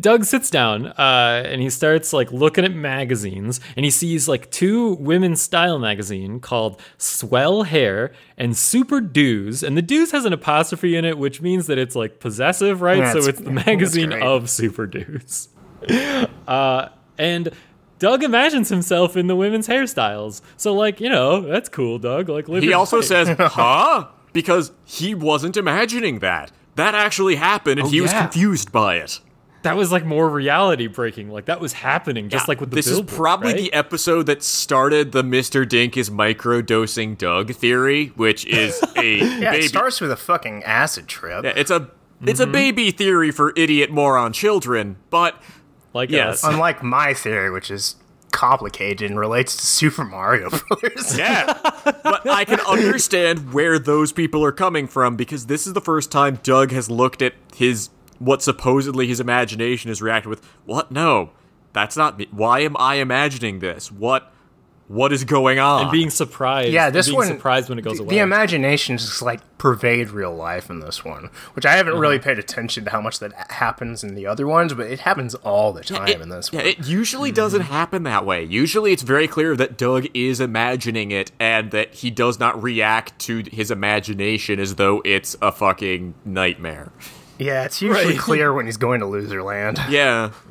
Doug 0.00 0.24
sits 0.24 0.50
down 0.50 0.86
uh, 0.88 1.42
and 1.46 1.62
he 1.62 1.70
starts 1.70 2.12
like 2.12 2.30
looking 2.32 2.64
at 2.64 2.72
magazines 2.74 3.60
and 3.76 3.84
he 3.84 3.90
sees 3.90 4.28
like 4.28 4.50
two 4.50 4.94
women's 4.96 5.40
style 5.40 5.78
magazine 5.78 6.40
called 6.40 6.80
Swell 6.98 7.62
Hair 7.62 8.12
and 8.36 8.56
Super 8.56 9.00
Dues 9.00 9.62
and 9.62 9.76
the 9.76 9.80
Dues 9.82 10.10
has 10.10 10.24
an 10.24 10.32
apostrophe 10.32 10.96
in 10.96 11.04
it 11.04 11.16
which 11.18 11.40
means 11.40 11.66
that 11.68 11.78
it's 11.78 11.94
like 11.96 12.18
possessive 12.20 12.82
right 12.82 12.98
Yeah, 12.98 13.12
so 13.12 13.18
it's- 13.20 13.28
it's 13.28 13.40
the 13.40 13.50
magazine 13.66 14.12
of 14.12 14.50
Super 14.50 14.86
Dues 14.86 15.48
uh, 16.48 16.88
and 17.16 17.48
Doug 18.00 18.22
imagines 18.24 18.68
himself 18.68 19.16
in 19.16 19.28
the 19.28 19.36
women's 19.36 19.68
hairstyles 19.68 20.42
so 20.56 20.74
like 20.74 21.00
you 21.00 21.08
know 21.08 21.40
that's 21.40 21.68
cool 21.68 21.98
Doug 21.98 22.28
like 22.28 22.46
He 22.48 22.72
also 22.72 22.96
life. 22.96 23.06
says, 23.06 23.28
"Huh?" 23.38 24.08
Because 24.34 24.72
he 24.84 25.14
wasn't 25.14 25.56
imagining 25.56 26.18
that. 26.18 26.52
That 26.74 26.94
actually 26.94 27.36
happened, 27.36 27.78
and 27.80 27.86
oh, 27.88 27.90
he 27.90 28.00
was 28.02 28.12
confused 28.12 28.70
by 28.72 28.96
it. 28.96 29.20
that 29.62 29.76
was 29.76 29.90
like 29.90 30.04
more 30.04 30.28
reality 30.28 30.88
breaking 30.88 31.30
like 31.30 31.46
that 31.46 31.58
was 31.60 31.72
happening 31.72 32.28
just 32.28 32.46
Yeah, 32.46 32.50
like 32.50 32.60
with 32.60 32.68
the 32.70 32.76
this 32.76 32.86
is 32.88 33.00
probably 33.00 33.52
right? 33.54 33.56
the 33.56 33.72
episode 33.72 34.26
that 34.26 34.42
started 34.42 35.12
the 35.12 35.22
Mr. 35.22 35.66
Dink 35.66 35.96
is 35.96 36.10
microdosing 36.10 37.16
Doug 37.16 37.54
theory, 37.54 38.08
which 38.16 38.44
is 38.44 38.82
a 38.96 39.18
Yeah, 39.20 39.52
baby. 39.52 39.64
it 39.64 39.68
starts 39.68 40.00
with 40.02 40.10
a 40.10 40.16
fucking 40.16 40.62
acid 40.64 41.06
trip. 41.08 41.44
Yeah, 41.44 41.52
it's 41.56 41.70
a 41.70 41.88
it's 42.22 42.40
a 42.40 42.44
mm-hmm. 42.44 42.52
baby 42.52 42.90
theory 42.90 43.30
for 43.30 43.52
idiot 43.56 43.90
moron 43.90 44.32
children, 44.32 44.96
but 45.10 45.40
like 45.94 46.10
Yes. 46.10 46.42
us. 46.44 46.52
Unlike 46.52 46.82
my 46.82 47.14
theory, 47.14 47.50
which 47.50 47.70
is 47.70 47.96
complicated 48.34 49.08
and 49.10 49.18
relates 49.18 49.56
to 49.56 49.64
Super 49.64 50.04
Mario 50.04 50.50
Brothers. 50.68 51.16
yeah. 51.16 51.58
but 51.84 52.28
I 52.28 52.44
can 52.44 52.60
understand 52.68 53.54
where 53.54 53.78
those 53.78 54.12
people 54.12 54.44
are 54.44 54.52
coming 54.52 54.86
from 54.88 55.16
because 55.16 55.46
this 55.46 55.66
is 55.66 55.72
the 55.72 55.80
first 55.80 56.12
time 56.12 56.40
Doug 56.42 56.72
has 56.72 56.90
looked 56.90 57.22
at 57.22 57.34
his 57.54 57.88
what 58.18 58.42
supposedly 58.42 59.06
his 59.06 59.20
imagination 59.20 59.90
is 59.90 60.02
reacting 60.02 60.30
with. 60.30 60.44
What? 60.66 60.90
No, 60.90 61.30
that's 61.72 61.96
not 61.96 62.18
me. 62.18 62.26
Why 62.32 62.60
am 62.60 62.76
I 62.76 62.96
imagining 62.96 63.60
this? 63.60 63.90
What? 63.90 64.33
What 64.88 65.12
is 65.12 65.24
going 65.24 65.58
on? 65.58 65.82
and 65.82 65.90
being 65.90 66.10
surprised. 66.10 66.72
Yeah, 66.72 66.90
this 66.90 67.06
being 67.06 67.16
one. 67.18 67.26
surprised 67.26 67.68
when 67.68 67.78
it 67.78 67.82
goes 67.82 67.96
the, 67.96 68.02
away. 68.02 68.16
The 68.16 68.20
imagination 68.20 68.98
just 68.98 69.22
like 69.22 69.40
pervade 69.56 70.10
real 70.10 70.34
life 70.34 70.68
in 70.68 70.80
this 70.80 71.04
one, 71.04 71.30
which 71.54 71.64
I 71.64 71.72
haven't 71.72 71.94
uh-huh. 71.94 72.02
really 72.02 72.18
paid 72.18 72.38
attention 72.38 72.84
to 72.84 72.90
how 72.90 73.00
much 73.00 73.18
that 73.20 73.50
happens 73.50 74.04
in 74.04 74.14
the 74.14 74.26
other 74.26 74.46
ones, 74.46 74.74
but 74.74 74.86
it 74.86 75.00
happens 75.00 75.34
all 75.36 75.72
the 75.72 75.82
time 75.82 76.08
It- 76.08 76.20
in 76.20 76.28
this 76.28 76.50
yeah, 76.52 76.60
one. 76.60 76.68
it 76.68 76.86
usually 76.86 77.32
doesn't 77.32 77.62
happen 77.62 78.02
that 78.02 78.26
way. 78.26 78.44
Usually 78.44 78.92
it's 78.92 79.02
very 79.02 79.26
clear 79.26 79.56
that 79.56 79.78
Doug 79.78 80.06
is 80.12 80.38
imagining 80.40 81.10
it 81.10 81.32
and 81.40 81.70
that 81.70 81.94
he 81.94 82.10
does 82.10 82.38
not 82.38 82.62
react 82.62 83.18
to 83.20 83.42
his 83.50 83.70
imagination 83.70 84.60
as 84.60 84.74
though 84.74 85.00
it's 85.04 85.34
a 85.40 85.50
fucking 85.50 86.14
nightmare. 86.24 86.92
Yeah, 87.38 87.64
it's 87.64 87.80
usually 87.82 88.12
Right. 88.12 88.18
clear 88.18 88.52
when 88.52 88.66
he's 88.66 88.76
going 88.76 89.00
to 89.00 89.06
Loserland. 89.06 89.78
Yeah. 89.90 90.30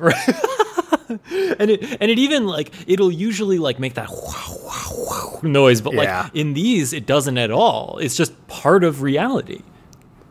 and 1.58 1.70
it 1.70 1.96
and 2.00 2.10
it 2.10 2.18
even 2.18 2.46
like 2.46 2.72
it'll 2.86 3.12
usually 3.12 3.58
like 3.58 3.78
make 3.78 3.94
that 3.94 4.08
noise, 5.42 5.80
but 5.80 5.92
Yeah. 5.94 6.22
like 6.22 6.34
in 6.34 6.54
these 6.54 6.92
it 6.92 7.06
doesn't 7.06 7.38
at 7.38 7.50
all. 7.50 7.98
It's 7.98 8.16
just 8.16 8.32
part 8.48 8.84
of 8.84 9.02
reality, 9.02 9.62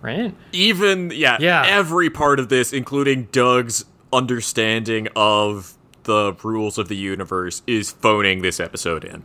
right? 0.01 0.33
Even 0.51 1.11
yeah, 1.13 1.37
Yeah. 1.39 1.63
every 1.67 2.09
part 2.09 2.39
of 2.39 2.49
this, 2.49 2.73
including 2.73 3.27
Doug's 3.31 3.85
understanding 4.11 5.07
of 5.15 5.73
the 6.03 6.33
rules 6.43 6.77
of 6.77 6.87
the 6.89 6.95
universe, 6.97 7.61
is 7.65 7.91
phoning 7.91 8.41
this 8.41 8.59
episode 8.59 9.05
in. 9.05 9.23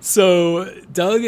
So 0.00 0.64
Doug 0.92 1.22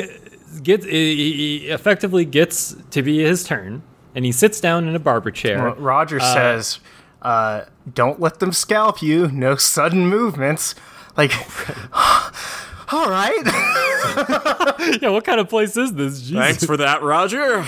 gets 0.63 0.85
he 0.87 1.33
he 1.33 1.57
effectively 1.69 2.25
gets 2.25 2.77
to 2.91 3.03
be 3.03 3.21
his 3.21 3.45
turn, 3.45 3.83
and 4.15 4.25
he 4.25 4.33
sits 4.33 4.61
down 4.61 4.89
in 4.89 4.95
a 4.95 4.99
barber 4.99 5.31
chair. 5.31 5.63
Ro- 5.63 5.75
Roger 5.77 6.21
says, 6.21 6.79
uh, 7.23 7.63
"Don't 7.93 8.21
let 8.21 8.41
them 8.41 8.53
scalp 8.53 9.03
you. 9.03 9.29
No 9.29 9.57
sudden 9.57 10.07
movements." 10.07 10.75
Like, 11.17 11.33
all 12.93 13.09
right. 13.09 13.41
yeah, 15.01 15.09
what 15.11 15.25
kind 15.25 15.41
of 15.41 15.49
place 15.49 15.77
is 15.77 15.95
this? 15.95 16.21
Jesus. 16.21 16.37
Thanks 16.37 16.65
for 16.65 16.77
that, 16.77 17.03
Roger. 17.03 17.65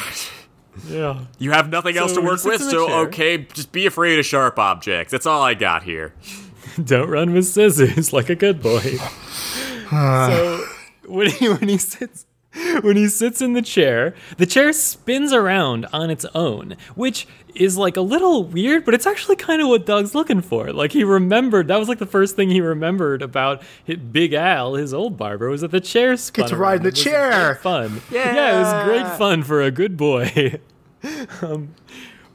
Yeah. 0.89 1.21
You 1.39 1.53
have 1.53 1.71
nothing 1.71 1.97
else 1.97 2.13
to 2.15 2.21
work 2.21 2.45
with, 2.45 2.61
so 2.61 2.87
chair. 2.87 2.97
okay, 3.07 3.39
just 3.39 3.73
be 3.73 3.87
afraid 3.87 4.19
of 4.19 4.27
sharp 4.27 4.59
objects. 4.59 5.11
That's 5.11 5.27
all 5.27 5.43
I 5.43 5.55
got 5.55 5.83
here. 5.85 6.13
Don't 6.85 7.09
run 7.09 7.33
with 7.33 7.47
scissors 7.47 8.13
like 8.13 8.29
a 8.29 8.35
good 8.35 8.63
boy. 8.63 8.81
so 9.91 10.65
when 11.07 11.31
he 11.31 11.49
when 11.49 11.69
he 11.69 11.79
sits 11.79 12.26
when 12.83 12.97
he 12.97 13.09
sits 13.09 13.41
in 13.43 13.53
the 13.53 13.63
chair, 13.63 14.15
the 14.39 14.47
chair 14.47 14.73
spins 14.73 15.33
around 15.33 15.87
on 15.93 16.11
its 16.11 16.25
own, 16.35 16.77
which 16.95 17.27
is 17.55 17.77
like 17.77 17.97
a 17.97 18.01
little 18.03 18.45
weird, 18.45 18.85
but 18.85 18.95
it's 18.95 19.07
actually 19.07 19.37
kind 19.37 19.63
of 19.63 19.69
what 19.69 19.87
Doug's 19.87 20.15
looking 20.15 20.41
for. 20.43 20.73
Like 20.73 20.93
he 20.93 21.05
remembered 21.05 21.69
that 21.69 21.79
was 21.79 21.89
like 21.89 21.99
the 21.99 22.07
first 22.07 22.37
thing 22.37 22.51
he 22.51 22.61
remembered 22.61 23.23
about 23.23 23.63
hi- 23.87 23.95
Big 23.97 24.33
Al, 24.35 24.75
his 24.75 24.93
old 24.95 25.17
barber, 25.17 25.49
was 25.49 25.61
that 25.63 25.71
the 25.71 25.81
chair 25.81 26.17
spun 26.17 26.45
Get 26.45 26.49
to 26.51 26.57
ride 26.57 26.77
in 26.79 26.83
the 26.83 26.89
It 26.89 26.95
was 26.95 27.03
chair. 27.05 27.55
Fun. 27.57 28.03
Yeah. 28.11 28.35
yeah, 28.35 28.57
it 28.57 28.61
was 28.61 28.85
great 28.87 29.19
fun 29.19 29.43
for 29.43 29.63
a 29.63 29.71
good 29.71 29.97
boy. 29.97 30.61
um, 31.43 31.75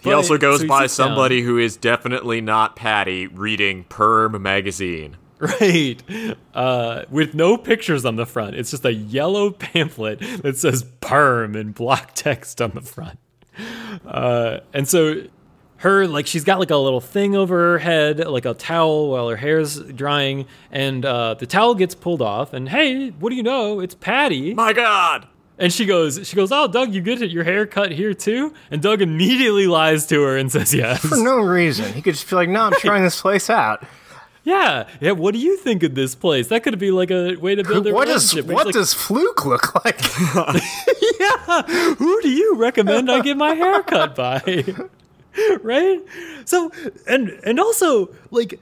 He 0.03 0.11
also 0.11 0.38
goes 0.38 0.57
so 0.59 0.63
he 0.63 0.67
by 0.67 0.84
sits 0.84 0.97
down. 0.97 1.07
somebody 1.09 1.41
who 1.41 1.57
is 1.59 1.78
definitely 1.78 2.41
not 2.41 2.76
Patti 2.76 3.28
reading 3.28 3.84
Perm 3.86 4.41
magazine. 4.41 5.17
Right. 5.59 6.01
Uh, 6.53 7.05
with 7.09 7.33
no 7.33 7.57
pictures 7.57 8.05
on 8.05 8.15
the 8.15 8.27
front. 8.27 8.55
It's 8.55 8.69
just 8.69 8.85
a 8.85 8.93
yellow 8.93 9.49
pamphlet 9.51 10.19
that 10.43 10.57
says 10.57 10.83
perm 10.99 11.55
in 11.55 11.71
block 11.71 12.11
text 12.15 12.61
on 12.61 12.71
the 12.71 12.81
front. 12.81 13.17
Uh, 14.05 14.59
and 14.71 14.87
so 14.87 15.23
her, 15.77 16.05
like, 16.07 16.27
she's 16.27 16.43
got 16.43 16.59
like 16.59 16.69
a 16.69 16.77
little 16.77 17.01
thing 17.01 17.35
over 17.35 17.57
her 17.71 17.77
head, 17.79 18.19
like 18.19 18.45
a 18.45 18.53
towel 18.53 19.09
while 19.09 19.29
her 19.29 19.35
hair's 19.35 19.79
drying. 19.79 20.45
And 20.71 21.03
uh, 21.03 21.33
the 21.33 21.47
towel 21.47 21.73
gets 21.73 21.95
pulled 21.95 22.21
off. 22.21 22.53
And 22.53 22.69
hey, 22.69 23.09
what 23.09 23.31
do 23.31 23.35
you 23.35 23.43
know? 23.43 23.79
It's 23.79 23.95
Patti. 23.95 24.53
My 24.53 24.73
God! 24.73 25.27
And 25.57 25.71
she 25.71 25.85
goes, 25.85 26.27
she 26.27 26.35
goes, 26.35 26.51
oh, 26.51 26.67
Doug, 26.67 26.93
you 26.93 27.01
get 27.01 27.19
your 27.29 27.43
hair 27.43 27.65
cut 27.67 27.91
here 27.91 28.13
too? 28.13 28.53
And 28.71 28.81
Doug 28.81 29.01
immediately 29.01 29.67
lies 29.67 30.07
to 30.07 30.21
her 30.23 30.37
and 30.37 30.51
says 30.51 30.73
yes. 30.73 31.01
For 31.01 31.17
no 31.17 31.37
reason. 31.39 31.93
He 31.93 32.01
could 32.01 32.15
just 32.15 32.27
be 32.29 32.35
like, 32.35 32.49
no, 32.49 32.61
I'm 32.61 32.73
trying 32.73 33.03
this 33.03 33.21
place 33.21 33.49
out. 33.49 33.83
Yeah, 34.43 34.87
yeah. 34.99 35.11
What 35.11 35.33
do 35.33 35.39
you 35.39 35.55
think 35.57 35.83
of 35.83 35.93
this 35.93 36.15
place? 36.15 36.47
That 36.47 36.63
could 36.63 36.79
be 36.79 36.89
like 36.91 37.11
a 37.11 37.35
way 37.35 37.53
to 37.55 37.63
build 37.63 37.85
a 37.87 37.93
What 37.93 38.07
does 38.07 38.33
relationship. 38.33 38.45
He's 38.45 38.53
what 38.55 38.65
like, 38.65 38.73
does 38.73 38.93
Fluke 38.93 39.45
look 39.45 39.75
like? 39.85 39.99
yeah, 41.19 41.61
who 41.95 42.21
do 42.21 42.29
you 42.29 42.55
recommend 42.55 43.11
I 43.11 43.21
get 43.21 43.37
my 43.37 43.53
hair 43.53 43.83
cut 43.83 44.15
by? 44.15 44.41
right? 45.61 45.99
So 46.45 46.71
and 47.07 47.29
and 47.43 47.59
also 47.59 48.09
like 48.31 48.59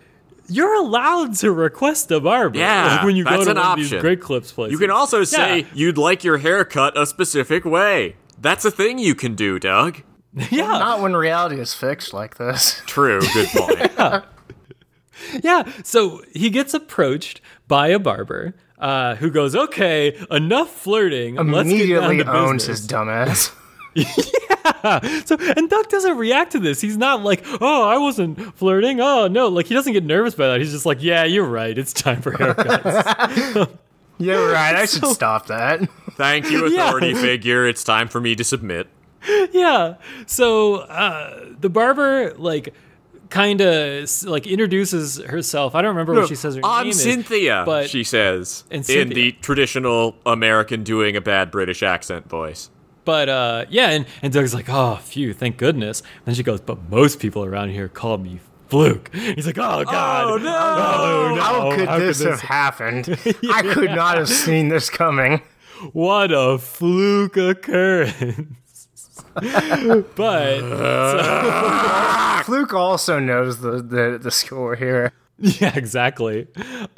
you're 0.50 0.74
allowed 0.76 1.36
to 1.36 1.52
request 1.52 2.12
a 2.12 2.20
barber. 2.20 2.58
Yeah, 2.58 2.96
like 2.98 3.06
when 3.06 3.16
you 3.16 3.24
go 3.24 3.44
to 3.44 3.52
an 3.52 3.58
one 3.58 3.66
of 3.66 3.78
these. 3.78 3.94
Great 4.02 4.20
Clips 4.20 4.52
places. 4.52 4.74
You 4.74 4.80
can 4.80 4.92
also 4.92 5.24
say 5.24 5.60
Yeah. 5.60 5.68
you'd 5.74 5.98
like 5.98 6.24
your 6.24 6.40
hair 6.40 6.66
cut 6.66 6.98
a 6.98 7.06
specific 7.06 7.64
way. 7.64 8.16
That's 8.42 8.66
a 8.66 8.72
thing 8.72 9.00
you 9.00 9.16
can 9.16 9.36
do, 9.36 9.60
Doug. 9.60 10.02
yeah, 10.52 10.68
Not 10.68 11.02
when 11.02 11.16
reality 11.16 11.60
is 11.60 11.74
fixed 11.74 12.14
like 12.14 12.36
this. 12.38 12.82
True, 12.86 13.20
good 13.34 13.48
point. 13.50 13.80
yeah. 13.98 14.22
So 15.84 16.24
he 16.34 16.50
gets 16.50 16.74
approached 16.74 17.42
by 17.68 17.88
a 17.90 18.00
barber. 18.00 18.56
Uh, 18.78 19.16
who 19.16 19.30
goes, 19.30 19.58
okay, 19.58 20.18
enough 20.32 20.70
flirting. 20.70 21.36
Let's 21.36 21.48
get 21.48 21.52
down 21.54 21.66
Immediately 21.68 22.18
to 22.24 22.32
owns 22.34 22.66
business." 22.66 22.80
his 22.80 22.88
dumbass. 22.88 23.54
Yeah. 24.84 25.24
So 25.26 25.36
and 25.40 25.70
Doug 25.70 25.90
doesn't 25.90 26.16
react 26.18 26.52
to 26.54 26.60
this. 26.60 26.80
He's 26.80 26.96
not 26.98 27.24
like, 27.24 27.44
"Oh, 27.60 27.84
I 27.88 27.98
wasn't 27.98 28.56
flirting." 28.56 29.02
Oh, 29.02 29.28
no, 29.28 29.48
like 29.48 29.66
he 29.66 29.74
doesn't 29.74 29.92
get 29.94 30.04
nervous 30.06 30.36
by 30.36 30.48
that. 30.48 30.60
He's 30.60 30.72
just 30.72 30.86
like, 30.86 31.02
"Yeah, 31.02 31.24
you're 31.26 31.46
right. 31.48 31.76
It's 31.78 31.92
time 31.92 32.22
for 32.22 32.32
haircuts." 32.34 33.70
Yeah, 34.20 34.36
right. 34.52 34.76
I 34.76 34.86
should 34.86 35.06
stop 35.08 35.48
that. 35.48 35.82
Thank 36.12 36.52
you, 36.52 36.68
Yeah. 36.68 36.88
authority 36.88 37.14
figure. 37.16 37.66
It's 37.68 37.84
time 37.84 38.08
for 38.10 38.20
me 38.22 38.36
to 38.36 38.44
submit. 38.44 38.88
yeah. 39.52 39.96
So 40.28 40.76
uh, 40.76 41.46
the 41.60 41.70
barber 41.70 42.34
like 42.38 42.74
kind 43.30 43.62
of 43.62 44.24
like 44.24 44.48
introduces 44.48 45.18
herself. 45.18 45.76
I 45.76 45.82
don't 45.82 45.96
remember 45.96 46.14
what 46.14 46.28
she 46.30 46.36
says 46.36 46.56
her 46.56 46.62
I'm 46.64 46.86
name 46.86 46.92
is, 46.92 47.04
Cynthia, 47.04 47.64
but 47.66 47.90
she 47.90 48.04
says 48.04 48.64
in 48.72 48.84
Cynthia. 48.84 49.14
the 49.14 49.32
traditional 49.34 50.16
American 50.26 50.84
doing 50.84 51.16
a 51.16 51.22
bad 51.22 51.52
British 51.52 51.84
accent 51.84 52.28
voice. 52.30 52.70
but 53.06 53.30
uh, 53.30 53.66
yeah, 53.70 53.90
and, 53.92 54.06
and 54.22 54.34
Doug's 54.34 54.54
like, 54.54 54.70
"Oh, 54.70 54.98
phew, 55.02 55.34
thank 55.34 55.58
goodness." 55.58 56.02
And 56.26 56.36
she 56.36 56.44
goes, 56.44 56.60
"But 56.62 56.90
most 56.90 57.20
people 57.20 57.44
around 57.46 57.70
here 57.70 57.88
call 57.88 58.18
me." 58.18 58.40
Fluke. 58.70 59.10
He's 59.16 59.48
like, 59.48 59.58
oh 59.58 59.84
god, 59.84 60.28
Oh, 60.28 60.38
no. 60.38 60.48
Oh, 60.56 61.34
no. 61.36 61.42
How 61.42 61.76
could 61.76 61.88
How 61.88 61.98
this 61.98 62.22
have 62.24 62.40
happened? 62.40 63.10
I 63.52 63.64
could 63.64 63.90
not 63.90 64.20
have 64.20 64.30
seen 64.30 64.70
this 64.70 64.92
coming. 64.92 65.42
What 65.92 66.32
a 66.32 66.60
fluke 66.60 67.36
occurrence. 67.36 68.46
but 70.16 70.60
Fluke 72.46 72.74
also 72.74 73.20
knows 73.20 73.60
the, 73.60 73.82
the, 73.82 74.20
the 74.22 74.32
score 74.32 74.76
here. 74.76 75.14
yeah, 75.38 75.76
exactly. 75.76 76.48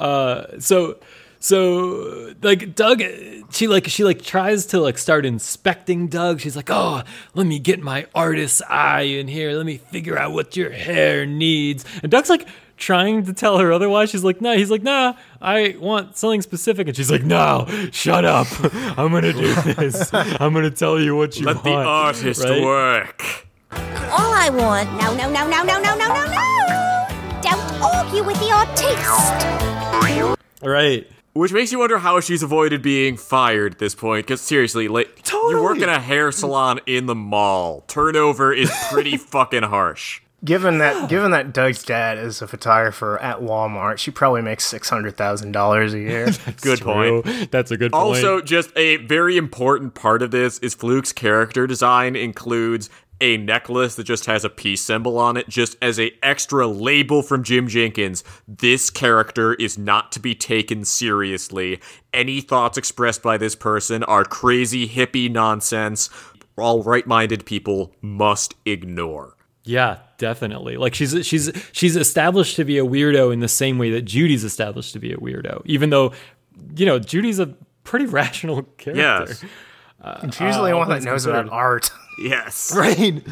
Uh, 0.00 0.44
so 0.58 0.98
so 1.42 2.34
like 2.40 2.76
Doug, 2.76 3.02
she 3.50 3.66
like 3.66 3.88
she 3.88 4.04
like 4.04 4.22
tries 4.22 4.66
to 4.66 4.80
like 4.80 4.96
start 4.96 5.26
inspecting 5.26 6.06
Doug. 6.06 6.40
She's 6.40 6.54
like, 6.54 6.70
oh, 6.70 7.02
let 7.34 7.46
me 7.48 7.58
get 7.58 7.80
my 7.80 8.06
artist's 8.14 8.62
eye 8.68 9.02
in 9.02 9.26
here. 9.26 9.52
Let 9.52 9.66
me 9.66 9.78
figure 9.78 10.16
out 10.16 10.30
what 10.32 10.56
your 10.56 10.70
hair 10.70 11.26
needs. 11.26 11.84
And 12.00 12.12
Doug's 12.12 12.30
like 12.30 12.46
trying 12.82 13.24
to 13.24 13.32
tell 13.32 13.58
her 13.58 13.72
otherwise. 13.72 14.10
She's 14.10 14.24
like, 14.24 14.40
nah. 14.40 14.52
He's 14.52 14.70
like, 14.70 14.82
nah. 14.82 15.14
I 15.40 15.76
want 15.78 16.16
something 16.16 16.42
specific. 16.42 16.88
And 16.88 16.96
she's 16.96 17.10
like, 17.10 17.22
no, 17.22 17.66
shut 17.92 18.24
up. 18.24 18.48
I'm 18.98 19.12
gonna 19.12 19.32
do 19.32 19.54
this. 19.54 20.12
I'm 20.12 20.52
gonna 20.52 20.70
tell 20.70 21.00
you 21.00 21.16
what 21.16 21.38
you 21.38 21.46
Let 21.46 21.56
want. 21.56 21.66
Let 21.66 21.72
the 21.72 21.88
artist 21.88 22.44
right? 22.44 22.62
work. 22.62 23.46
All 23.72 24.34
I 24.34 24.50
want 24.50 24.92
No, 25.00 25.14
no, 25.16 25.30
no, 25.30 25.48
no, 25.48 25.62
no, 25.62 25.80
no, 25.80 25.96
no, 25.96 26.08
no, 26.08 26.26
no! 26.26 27.40
Don't 27.40 27.82
argue 27.82 28.22
with 28.22 28.38
the 28.40 28.50
artiste. 28.50 30.42
Right. 30.62 31.08
Which 31.34 31.52
makes 31.52 31.72
you 31.72 31.78
wonder 31.78 31.98
how 31.98 32.20
she's 32.20 32.42
avoided 32.42 32.82
being 32.82 33.16
fired 33.16 33.72
at 33.72 33.78
this 33.78 33.94
point. 33.94 34.26
Because 34.26 34.42
seriously, 34.42 34.88
like 34.88 35.26
you 35.32 35.62
work 35.62 35.78
in 35.78 35.88
a 35.88 35.98
hair 35.98 36.30
salon 36.30 36.80
in 36.86 37.06
the 37.06 37.14
mall. 37.14 37.84
Turnover 37.88 38.52
is 38.52 38.70
pretty 38.90 39.16
fucking 39.32 39.62
harsh. 39.62 40.20
Given 40.44 40.78
that, 40.78 41.08
given 41.08 41.30
that 41.30 41.52
Doug's 41.52 41.82
dad 41.82 42.18
is 42.18 42.42
a 42.42 42.46
photographer 42.46 43.18
at 43.18 43.40
Walmart, 43.40 43.98
she 43.98 44.10
probably 44.10 44.42
makes 44.42 44.64
six 44.64 44.88
hundred 44.88 45.16
thousand 45.16 45.52
dollars 45.52 45.94
a 45.94 45.98
year. 46.00 46.30
Good 46.60 46.80
point. 46.80 47.50
That's 47.50 47.70
a 47.70 47.76
good 47.76 47.92
point. 47.92 48.16
Also, 48.16 48.40
just 48.40 48.70
a 48.76 48.96
very 48.96 49.36
important 49.36 49.94
part 49.94 50.22
of 50.22 50.30
this 50.30 50.58
is 50.58 50.74
Fluke's 50.74 51.12
character 51.12 51.66
design 51.66 52.16
includes 52.16 52.90
a 53.22 53.36
necklace 53.36 53.94
that 53.94 54.02
just 54.02 54.26
has 54.26 54.44
a 54.44 54.50
peace 54.50 54.82
symbol 54.82 55.16
on 55.16 55.36
it, 55.36 55.48
just 55.48 55.76
as 55.80 56.00
a 56.00 56.12
extra 56.24 56.66
label 56.66 57.22
from 57.22 57.44
Jim 57.44 57.68
Jenkins. 57.68 58.24
This 58.48 58.90
character 58.90 59.54
is 59.54 59.78
not 59.78 60.10
to 60.12 60.20
be 60.20 60.34
taken 60.34 60.84
seriously. 60.84 61.80
Any 62.12 62.40
thoughts 62.40 62.76
expressed 62.76 63.22
by 63.22 63.38
this 63.38 63.54
person 63.54 64.02
are 64.04 64.24
crazy 64.24 64.88
hippie 64.88 65.30
nonsense. 65.30 66.10
All 66.58 66.82
right-minded 66.82 67.46
people 67.46 67.94
must 68.02 68.56
ignore. 68.66 69.36
Yeah, 69.64 69.98
definitely. 70.18 70.76
Like 70.76 70.94
she's 70.94 71.24
she's 71.26 71.50
she's 71.72 71.94
established 71.96 72.56
to 72.56 72.64
be 72.64 72.78
a 72.78 72.84
weirdo 72.84 73.32
in 73.32 73.40
the 73.40 73.48
same 73.48 73.78
way 73.78 73.90
that 73.92 74.02
Judy's 74.02 74.42
established 74.44 74.92
to 74.94 74.98
be 74.98 75.12
a 75.12 75.16
weirdo. 75.16 75.62
Even 75.66 75.90
though, 75.90 76.12
you 76.76 76.84
know, 76.86 76.98
Judy's 76.98 77.38
a 77.38 77.46
pretty 77.84 78.06
rational 78.20 78.62
character. 78.78 79.00
Yes. 79.00 79.44
It's 80.24 80.40
usually 80.40 80.72
Uh, 80.72 80.78
one 80.78 80.88
that 80.88 81.02
knows 81.04 81.24
considered. 81.24 81.46
about 81.46 81.52
art. 81.52 81.90
Yes. 82.18 82.74
Right. 82.76 83.22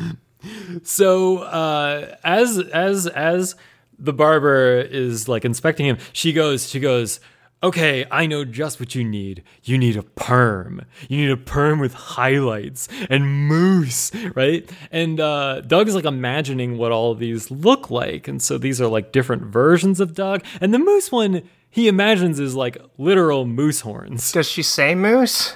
So 0.84 1.38
uh 1.38 2.16
as 2.24 2.58
as 2.58 3.06
as 3.06 3.54
the 3.98 4.12
barber 4.12 4.80
is 4.80 5.28
like 5.28 5.44
inspecting 5.44 5.86
him, 5.86 5.98
she 6.12 6.32
goes, 6.32 6.68
she 6.68 6.80
goes, 6.80 7.20
Okay, 7.62 8.06
I 8.10 8.24
know 8.24 8.46
just 8.46 8.80
what 8.80 8.94
you 8.94 9.04
need. 9.04 9.42
You 9.64 9.76
need 9.76 9.94
a 9.94 10.02
perm. 10.02 10.82
You 11.08 11.18
need 11.18 11.30
a 11.30 11.36
perm 11.36 11.78
with 11.78 11.92
highlights 11.92 12.88
and 13.10 13.46
moose, 13.46 14.10
right? 14.34 14.70
And 14.90 15.20
uh, 15.20 15.60
Doug 15.60 15.86
is 15.86 15.94
like 15.94 16.06
imagining 16.06 16.78
what 16.78 16.90
all 16.90 17.14
these 17.14 17.50
look 17.50 17.90
like. 17.90 18.26
And 18.28 18.40
so 18.40 18.56
these 18.56 18.80
are 18.80 18.86
like 18.88 19.12
different 19.12 19.42
versions 19.42 20.00
of 20.00 20.14
Doug. 20.14 20.42
And 20.58 20.72
the 20.72 20.78
moose 20.78 21.12
one 21.12 21.42
he 21.68 21.86
imagines 21.86 22.40
is 22.40 22.54
like 22.54 22.78
literal 22.96 23.44
moose 23.44 23.80
horns. 23.80 24.32
Does 24.32 24.48
she 24.48 24.62
say 24.62 24.94
moose? 24.94 25.54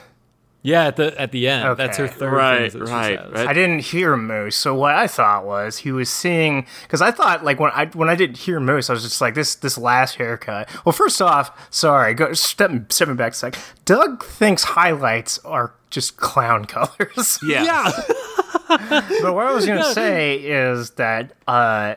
Yeah, 0.66 0.86
at 0.86 0.96
the 0.96 1.20
at 1.20 1.30
the 1.30 1.46
end. 1.46 1.76
That's 1.76 1.98
her 1.98 2.04
Okay. 2.04 2.14
third 2.14 2.32
Right, 2.32 2.72
that 2.72 2.80
right, 2.80 3.32
right. 3.32 3.46
I 3.48 3.52
didn't 3.52 3.80
hear 3.80 4.16
moose, 4.16 4.56
so 4.56 4.74
what 4.74 4.94
I 4.94 5.06
thought 5.06 5.44
was 5.44 5.76
he 5.78 5.92
was 5.92 6.08
seeing 6.08 6.66
because 6.84 7.02
I 7.02 7.10
thought 7.10 7.44
like 7.44 7.60
when 7.60 7.70
I 7.74 7.84
when 7.92 8.08
I 8.08 8.14
didn't 8.14 8.38
hear 8.38 8.58
moose, 8.60 8.88
I 8.88 8.94
was 8.94 9.02
just 9.02 9.20
like 9.20 9.34
this 9.34 9.54
this 9.56 9.76
last 9.76 10.14
haircut. 10.14 10.70
Well, 10.86 10.94
first 10.94 11.20
off, 11.20 11.52
sorry, 11.70 12.14
go 12.14 12.32
step 12.32 12.90
stepping 12.90 13.16
back 13.16 13.32
a 13.32 13.34
sec. 13.34 13.58
Doug 13.84 14.24
thinks 14.24 14.64
highlights 14.64 15.38
are 15.44 15.74
just 15.90 16.16
clown 16.16 16.64
colors. 16.76 17.38
Yeah. 17.46 17.84
but 18.68 19.34
what 19.34 19.46
I 19.46 19.52
was 19.52 19.66
gonna 19.66 19.92
say 19.92 20.36
is 20.36 20.92
that 20.92 21.32
uh, 21.46 21.96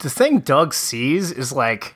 the 0.00 0.10
thing 0.10 0.40
Doug 0.40 0.74
sees 0.74 1.32
is 1.32 1.52
like 1.52 1.94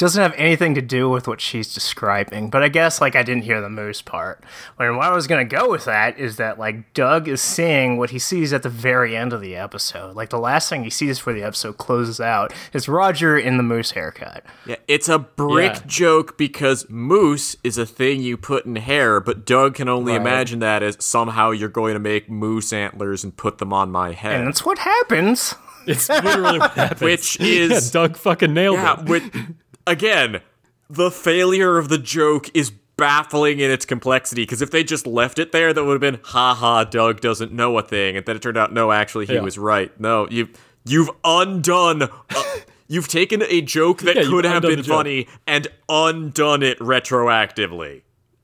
doesn't 0.00 0.20
have 0.22 0.34
anything 0.36 0.74
to 0.74 0.82
do 0.82 1.08
with 1.08 1.28
what 1.28 1.40
she's 1.40 1.72
describing. 1.72 2.50
But 2.50 2.62
I 2.62 2.68
guess 2.68 3.00
like 3.00 3.14
I 3.14 3.22
didn't 3.22 3.42
hear 3.44 3.60
the 3.60 3.68
moose 3.68 4.02
part. 4.02 4.42
And 4.78 4.96
what 4.96 5.06
I 5.06 5.14
was 5.14 5.26
gonna 5.26 5.44
go 5.44 5.70
with 5.70 5.84
that 5.84 6.18
is 6.18 6.36
that 6.36 6.58
like 6.58 6.92
Doug 6.94 7.28
is 7.28 7.40
seeing 7.40 7.96
what 7.98 8.10
he 8.10 8.18
sees 8.18 8.52
at 8.52 8.62
the 8.62 8.68
very 8.68 9.16
end 9.16 9.32
of 9.32 9.40
the 9.40 9.54
episode. 9.56 10.16
Like 10.16 10.30
the 10.30 10.38
last 10.38 10.68
thing 10.68 10.82
he 10.84 10.90
sees 10.90 11.18
before 11.18 11.34
the 11.34 11.42
episode 11.42 11.76
closes 11.78 12.18
out 12.20 12.52
is 12.72 12.88
Roger 12.88 13.38
in 13.38 13.58
the 13.58 13.62
moose 13.62 13.92
haircut. 13.92 14.44
Yeah, 14.66 14.76
it's 14.88 15.08
a 15.08 15.18
brick 15.18 15.74
Yeah. 15.74 15.82
joke 15.86 16.38
because 16.38 16.88
moose 16.88 17.54
is 17.62 17.76
a 17.78 17.86
thing 17.86 18.22
you 18.22 18.36
put 18.36 18.64
in 18.66 18.76
hair, 18.76 19.20
but 19.20 19.44
Doug 19.44 19.74
can 19.74 19.88
only 19.88 20.12
Right. 20.12 20.20
imagine 20.22 20.60
that 20.60 20.82
as 20.82 20.96
somehow 20.98 21.50
you're 21.50 21.68
going 21.68 21.94
to 21.94 22.00
make 22.00 22.30
moose 22.30 22.72
antlers 22.72 23.22
and 23.22 23.36
put 23.36 23.58
them 23.58 23.72
on 23.72 23.90
my 23.92 24.12
head. 24.12 24.36
And 24.40 24.46
that's 24.48 24.64
what 24.64 24.78
happens. 24.78 25.54
It's 25.86 26.08
literally 26.08 26.58
what 26.58 26.70
happens. 26.74 27.00
Which 27.02 27.38
yeah, 27.40 27.74
is- 27.76 27.90
Doug 27.90 28.16
fucking 28.16 28.54
nailed 28.54 28.78
Yeah, 28.78 29.00
it. 29.00 29.06
with 29.08 29.54
again, 29.90 30.40
the 30.88 31.10
failure 31.10 31.78
of 31.78 31.88
the 31.88 31.98
joke 31.98 32.48
is 32.54 32.70
baffling 32.96 33.60
in 33.60 33.70
its 33.70 33.86
complexity 33.86 34.42
because 34.42 34.60
if 34.60 34.70
they 34.70 34.84
just 34.84 35.06
left 35.06 35.38
it 35.38 35.52
there, 35.52 35.72
that 35.72 35.84
would 35.84 35.92
have 35.92 36.00
been, 36.00 36.20
ha 36.22 36.54
ha, 36.54 36.84
Doug 36.84 37.20
doesn't 37.20 37.52
know 37.52 37.78
a 37.78 37.82
thing, 37.82 38.16
and 38.16 38.26
then 38.26 38.36
it 38.36 38.42
turned 38.42 38.58
out, 38.58 38.72
no, 38.72 38.92
actually, 38.92 39.26
he 39.26 39.34
Yeah. 39.34 39.40
was 39.40 39.56
right. 39.58 39.90
No, 40.00 40.26
you 40.30 40.48
you've 40.84 41.10
undone. 41.24 42.02
Uh, 42.02 42.42
you've 42.88 43.08
taken 43.08 43.42
a 43.48 43.60
joke 43.60 44.02
that 44.02 44.16
Yeah, 44.16 44.24
could 44.24 44.44
have 44.44 44.62
been 44.62 44.82
funny 44.82 45.28
and 45.46 45.68
undone 45.88 46.62
it 46.62 46.78
retroactively. 46.78 48.02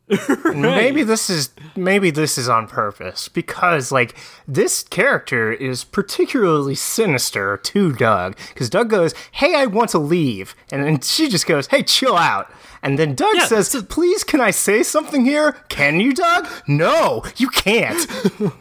Maybe 0.55 1.03
this 1.03 1.29
is 1.29 1.51
maybe 1.75 2.11
this 2.13 2.39
is 2.39 2.49
on 2.49 2.69
purpose 2.69 3.29
because 3.29 3.91
like 3.91 4.17
this 4.47 4.85
character 4.85 5.53
is 5.53 5.83
particularly 5.83 6.77
sinister 6.77 7.57
to 7.57 7.93
Doug 7.93 8.37
because 8.49 8.71
Doug 8.71 8.89
goes, 8.89 9.15
"Hey, 9.33 9.57
I 9.57 9.67
want 9.67 9.91
to 9.91 9.99
leave," 9.99 10.55
and 10.71 10.85
then 10.85 11.01
she 11.01 11.29
just 11.29 11.47
goes, 11.47 11.67
"Hey, 11.67 11.83
chill 11.83 12.17
out." 12.17 12.49
And 12.85 13.01
then 13.01 13.17
Doug 13.17 13.35
Yeah, 13.35 13.47
says, 13.47 13.85
"Please, 13.89 14.23
can 14.23 14.41
I 14.41 14.53
say 14.53 14.85
something 14.85 15.25
here? 15.25 15.57
Can 15.69 15.99
you, 15.99 16.13
Doug? 16.15 16.47
No, 16.69 17.25
you 17.37 17.49
can't." 17.49 18.07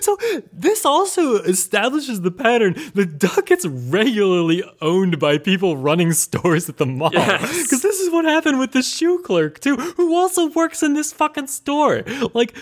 So 0.00 0.16
this 0.52 0.84
also 0.84 1.36
establishes 1.42 2.20
the 2.20 2.30
pattern 2.30 2.74
that 2.94 3.18
Doug 3.18 3.46
gets 3.46 3.66
regularly 3.66 4.62
owned 4.80 5.18
by 5.18 5.38
people 5.38 5.76
running 5.76 6.12
stores 6.12 6.68
at 6.68 6.76
the 6.76 6.86
mall. 6.86 7.10
Yes. 7.12 7.62
Because 7.62 7.82
this 7.82 8.00
is 8.00 8.10
what 8.10 8.24
happened 8.24 8.58
with 8.58 8.72
the 8.72 8.82
shoe 8.82 9.20
clerk 9.20 9.60
too, 9.60 9.76
who 9.76 10.14
also 10.14 10.48
works 10.48 10.82
in 10.82 10.94
this 10.94 11.12
fucking 11.12 11.46
store. 11.48 12.02
Like 12.34 12.54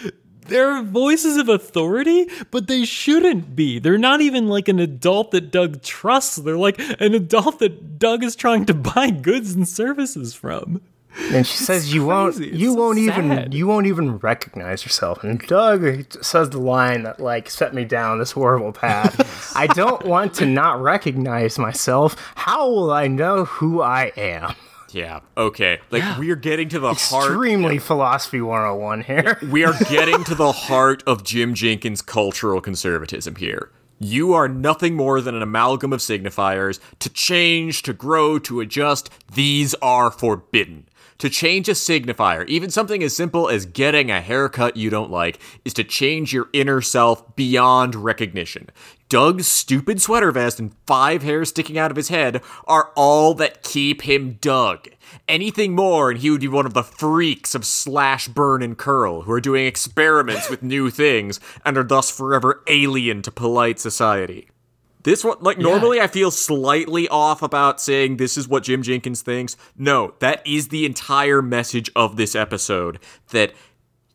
they're 0.47 0.83
voices 0.83 1.37
of 1.37 1.49
authority, 1.49 2.29
but 2.51 2.67
they 2.67 2.85
shouldn't 2.85 3.55
be. 3.55 3.79
They're 3.79 3.99
not 3.99 4.21
even 4.21 4.49
like 4.49 4.69
an 4.69 4.81
adult 4.81 5.31
that 5.31 5.51
Doug 5.51 5.83
trusts. 5.83 6.37
They're 6.37 6.57
like 6.57 6.79
an 7.01 7.15
adult 7.15 7.61
that 7.61 7.99
Doug 7.99 8.25
is 8.25 8.35
trying 8.37 8.67
to 8.67 8.75
buy 8.75 9.11
goods 9.11 9.55
and 9.55 9.69
services 9.69 10.35
from. 10.35 10.83
And 11.33 11.47
she 11.47 11.57
says, 11.57 11.93
"You 11.93 12.07
won't. 12.07 12.39
You 12.39 12.73
so 12.73 12.75
won't 12.75 12.99
even, 12.99 13.53
you 13.53 13.67
won't 13.67 13.87
even 13.87 14.19
recognize 14.19 14.85
yourself." 14.85 15.23
And 15.23 15.39
Doug 15.41 16.13
says 16.23 16.51
the 16.51 16.61
line 16.61 17.03
that 17.03 17.21
like 17.21 17.51
set 17.51 17.75
me 17.75 17.85
down 17.85 18.19
this 18.19 18.33
horrible 18.33 18.73
path. 18.73 19.53
I 19.55 19.67
don't 19.67 20.05
want 20.05 20.35
to 20.35 20.47
not 20.47 20.81
recognize 20.81 21.59
myself. 21.59 22.17
How 22.35 22.69
will 22.69 22.93
I 22.93 23.09
know 23.09 23.45
who 23.45 23.83
I 23.83 24.13
am? 24.17 24.55
Yeah. 24.93 25.21
Okay. 25.37 25.81
Like 25.91 26.19
we're 26.19 26.37
getting 26.37 26.69
to 26.71 26.79
the 26.79 26.95
heart. 26.95 27.27
Extremely 27.27 27.79
philosophy 27.79 28.41
101 28.41 29.03
here. 29.03 29.39
We 29.51 29.65
are 29.65 29.75
getting 29.89 30.25
to 30.25 30.35
the 30.35 30.53
heart 30.53 31.03
of 31.07 31.25
Jim 31.25 31.55
Jenkins' 31.55 32.03
cultural 32.03 32.61
conservatism 32.61 33.37
here. 33.37 33.71
You 33.99 34.33
are 34.33 34.49
nothing 34.49 34.97
more 34.97 35.21
than 35.21 35.35
an 35.35 35.43
amalgam 35.43 35.93
of 35.93 36.01
signifiers. 36.01 36.81
To 36.99 37.09
change, 37.09 37.83
to 37.83 37.93
grow, 37.93 38.39
to 38.41 38.61
adjust, 38.61 39.11
these 39.33 39.75
are 39.75 40.11
forbidden. 40.11 40.89
To 41.23 41.31
change 41.31 41.69
a 41.69 41.73
signifier, 41.73 42.45
even 42.49 42.69
something 42.69 43.01
as 43.01 43.15
simple 43.15 43.49
as 43.49 43.65
getting 43.65 44.11
a 44.11 44.21
haircut 44.21 44.77
you 44.77 44.91
don't 44.91 45.13
like, 45.13 45.39
is 45.65 45.73
to 45.75 45.85
change 45.85 46.33
your 46.33 46.49
inner 46.53 46.81
self 46.81 47.37
beyond 47.37 47.95
recognition. 47.95 48.71
Doug's 49.09 49.47
stupid 49.47 50.03
sweater 50.03 50.33
vest 50.33 50.59
and 50.59 50.75
five 50.85 51.23
hairs 51.23 51.51
sticking 51.51 51.79
out 51.79 51.93
of 51.93 51.97
his 51.97 52.09
head 52.09 52.43
are 52.67 52.91
all 52.97 53.35
that 53.35 53.63
keep 53.63 54.03
him 54.03 54.37
Doug. 54.41 54.89
Anything 55.29 55.77
more, 55.77 56.11
and 56.11 56.19
he 56.19 56.29
would 56.29 56.41
be 56.41 56.49
one 56.49 56.67
of 56.67 56.75
the 56.75 56.83
freaks 56.83 57.55
of 57.55 57.65
Slash, 57.65 58.27
Burn, 58.27 58.61
and 58.61 58.77
Curl, 58.77 59.23
who 59.23 59.31
are 59.31 59.41
doing 59.41 59.65
experiments 59.65 60.51
with 60.51 60.65
new 60.65 60.91
things 60.91 61.39
and 61.65 61.79
are 61.79 61.85
thus 61.85 62.11
forever 62.11 62.65
alien 62.67 63.23
to 63.23 63.31
polite 63.31 63.79
society. 63.79 64.49
This 65.05 65.25
one, 65.25 65.39
like, 65.41 65.59
normally 65.59 66.01
I 66.01 66.07
feel 66.07 66.31
slightly 66.31 67.09
off 67.09 67.43
about 67.43 67.81
saying 67.81 68.17
this 68.17 68.37
is 68.37 68.47
what 68.47 68.63
Jim 68.63 68.83
Jenkins 68.83 69.23
thinks. 69.23 69.57
No, 69.77 70.15
that 70.21 70.47
is 70.47 70.69
the 70.69 70.87
entire 70.87 71.43
message 71.43 71.91
of 71.97 72.17
this 72.17 72.37
episode 72.37 72.99
that 73.31 73.53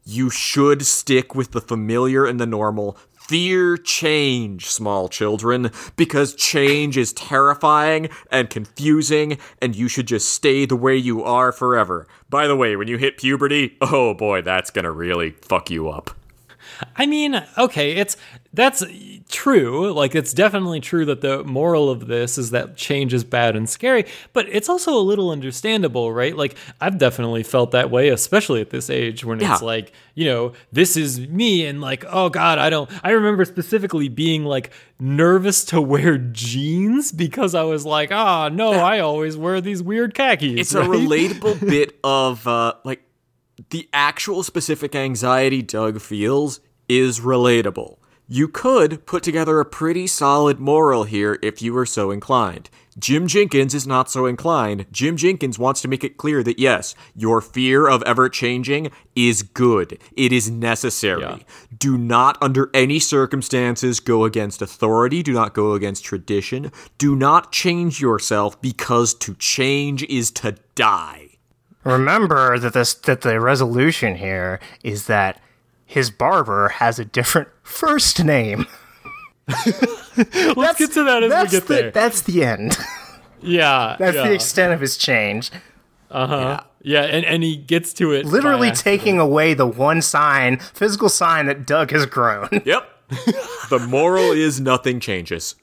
you 0.06 0.30
should 0.30 0.86
stick 0.86 1.36
with 1.36 1.52
the 1.52 1.60
familiar 1.60 2.26
and 2.26 2.40
the 2.40 2.46
normal. 2.46 2.98
Fear 3.12 3.76
change, 3.76 4.68
small 4.68 5.10
children, 5.10 5.70
because 5.98 6.34
change 6.34 6.96
is 6.96 7.12
terrifying 7.12 8.08
and 8.32 8.50
confusing, 8.50 9.38
and 9.62 9.76
you 9.76 9.90
should 9.90 10.08
just 10.08 10.30
stay 10.30 10.66
the 10.66 10.78
way 10.78 10.96
you 10.96 11.22
are 11.26 11.52
forever. 11.52 12.08
By 12.30 12.48
the 12.48 12.56
way, 12.56 12.78
when 12.78 12.88
you 12.88 12.98
hit 12.98 13.18
puberty, 13.18 13.76
oh 13.82 14.14
boy, 14.14 14.44
that's 14.44 14.70
gonna 14.70 14.94
really 14.94 15.32
fuck 15.32 15.70
you 15.70 15.90
up. 15.90 16.12
I 16.96 17.06
mean, 17.06 17.44
okay, 17.58 17.94
it's 17.94 18.16
that's 18.58 18.84
true. 19.30 19.94
Like 19.94 20.16
it's 20.16 20.34
definitely 20.34 20.80
true 20.82 21.06
that 21.06 21.22
the 21.22 21.44
moral 21.44 21.90
of 21.90 22.08
this 22.08 22.38
is 22.38 22.52
that 22.52 22.76
change 22.76 23.14
is 23.14 23.24
bad 23.24 23.56
and 23.56 23.70
scary, 23.70 24.06
but 24.34 24.48
it's 24.50 24.68
also 24.68 24.94
a 24.98 25.00
little 25.00 25.30
understandable, 25.30 26.12
right? 26.12 26.36
Like 26.36 26.58
I've 26.82 26.98
definitely 26.98 27.44
felt 27.44 27.72
that 27.72 27.92
way, 27.92 28.10
especially 28.10 28.60
at 28.62 28.72
this 28.72 28.90
age 28.90 29.24
when 29.24 29.40
Yeah. 29.40 29.54
it's 29.54 29.62
like, 29.62 29.92
you 30.16 30.26
know, 30.26 30.54
this 30.72 30.98
is 30.98 31.20
me 31.20 31.66
and 31.68 31.82
like, 31.82 32.04
oh 32.10 32.30
god, 32.30 32.58
I 32.58 32.70
don't 32.70 32.90
I 33.04 33.12
remember 33.12 33.46
specifically 33.46 34.10
being 34.10 34.44
like 34.44 34.72
nervous 35.00 35.64
to 35.66 35.80
wear 35.82 36.18
jeans 36.18 37.12
because 37.12 37.54
I 37.54 37.64
was 37.64 37.86
like, 37.86 38.12
ah, 38.12 38.50
no, 38.50 38.72
I 38.72 39.00
always 39.00 39.38
wear 39.38 39.62
these 39.62 39.84
weird 39.84 40.16
khakis. 40.16 40.60
It's 40.60 40.74
a 40.74 40.82
relatable 40.82 41.60
bit 41.70 42.00
of 42.04 42.48
uh 42.48 42.74
like 42.84 43.04
the 43.70 43.88
actual 43.94 44.42
specific 44.44 44.96
anxiety 44.96 45.62
Doug 45.62 46.02
feels 46.02 46.60
is 46.90 47.20
relatable. 47.20 47.98
You 48.30 48.50
could 48.50 49.06
put 49.06 49.24
together 49.24 49.62
a 49.62 49.66
pretty 49.66 50.06
solid 50.06 50.60
moral 50.60 51.06
here 51.06 51.40
if 51.42 51.62
you 51.62 51.72
were 51.74 51.86
so 51.86 52.12
inclined. 52.12 52.70
Jim 53.00 53.28
Jenkins 53.28 53.74
is 53.74 53.88
not 53.88 54.10
so 54.10 54.26
inclined. 54.26 54.86
Jim 54.92 55.16
Jenkins 55.16 55.58
wants 55.58 55.82
to 55.82 55.88
make 55.88 56.04
it 56.04 56.18
clear 56.18 56.44
that 56.44 56.60
yes, 56.60 56.94
your 57.16 57.40
fear 57.40 57.88
of 57.88 58.04
ever 58.04 58.28
changing 58.28 58.92
is 59.16 59.44
good. 59.44 59.98
It 60.18 60.34
is 60.34 60.50
necessary. 60.50 61.22
Yeah. 61.22 61.38
Do 61.78 61.98
not, 61.98 62.38
under 62.42 62.70
any 62.74 63.00
circumstances, 63.00 64.02
go 64.02 64.26
against 64.26 64.62
authority. 64.62 65.24
Do 65.24 65.32
not 65.32 65.54
go 65.54 65.74
against 65.74 66.04
tradition. 66.04 66.72
Do 66.98 67.16
not 67.16 67.54
change 67.54 68.02
yourself 68.02 68.60
because 68.62 69.14
to 69.16 69.36
change 69.36 70.04
is 70.04 70.32
to 70.32 70.58
die. 70.76 71.38
Remember 71.86 72.60
that 72.60 72.74
this 72.74 72.94
that 72.94 73.22
the 73.22 73.40
resolution 73.40 74.16
here 74.16 74.60
is 74.84 75.08
that 75.08 75.40
his 75.88 76.12
barber 76.12 76.68
has 76.68 77.00
a 77.00 77.06
different 77.06 77.48
first 77.64 78.24
name. 78.24 78.68
Let's 79.48 80.78
get 80.78 80.92
to 80.92 81.04
that 81.06 81.24
as 81.24 81.30
we 81.30 81.30
that's 81.30 81.52
get 81.52 81.68
the, 81.68 81.74
there. 81.74 81.92
That's 81.92 82.22
the 82.22 82.44
end. 82.44 82.78
yeah. 83.42 83.96
That's 84.00 84.16
yeah. 84.16 84.28
the 84.28 84.34
extent 84.34 84.74
of 84.74 84.82
his 84.82 84.98
change. 84.98 85.50
Uh 86.12 86.28
huh. 86.28 86.60
Yeah, 86.82 87.04
and, 87.04 87.26
and 87.26 87.42
he 87.42 87.56
gets 87.56 87.94
to 87.94 88.12
it. 88.12 88.26
Literally 88.26 88.72
taking 88.72 89.20
away 89.20 89.54
the 89.54 89.66
one 89.66 90.02
sign, 90.02 90.58
physical 90.60 91.10
sign 91.10 91.46
that 91.48 91.66
Doug 91.66 91.92
has 91.92 92.06
grown. 92.06 92.50
Yep. 92.66 92.90
the 93.70 93.86
moral 93.90 94.32
is 94.32 94.60
nothing 94.60 95.00
changes. 95.00 95.56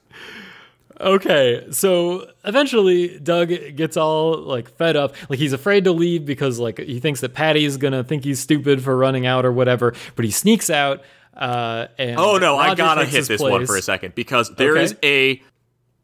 Okay, 0.99 1.67
so 1.71 2.29
eventually 2.45 3.19
Doug 3.19 3.49
gets 3.75 3.97
all 3.97 4.37
like 4.39 4.69
fed 4.77 4.95
up. 4.95 5.13
Like 5.29 5.39
he's 5.39 5.53
afraid 5.53 5.83
to 5.83 5.91
leave 5.91 6.25
because 6.25 6.57
like 6.59 6.79
he 6.79 6.99
thinks 6.99 7.21
that 7.21 7.33
Patti's 7.33 7.77
gonna 7.77 8.03
think 8.03 8.23
he's 8.23 8.39
stupid 8.39 8.81
for 8.81 8.95
running 8.95 9.25
out 9.25 9.45
or 9.45 9.51
whatever. 9.51 9.93
But 10.15 10.25
he 10.25 10.31
sneaks 10.31 10.69
out. 10.69 11.01
Uh, 11.35 11.87
and 11.97 12.17
Oh 12.17 12.37
no, 12.37 12.57
I 12.57 12.75
gotta 12.75 13.03
hit 13.05 13.13
his 13.17 13.27
this 13.27 13.41
one 13.41 13.65
for 13.65 13.75
a 13.75 13.81
second 13.81 14.15
because 14.15 14.55
there 14.55 14.71
Okay. 14.77 14.83
is 14.83 14.95
a 15.03 15.41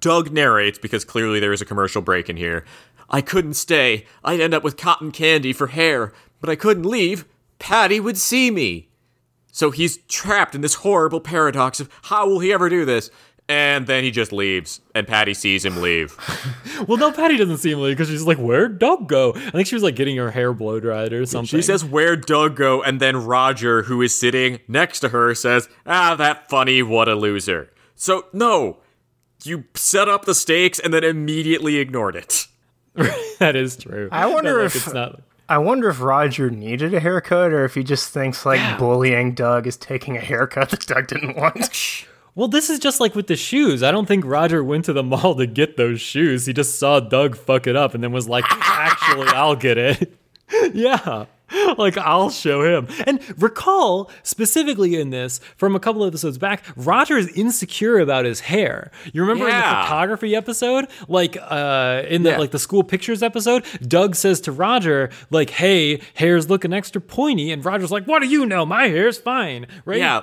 Doug 0.02 0.32
narrates 0.32 0.78
because 0.78 1.06
clearly 1.06 1.40
there 1.40 1.54
is 1.54 1.62
a 1.62 1.66
commercial 1.66 2.02
break 2.02 2.30
in 2.30 2.36
here. 2.36 2.66
I 3.10 3.22
couldn't 3.22 3.54
stay. 3.54 4.06
I'd 4.26 4.40
end 4.42 4.54
up 4.54 4.64
with 4.64 4.76
cotton 4.78 5.12
candy 5.12 5.54
for 5.54 5.68
hair, 5.68 6.12
but 6.42 6.50
I 6.50 6.56
couldn't 6.56 6.86
leave. 6.86 7.26
Patti 7.60 8.00
would 8.00 8.18
see 8.18 8.52
me. 8.52 8.90
So 9.54 9.70
he's 9.70 9.98
trapped 10.08 10.56
in 10.56 10.62
this 10.62 10.76
horrible 10.76 11.20
paradox 11.20 11.80
of 11.80 11.90
how 12.04 12.26
will 12.28 12.40
he 12.40 12.52
ever 12.54 12.70
do 12.70 12.84
this? 12.86 13.12
And 13.52 13.86
then 13.86 14.06
he 14.06 14.12
just 14.12 14.32
leaves, 14.32 14.80
and 14.96 15.06
Patti 15.06 15.34
sees 15.34 15.66
him 15.66 15.82
leave. 15.82 16.16
Well, 16.88 16.98
no, 16.98 17.12
Patti 17.12 17.38
doesn't 17.38 17.58
see 17.60 17.72
him 17.72 17.82
leave 17.82 17.96
because 17.96 18.10
she's 18.10 18.24
like, 18.26 18.40
"Where'd 18.40 18.80
Doug 18.80 19.08
go?" 19.08 19.34
I 19.36 19.52
think 19.52 19.68
she 19.68 19.76
was 19.76 19.84
like 19.84 19.96
getting 19.96 20.18
her 20.18 20.32
hair 20.32 20.52
blow 20.52 20.80
dried 20.80 21.14
or 21.14 21.24
something. 21.28 21.46
She 21.46 21.62
says, 21.62 21.86
Where'd 21.86 22.26
Doug 22.26 22.56
go? 22.56 22.82
And 22.82 23.00
then 23.00 23.18
Roger, 23.24 23.84
who 23.84 24.02
is 24.02 24.16
sitting 24.18 24.60
next 24.68 25.02
to 25.02 25.10
her, 25.10 25.36
says, 25.36 25.70
Ah, 25.86 26.16
that 26.16 26.50
funny, 26.50 26.82
what 26.82 27.08
a 27.08 27.14
loser. 27.14 27.70
So, 27.94 28.26
no, 28.34 28.80
you 29.44 29.66
set 29.76 30.10
up 30.10 30.26
the 30.26 30.34
stakes 30.34 30.80
and 30.80 30.92
then 30.92 31.04
immediately 31.04 31.78
ignored 31.78 32.16
it. 32.16 32.48
that 33.40 33.56
is 33.56 33.78
true. 33.78 34.10
I 34.12 34.26
wonder 34.26 34.58
Like, 34.58 34.66
if- 34.68 34.76
it's 34.78 34.94
not. 34.94 35.22
I 35.50 35.60
wonder 35.60 35.90
if 35.90 36.02
Roger 36.02 36.50
needed 36.50 36.94
a 36.96 37.00
haircut 37.00 37.52
or 37.52 37.64
if 37.66 37.76
he 37.76 37.84
just 37.84 38.10
thinks 38.10 38.44
like 38.46 38.80
bullying 38.80 39.34
Doug 39.36 39.68
is 39.68 39.78
taking 39.78 40.18
a 40.18 40.22
haircut 40.22 40.70
that 40.72 40.88
Doug 40.88 41.08
didn't 41.08 41.36
want. 41.38 42.06
Well, 42.36 42.48
this 42.48 42.70
is 42.70 42.80
just 42.80 43.00
like 43.00 43.14
with 43.16 43.28
the 43.28 43.36
shoes. 43.36 43.84
I 43.84 43.92
don't 43.92 44.08
think 44.08 44.26
Roger 44.26 44.64
went 44.64 44.86
to 44.86 44.94
the 44.94 45.04
mall 45.12 45.36
to 45.36 45.46
get 45.46 45.78
those 45.78 46.00
shoes. 46.02 46.46
He 46.46 46.54
just 46.54 46.80
saw 46.80 47.00
Doug 47.00 47.36
fuck 47.36 47.68
it 47.68 47.76
up 47.76 47.94
and 47.94 48.04
then 48.04 48.12
was 48.12 48.28
like, 48.30 48.46
actually, 48.50 49.28
I'll 49.28 49.56
get 49.56 49.78
it. 49.78 50.18
yeah. 50.74 51.26
Like, 51.78 51.98
I'll 51.98 52.30
show 52.30 52.64
him. 52.64 52.88
And 53.06 53.20
recall, 53.42 54.10
specifically 54.24 54.96
in 54.96 55.10
this, 55.10 55.42
from 55.58 55.76
a 55.76 55.82
couple 55.82 56.06
episodes 56.06 56.38
back, 56.38 56.64
Roger 56.78 57.18
is 57.18 57.28
insecure 57.38 58.00
about 58.00 58.24
his 58.24 58.40
hair. 58.40 58.90
You 59.12 59.20
remember 59.22 59.46
in 59.50 59.52
the 59.52 59.58
Yeah. 59.58 59.84
photography 59.84 60.34
episode? 60.34 60.88
Like, 61.10 61.36
uh, 61.42 62.04
in 62.08 62.24
the, 62.24 62.30
Yeah. 62.32 62.38
like, 62.38 62.52
the 62.52 62.60
school 62.60 62.84
pictures 62.84 63.22
episode, 63.22 63.66
Doug 63.86 64.16
says 64.16 64.40
to 64.42 64.54
Roger, 64.54 65.10
like, 65.30 65.50
hey, 65.50 66.00
hair's 66.14 66.50
looking 66.50 66.72
extra 66.72 67.02
pointy. 67.02 67.52
And 67.52 67.66
Roger's 67.66 67.92
like, 67.92 68.06
what 68.06 68.22
do 68.22 68.30
you 68.30 68.46
know? 68.46 68.66
My 68.66 68.88
hair's 68.88 69.18
fine. 69.18 69.68
Right? 69.84 69.98
Yeah. 70.00 70.22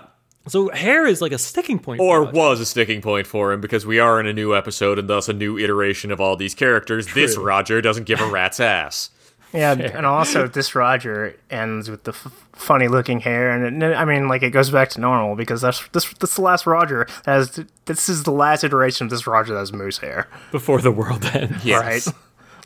So 0.48 0.70
hair 0.70 1.06
is 1.06 1.20
like 1.20 1.32
a 1.32 1.38
sticking 1.38 1.78
point. 1.78 2.00
Or 2.00 2.26
for 2.26 2.32
was 2.32 2.60
a 2.60 2.66
sticking 2.66 3.00
point 3.00 3.26
for 3.26 3.52
him 3.52 3.60
because 3.60 3.86
we 3.86 3.98
are 3.98 4.18
in 4.20 4.26
a 4.26 4.32
new 4.32 4.54
episode 4.54 4.98
and 4.98 5.08
thus 5.08 5.28
a 5.28 5.32
new 5.32 5.58
iteration 5.58 6.10
of 6.10 6.20
all 6.20 6.36
these 6.36 6.54
characters. 6.54 7.12
This 7.14 7.36
Roger 7.36 7.80
doesn't 7.80 8.04
give 8.04 8.20
a 8.20 8.26
rat's 8.26 8.60
ass. 8.60 9.10
Yeah, 9.52 9.72
and 9.72 10.04
also 10.04 10.46
this 10.46 10.74
Roger 10.74 11.34
ends 11.48 11.88
with 11.88 12.04
the 12.04 12.10
f- 12.10 12.46
funny 12.52 12.86
looking 12.86 13.20
hair, 13.20 13.50
and 13.50 13.82
it, 13.82 13.96
I 13.96 14.04
mean, 14.04 14.28
like 14.28 14.42
it 14.42 14.50
goes 14.50 14.68
back 14.68 14.90
to 14.90 15.00
normal 15.00 15.36
because 15.36 15.62
that's 15.62 15.88
this 15.88 16.12
that's 16.14 16.36
the 16.36 16.42
last 16.42 16.66
Roger 16.66 17.06
that 17.24 17.32
has. 17.32 17.64
This 17.86 18.10
is 18.10 18.24
the 18.24 18.30
last 18.30 18.62
iteration 18.62 19.06
of 19.06 19.10
this 19.10 19.26
Roger 19.26 19.54
that 19.54 19.60
has 19.60 19.72
moose 19.72 19.98
hair, 19.98 20.28
before 20.52 20.82
the 20.82 20.92
world 20.92 21.24
ends. 21.32 21.64
Yes. 21.64 21.80
right? 22.06 22.14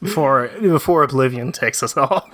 Before 0.01 0.49
before 0.61 1.05
Oblivion 1.05 1.53
takes 1.53 1.85
us 1.85 1.97
all. 1.97 2.29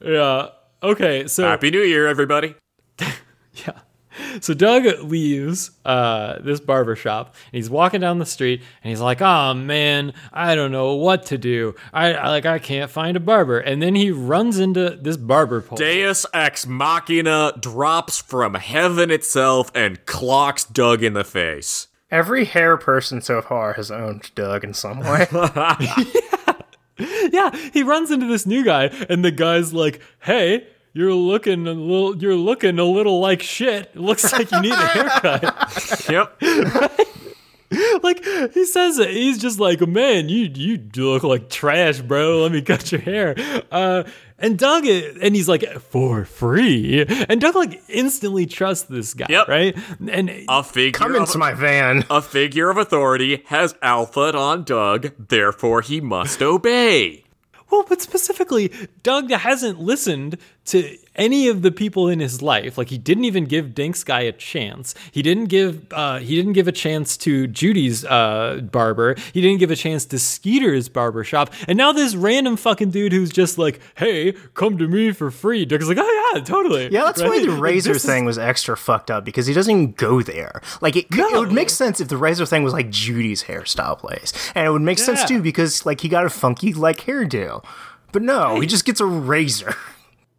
Yeah. 0.00 0.50
Okay. 0.80 1.26
So 1.26 1.42
Happy 1.42 1.72
New 1.72 1.82
Year, 1.82 2.06
everybody. 2.06 2.54
yeah. 3.00 3.80
So 4.40 4.54
Doug 4.54 4.84
leaves 5.02 5.70
uh, 5.84 6.38
this 6.40 6.60
barber 6.60 6.96
shop 6.96 7.34
and 7.52 7.58
he's 7.58 7.70
walking 7.70 8.00
down 8.00 8.18
the 8.18 8.26
street 8.26 8.62
and 8.82 8.90
he's 8.90 9.00
like, 9.00 9.20
"Oh 9.20 9.54
man, 9.54 10.14
I 10.32 10.54
don't 10.54 10.72
know 10.72 10.94
what 10.94 11.26
to 11.26 11.38
do. 11.38 11.74
I, 11.92 12.14
I 12.14 12.28
like 12.28 12.46
I 12.46 12.58
can't 12.58 12.90
find 12.90 13.16
a 13.16 13.20
barber." 13.20 13.58
And 13.58 13.82
then 13.82 13.94
he 13.94 14.10
runs 14.10 14.58
into 14.58 14.98
this 15.00 15.16
barber 15.16 15.60
pole. 15.60 15.76
Deus 15.76 16.26
Ex 16.32 16.66
Machina 16.66 17.52
drops 17.60 18.20
from 18.20 18.54
heaven 18.54 19.10
itself 19.10 19.70
and 19.74 20.04
clocks 20.06 20.64
Doug 20.64 21.02
in 21.02 21.14
the 21.14 21.24
face. 21.24 21.88
Every 22.10 22.44
hair 22.44 22.76
person 22.76 23.20
so 23.22 23.40
far 23.40 23.74
has 23.74 23.90
owned 23.90 24.34
Doug 24.34 24.64
in 24.64 24.74
some 24.74 25.00
way. 25.00 25.26
yeah, 26.98 27.50
he 27.72 27.82
runs 27.82 28.10
into 28.10 28.26
this 28.26 28.46
new 28.46 28.64
guy 28.64 28.84
and 29.08 29.24
the 29.24 29.30
guy's 29.30 29.72
like, 29.72 30.00
"Hey." 30.20 30.66
You're 30.94 31.14
looking 31.14 31.66
a 31.66 31.72
little. 31.72 32.16
You're 32.16 32.36
looking 32.36 32.78
a 32.78 32.84
little 32.84 33.18
like 33.20 33.42
shit. 33.42 33.90
It 33.94 33.96
looks 33.96 34.30
like 34.32 34.50
you 34.50 34.60
need 34.60 34.72
a 34.72 34.76
haircut. 34.76 36.06
Yep. 36.10 36.42
like 38.02 38.22
he 38.52 38.64
says 38.66 38.98
it. 38.98 39.10
He's 39.10 39.38
just 39.38 39.58
like, 39.58 39.80
man, 39.86 40.28
you 40.28 40.50
you 40.54 40.78
look 40.96 41.22
like 41.22 41.48
trash, 41.48 42.00
bro. 42.00 42.42
Let 42.42 42.52
me 42.52 42.60
cut 42.60 42.92
your 42.92 43.00
hair. 43.00 43.34
Uh, 43.70 44.04
and 44.38 44.58
Doug, 44.58 44.84
and 44.86 45.34
he's 45.34 45.48
like, 45.48 45.62
for 45.80 46.24
free. 46.24 47.06
And 47.28 47.40
Doug 47.40 47.54
like 47.54 47.80
instantly 47.88 48.44
trusts 48.44 48.84
this 48.88 49.14
guy, 49.14 49.26
Yep. 49.30 49.48
right? 49.48 49.76
And 50.10 50.30
A 50.48 50.62
figure 50.64 50.98
Come 50.98 51.14
of 51.14 51.22
into 51.22 51.38
my 51.38 51.54
van. 51.54 52.04
a 52.10 52.20
figure 52.20 52.68
of 52.68 52.76
authority 52.76 53.44
has 53.46 53.74
alpha 53.80 54.36
on 54.36 54.64
Doug, 54.64 55.12
therefore 55.28 55.80
he 55.80 56.00
must 56.00 56.42
obey. 56.42 57.24
Well, 57.72 57.86
but 57.88 58.02
specifically, 58.02 58.70
Doug 59.02 59.30
hasn't 59.30 59.80
listened 59.80 60.36
to 60.66 60.98
any 61.16 61.48
of 61.48 61.62
the 61.62 61.72
people 61.72 62.06
in 62.06 62.20
his 62.20 62.42
life. 62.42 62.76
Like 62.76 62.90
he 62.90 62.98
didn't 62.98 63.24
even 63.24 63.46
give 63.46 63.74
Dink's 63.74 64.04
guy 64.04 64.20
a 64.20 64.32
chance. 64.32 64.94
He 65.10 65.22
didn't 65.22 65.46
give 65.46 65.90
uh, 65.90 66.18
he 66.18 66.36
didn't 66.36 66.52
give 66.52 66.68
a 66.68 66.72
chance 66.72 67.16
to 67.18 67.46
Judy's 67.46 68.04
uh, 68.04 68.60
barber. 68.70 69.16
He 69.32 69.40
didn't 69.40 69.58
give 69.58 69.70
a 69.70 69.76
chance 69.76 70.04
to 70.06 70.18
Skeeter's 70.18 70.90
barber 70.90 71.24
shop. 71.24 71.52
And 71.66 71.78
now 71.78 71.92
this 71.92 72.14
random 72.14 72.58
fucking 72.58 72.90
dude 72.90 73.12
who's 73.12 73.30
just 73.30 73.56
like, 73.56 73.80
"Hey, 73.96 74.32
come 74.52 74.76
to 74.76 74.86
me 74.86 75.12
for 75.12 75.30
free." 75.30 75.64
Doug's 75.64 75.88
like, 75.88 75.98
"Oh 75.98 76.21
yeah, 76.34 76.40
totally." 76.40 76.88
Yeah, 76.92 77.04
that's 77.04 77.20
why 77.22 77.28
Right? 77.28 77.44
the 77.46 77.52
Like, 77.52 77.60
razor 77.62 77.92
is- 77.92 78.04
thing 78.04 78.24
was 78.24 78.38
extra 78.38 78.76
fucked 78.76 79.10
up 79.10 79.24
because 79.24 79.46
he 79.46 79.54
doesn't 79.54 79.70
even 79.70 79.92
go 79.92 80.22
there. 80.22 80.60
Like 80.80 80.96
it, 80.96 81.10
could, 81.10 81.32
it 81.32 81.38
would 81.38 81.52
make 81.52 81.70
sense 81.70 82.00
if 82.00 82.08
the 82.08 82.16
razor 82.16 82.46
thing 82.46 82.62
was 82.62 82.72
like 82.72 82.90
Judy's 82.90 83.44
hairstyle 83.44 83.98
place, 83.98 84.32
and 84.54 84.66
it 84.66 84.70
would 84.70 84.82
make 84.82 84.98
sense 84.98 85.24
too 85.24 85.40
because 85.42 85.84
like 85.86 86.00
he 86.00 86.08
got 86.08 86.24
a 86.24 86.30
funky 86.30 86.72
like 86.72 86.98
hairdo, 87.00 87.64
but 88.12 88.22
no, 88.22 88.60
he 88.60 88.66
just 88.66 88.84
gets 88.84 89.00
a 89.00 89.06
razor. 89.06 89.74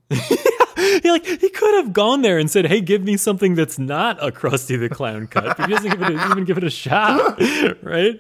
He 0.76 1.10
like 1.10 1.26
he 1.26 1.50
could 1.50 1.74
have 1.76 1.94
gone 1.94 2.24
there 2.24 2.38
and 2.38 2.50
said, 2.52 2.66
"Hey, 2.66 2.82
give 2.82 3.04
me 3.04 3.16
something 3.16 3.56
that's 3.56 3.80
not 3.80 4.22
a 4.22 4.32
Krusty 4.32 4.78
the 4.78 4.90
Clown 4.90 5.28
cut." 5.28 5.56
But 5.58 5.70
he 5.70 5.76
doesn't 5.76 5.90
give 5.92 6.02
it 6.02 6.10
a, 6.16 6.26
even 6.32 6.44
give 6.46 6.58
it 6.58 6.64
a 6.64 6.70
shot, 6.70 7.40
right? 7.82 8.20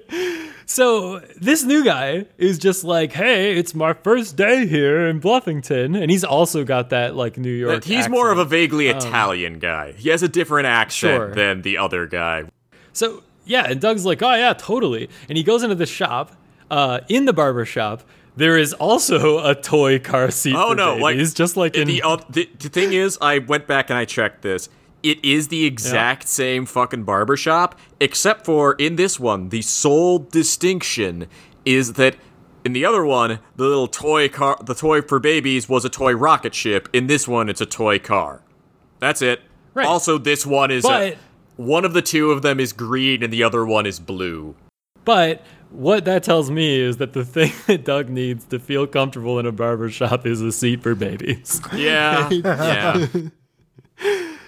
So 0.73 1.19
this 1.39 1.63
new 1.63 1.83
guy 1.85 2.25
is 2.39 2.57
just 2.57 2.83
like, 2.83 3.11
"Hey, 3.11 3.55
it's 3.55 3.75
my 3.75 3.93
first 3.93 4.35
day 4.35 4.65
here 4.65 5.05
in 5.05 5.21
Bluffington," 5.21 5.95
and 5.95 6.09
he's 6.09 6.23
also 6.23 6.63
got 6.63 6.89
that 6.89 7.15
like 7.15 7.37
New 7.37 7.51
York. 7.51 7.75
But 7.75 7.83
he's 7.83 8.09
more 8.09 8.31
of 8.31 8.39
a 8.39 8.41
accent. 8.41 8.49
vaguely 8.49 8.87
Italian 8.87 9.59
guy. 9.59 9.91
He 9.91 10.09
has 10.09 10.23
a 10.23 10.27
different 10.27 10.65
accent 10.65 11.15
Sure. 11.15 11.35
than 11.35 11.61
the 11.61 11.77
other 11.77 12.07
guy. 12.07 12.45
So 12.91 13.21
yeah, 13.45 13.67
and 13.69 13.79
Doug's 13.79 14.03
like, 14.03 14.23
"Oh 14.23 14.33
yeah, 14.33 14.53
totally," 14.53 15.09
and 15.29 15.37
he 15.37 15.43
goes 15.43 15.61
into 15.61 15.75
the 15.75 15.85
shop. 15.85 16.31
Uh, 16.71 17.01
in 17.07 17.25
the 17.25 17.33
barber 17.33 17.65
shop, 17.65 18.01
there 18.35 18.57
is 18.57 18.73
also 18.73 19.47
a 19.47 19.53
toy 19.53 19.99
car 19.99 20.31
seat. 20.31 20.55
Oh 20.57 20.73
no! 20.73 20.95
Like 20.95 21.17
babies, 21.17 21.35
just 21.35 21.55
like 21.55 21.75
in 21.75 21.87
the, 21.87 22.01
uh, 22.01 22.17
the 22.31 22.49
the 22.57 22.69
thing 22.69 22.93
is, 22.93 23.19
I 23.21 23.37
went 23.37 23.67
back 23.67 23.91
and 23.91 23.99
I 23.99 24.05
checked 24.05 24.41
this. 24.41 24.69
It 25.03 25.23
is 25.23 25.49
the 25.49 25.65
exact 25.65 26.27
same 26.29 26.65
fucking 26.65 27.03
barbershop, 27.03 27.77
except 27.99 28.45
for 28.45 28.73
in 28.73 28.95
this 28.95 29.19
one, 29.19 29.49
the 29.49 29.61
sole 29.61 30.19
distinction 30.19 31.27
is 31.65 31.93
that 31.93 32.15
in 32.63 32.71
the 32.71 32.85
other 32.85 33.03
one, 33.03 33.39
the 33.57 33.65
little 33.65 33.87
toy 33.89 34.29
car, 34.29 34.57
the 34.63 34.73
toy 34.73 35.01
for 35.01 35.19
babies 35.19 35.67
was 35.67 35.83
a 35.83 35.89
toy 35.89 36.13
rocket 36.13 36.55
ship. 36.55 36.87
In 36.93 37.07
this 37.07 37.27
one, 37.27 37.49
it's 37.49 37.59
a 37.59 37.65
toy 37.65 37.99
car. 37.99 38.41
That's 38.99 39.21
it. 39.21 39.41
Right. 39.73 39.85
Also, 39.85 40.17
this 40.17 40.45
one 40.45 40.71
is 40.71 40.83
But- 40.83 41.01
a, 41.01 41.17
one 41.57 41.83
of 41.83 41.93
the 41.93 42.01
two 42.01 42.31
of 42.31 42.41
them 42.41 42.59
is 42.61 42.71
green 42.71 43.21
and 43.21 43.31
the 43.33 43.43
other 43.43 43.65
one 43.65 43.85
is 43.85 43.99
blue. 43.99 44.55
But 45.03 45.43
what 45.69 46.05
that 46.05 46.23
tells 46.23 46.49
me 46.49 46.79
is 46.79 46.97
that 46.97 47.11
the 47.11 47.25
thing 47.35 47.51
that 47.67 47.83
Doug 47.83 48.07
needs 48.09 48.45
to 48.45 48.59
feel 48.59 48.87
comfortable 48.87 49.37
in 49.39 49.45
a 49.45 49.51
barber 49.51 49.89
shop 49.89 50.25
is 50.25 50.39
a 50.39 50.53
seat 50.53 50.81
for 50.81 50.95
babies. 50.95 51.59
Yeah, 51.75 52.29
yeah. 52.31 53.07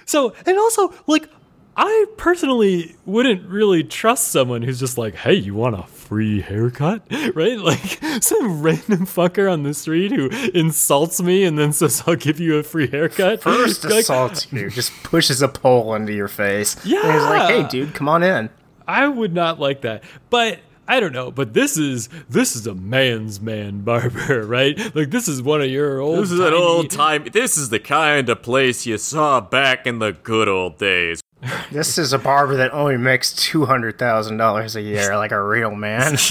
So, 0.06 0.34
and 0.46 0.58
also, 0.58 0.94
like, 1.08 1.30
I 1.78 2.06
personally 2.16 2.96
wouldn't 3.06 3.50
really 3.50 3.84
trust 3.84 4.30
someone 4.30 4.62
who's 4.62 4.80
just 4.80 4.98
like, 4.98 5.16
hey, 5.16 5.34
you 5.34 5.54
want 5.54 5.76
a 5.78 5.84
free 5.84 6.42
haircut? 6.42 7.02
Right? 7.36 7.60
Like, 7.60 8.00
some 8.24 8.62
random 8.62 9.06
fucker 9.06 9.52
on 9.52 9.64
the 9.64 9.74
street 9.74 10.12
who 10.12 10.30
insults 10.54 11.22
me 11.22 11.44
and 11.44 11.58
then 11.60 11.74
says, 11.74 12.04
I'll 12.08 12.16
give 12.16 12.40
you 12.40 12.58
a 12.58 12.64
free 12.64 12.88
haircut. 12.88 13.42
First 13.42 13.84
Like, 13.84 14.02
assaults 14.04 14.48
you, 14.54 14.70
just 14.70 14.94
pushes 15.04 15.42
a 15.42 15.48
pole 15.50 15.94
into 15.96 16.14
your 16.14 16.28
face. 16.30 16.76
and 16.76 16.84
he's 16.86 17.24
like, 17.24 17.50
"Hey, 17.50 17.68
dude, 17.68 17.94
come 17.94 18.08
on 18.08 18.24
in." 18.24 18.50
I 18.88 19.08
would 19.08 19.34
not 19.34 19.60
like 19.60 19.82
that. 19.82 20.04
But 20.30 20.60
I 20.88 21.00
don't 21.00 21.14
know, 21.14 21.32
but 21.32 21.54
this 21.54 21.78
is 21.78 22.10
this 22.30 22.56
is 22.56 22.68
a 22.68 22.76
man's 22.76 23.42
man 23.42 23.82
barber, 23.84 24.46
right? 24.46 24.78
Like 24.96 25.10
this 25.12 25.28
is 25.28 25.42
one 25.42 25.62
of 25.62 25.68
your 25.70 26.00
old 26.00 26.20
This 26.20 26.32
is 26.32 26.40
an 26.40 26.54
old 26.54 26.90
time. 26.92 27.26
This 27.32 27.58
is 27.58 27.70
the 27.70 27.80
kind 27.80 28.30
of 28.30 28.42
place 28.44 28.86
you 28.86 28.98
saw 28.98 29.42
back 29.42 29.88
in 29.88 30.00
the 30.00 30.12
good 30.14 30.48
old 30.48 30.78
days. 30.78 31.22
This 31.72 31.98
is 32.00 32.12
a 32.14 32.18
barber 32.18 32.56
that 32.58 32.74
only 32.74 32.98
makes 32.98 33.32
two 33.34 33.66
hundred 33.66 34.00
thousand 34.00 34.38
dollars 34.38 34.76
a 34.76 34.82
year, 34.82 35.16
like 35.16 35.32
a 35.32 35.42
real 35.42 35.72
man. 35.76 36.18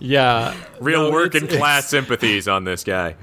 Yeah. 0.00 0.54
Real 0.80 1.04
No, 1.04 1.10
working 1.12 1.44
it's- 1.44 1.56
class 1.58 1.88
sympathies 1.88 2.46
on 2.48 2.64
this 2.64 2.84
guy. 2.84 3.14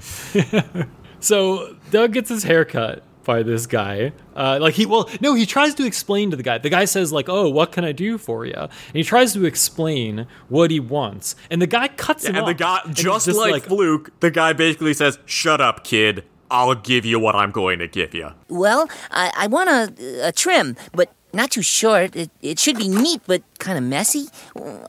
So 1.20 1.76
Doug 1.92 2.12
gets 2.12 2.28
his 2.28 2.42
hair 2.42 2.64
cut 2.64 3.04
by 3.24 3.42
this 3.42 3.66
guy. 3.66 4.12
Uh, 4.34 4.58
like 4.60 4.74
he, 4.74 4.86
well, 4.86 5.08
no, 5.20 5.34
he 5.34 5.46
tries 5.46 5.74
to 5.74 5.86
explain 5.86 6.30
to 6.30 6.36
the 6.36 6.42
guy. 6.42 6.58
The 6.58 6.70
guy 6.70 6.84
says 6.84 7.12
like, 7.12 7.28
"Oh, 7.28 7.48
what 7.48 7.72
can 7.72 7.84
I 7.84 7.92
do 7.92 8.18
for 8.18 8.44
you?" 8.46 8.54
And 8.54 8.70
he 8.94 9.02
tries 9.02 9.32
to 9.34 9.44
explain 9.44 10.26
what 10.48 10.70
he 10.70 10.80
wants, 10.80 11.36
and 11.50 11.60
the 11.60 11.66
guy 11.66 11.88
cuts 11.88 12.24
him 12.24 12.36
And 12.36 12.46
the 12.46 12.54
guy, 12.54 12.80
And 12.84 12.96
he's 12.96 13.04
just, 13.04 13.38
like, 13.38 13.64
Fluke, 13.64 14.18
the 14.20 14.30
guy 14.30 14.52
basically 14.52 14.94
says, 14.94 15.18
"Shut 15.26 15.60
up, 15.60 15.84
kid. 15.84 16.24
I'll 16.50 16.74
give 16.74 17.04
you 17.06 17.18
what 17.18 17.34
I'm 17.34 17.50
going 17.50 17.78
to 17.78 17.88
give 17.88 18.14
you." 18.14 18.30
Well, 18.48 18.88
I, 19.10 19.32
I 19.36 19.46
want 19.46 19.70
a, 19.70 20.28
a 20.28 20.32
trim, 20.32 20.76
but 20.92 21.12
not 21.32 21.50
too 21.50 21.62
short. 21.62 22.14
It, 22.14 22.30
it 22.42 22.58
should 22.58 22.76
be 22.76 22.88
neat, 22.88 23.22
but 23.26 23.42
kind 23.58 23.78
of 23.78 23.84
messy. 23.84 24.26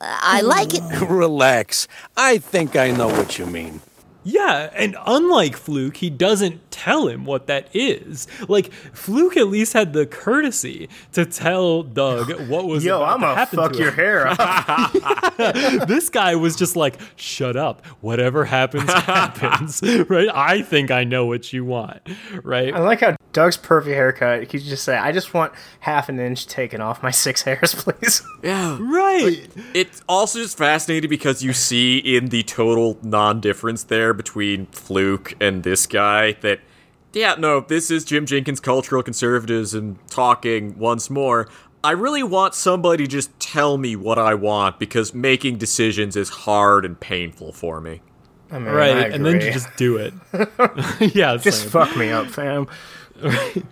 I 0.02 0.42
like 0.42 0.74
it. 0.74 0.82
Relax. 1.10 1.88
I 2.18 2.38
think 2.38 2.76
I 2.76 2.92
know 2.92 3.08
what 3.08 3.40
you 3.40 3.46
mean. 3.46 3.82
Yeah, 4.24 4.69
and 4.74 4.95
unlike 5.05 5.55
Fluke, 5.57 5.97
he 5.97 6.09
doesn't 6.09 6.71
tell 6.71 7.07
him 7.07 7.26
what 7.26 7.47
that 7.47 7.67
is. 7.74 8.28
Like 8.47 8.71
Fluke 8.93 9.38
at 9.38 9.47
least 9.47 9.74
had 9.74 9.93
the 9.93 10.05
courtesy 10.05 10.89
to 11.11 11.26
tell 11.26 11.84
Doug 11.84 12.32
what 12.49 12.65
was 12.65 12.84
Yo, 12.86 12.97
about 12.97 13.13
I'm 13.13 13.19
to 13.19 13.26
gonna 13.26 13.36
happen 13.36 13.59
fuck 13.59 13.74
to 13.74 13.80
your 13.80 13.89
him. 13.89 13.95
hair 13.95 14.28
up. 14.39 15.88
This 15.88 16.09
guy 16.09 16.36
was 16.36 16.55
just 16.55 16.76
like, 16.76 16.99
"Shut 17.15 17.55
up. 17.55 17.86
Whatever 18.01 18.45
happens, 18.45 18.91
happens." 18.93 19.82
right? 20.09 20.30
I 20.34 20.61
think 20.61 20.91
I 20.91 21.03
know 21.03 21.26
what 21.26 21.51
you 21.53 21.65
want. 21.65 22.01
Right? 22.43 22.74
I 22.74 22.80
like 22.80 23.01
how 23.01 23.15
Doug's 23.34 23.57
perfect 23.57 23.93
haircut. 23.95 24.51
He 24.51 24.59
just 24.59 24.84
say, 24.84 24.95
"I 24.97 25.11
just 25.11 25.34
want 25.34 25.53
half 25.82 26.09
an 26.09 26.19
inch 26.19 26.47
taken 26.47 26.82
off 26.82 27.01
my 27.03 27.11
six 27.11 27.41
hairs, 27.41 27.74
please." 27.76 28.21
Yeah. 28.43 28.78
right. 28.82 29.47
It's 29.74 30.01
also 30.07 30.39
just 30.39 30.57
fascinating 30.57 31.09
because 31.09 31.43
you 31.43 31.53
see 31.53 31.97
in 31.97 32.28
the 32.30 32.43
total 32.43 32.97
non-difference 33.01 33.84
there 33.86 34.12
between 34.14 34.68
Fluke 34.68 35.36
and 35.41 35.64
this 35.64 35.86
guy 35.86 36.34
that, 36.41 36.59
yeah, 37.14 37.36
no, 37.38 37.61
this 37.61 37.91
is 37.91 38.05
Jim 38.05 38.26
Jenkins' 38.26 38.59
cultural 38.59 39.03
conservatism 39.03 39.99
talking 40.09 40.78
once 40.78 41.09
more. 41.09 41.47
I 41.84 41.91
really 41.91 42.24
want 42.24 42.55
somebody 42.55 43.03
to 43.03 43.09
just 43.09 43.38
tell 43.39 43.78
me 43.78 43.95
what 43.95 44.18
I 44.18 44.34
want 44.36 44.80
because 44.80 45.14
making 45.14 45.57
decisions 45.57 46.16
is 46.16 46.30
hard 46.30 46.86
and 46.86 46.97
painful 46.99 47.51
for 47.51 47.82
me. 47.82 48.01
I 48.49 48.59
mean, 48.59 48.74
Right, 48.74 48.95
I 48.97 49.07
and 49.07 49.26
then 49.26 49.41
you 49.41 49.51
just 49.51 49.76
do 49.76 49.97
it. 49.97 50.14
yeah, 51.16 51.36
just 51.38 51.61
same. 51.64 51.70
fuck 51.70 51.95
me 51.97 52.11
up, 52.11 52.28
fam. 52.28 52.68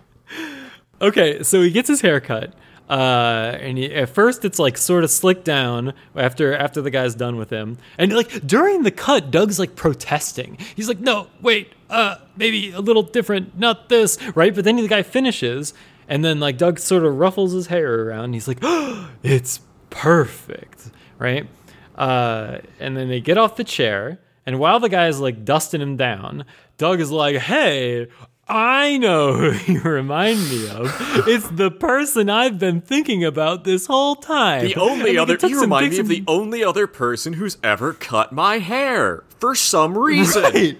Okay, 1.00 1.42
so 1.42 1.60
he 1.62 1.70
gets 1.72 1.88
his 1.88 2.00
hair 2.00 2.20
cut. 2.20 2.54
Uh, 2.92 3.56
and 3.58 3.78
he, 3.78 3.86
at 3.94 4.10
first 4.10 4.44
it's 4.44 4.58
like 4.58 4.76
sort 4.76 5.02
of 5.02 5.10
slicked 5.10 5.46
down 5.46 5.94
after 6.14 6.54
after 6.54 6.82
the 6.82 6.90
guy's 6.90 7.14
done 7.14 7.36
with 7.36 7.48
him, 7.48 7.78
and 7.96 8.12
like 8.12 8.46
during 8.46 8.82
the 8.82 8.90
cut, 8.90 9.30
Doug's 9.30 9.58
like 9.58 9.74
protesting. 9.74 10.58
He's 10.76 10.88
like, 10.88 11.00
"No, 11.00 11.28
wait, 11.40 11.72
uh, 11.88 12.16
maybe 12.36 12.70
a 12.72 12.80
little 12.80 13.02
different, 13.02 13.58
not 13.58 13.88
this, 13.88 14.18
right?" 14.34 14.54
But 14.54 14.64
then 14.64 14.76
the 14.76 14.86
guy 14.88 15.02
finishes, 15.02 15.72
and 16.06 16.22
then 16.22 16.38
like 16.38 16.58
Doug 16.58 16.78
sort 16.78 17.02
of 17.06 17.16
ruffles 17.16 17.52
his 17.52 17.68
hair 17.68 18.08
around. 18.08 18.34
He's 18.34 18.46
like, 18.46 18.58
oh, 18.60 19.10
"It's 19.22 19.60
perfect," 19.88 20.90
right? 21.18 21.48
Uh, 21.94 22.58
and 22.78 22.94
then 22.94 23.08
they 23.08 23.22
get 23.22 23.38
off 23.38 23.56
the 23.56 23.64
chair, 23.64 24.20
and 24.44 24.58
while 24.58 24.80
the 24.80 24.90
guy's 24.90 25.18
like 25.18 25.46
dusting 25.46 25.80
him 25.80 25.96
down, 25.96 26.44
Doug 26.76 27.00
is 27.00 27.10
like, 27.10 27.36
"Hey." 27.36 28.08
I 28.48 28.98
know 28.98 29.32
who 29.34 29.72
you 29.72 29.80
remind 29.80 30.38
me 30.50 30.68
of. 30.68 30.94
It's 31.28 31.48
the 31.48 31.70
person 31.70 32.28
I've 32.28 32.58
been 32.58 32.80
thinking 32.80 33.24
about 33.24 33.64
this 33.64 33.86
whole 33.86 34.16
time. 34.16 34.64
The 34.64 34.76
only 34.76 35.10
And, 35.10 35.18
other 35.20 35.38
you 35.46 35.60
remind 35.60 35.92
me 35.92 35.98
of 35.98 36.08
the 36.08 36.24
only 36.26 36.64
other 36.64 36.86
person 36.86 37.34
who's 37.34 37.56
ever 37.62 37.92
cut 37.92 38.32
my 38.32 38.58
hair 38.58 39.24
for 39.38 39.54
some 39.54 39.96
reason. 39.98 40.42
Right. 40.42 40.78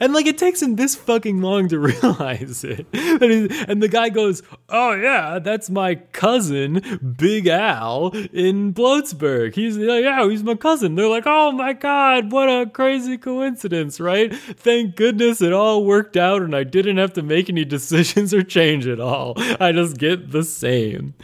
And 0.00 0.12
like 0.12 0.26
it 0.26 0.38
takes 0.38 0.60
him 0.62 0.76
this 0.76 0.94
fucking 0.94 1.40
long 1.40 1.68
to 1.68 1.78
realize 1.90 2.64
it. 2.64 2.86
And, 2.92 3.22
he- 3.22 3.64
and 3.68 3.82
the 3.82 3.88
guy 3.88 4.08
goes, 4.08 4.42
"Oh 4.68 4.92
yeah, 4.94 5.38
that's 5.38 5.70
my 5.70 5.94
cousin, 5.96 7.14
Big 7.18 7.46
Al 7.46 8.08
in 8.32 8.72
Bloatsburg. 8.74 9.54
He's 9.54 9.76
like, 9.76 10.02
yeah, 10.04 10.28
he's 10.28 10.42
my 10.42 10.54
cousin." 10.54 10.94
They're 10.94 11.08
like, 11.08 11.24
"Oh 11.26 11.52
my 11.52 11.72
god, 11.72 12.32
what 12.32 12.48
a 12.48 12.66
crazy 12.68 13.16
coincidence, 13.18 14.00
right? 14.00 14.34
Thank 14.34 14.96
goodness 14.96 15.40
it 15.40 15.52
all 15.52 15.84
worked 15.84 16.16
out 16.16 16.42
and 16.42 16.54
I 16.54 16.64
didn't 16.64 16.96
have 16.98 17.12
to 17.14 17.22
make 17.22 17.48
any 17.48 17.64
decisions 17.76 18.34
or 18.34 18.42
change 18.42 18.86
at 18.86 19.00
all. 19.00 19.34
I 19.60 19.72
just 19.72 19.98
get 19.98 20.30
the 20.32 20.42
same." 20.44 21.14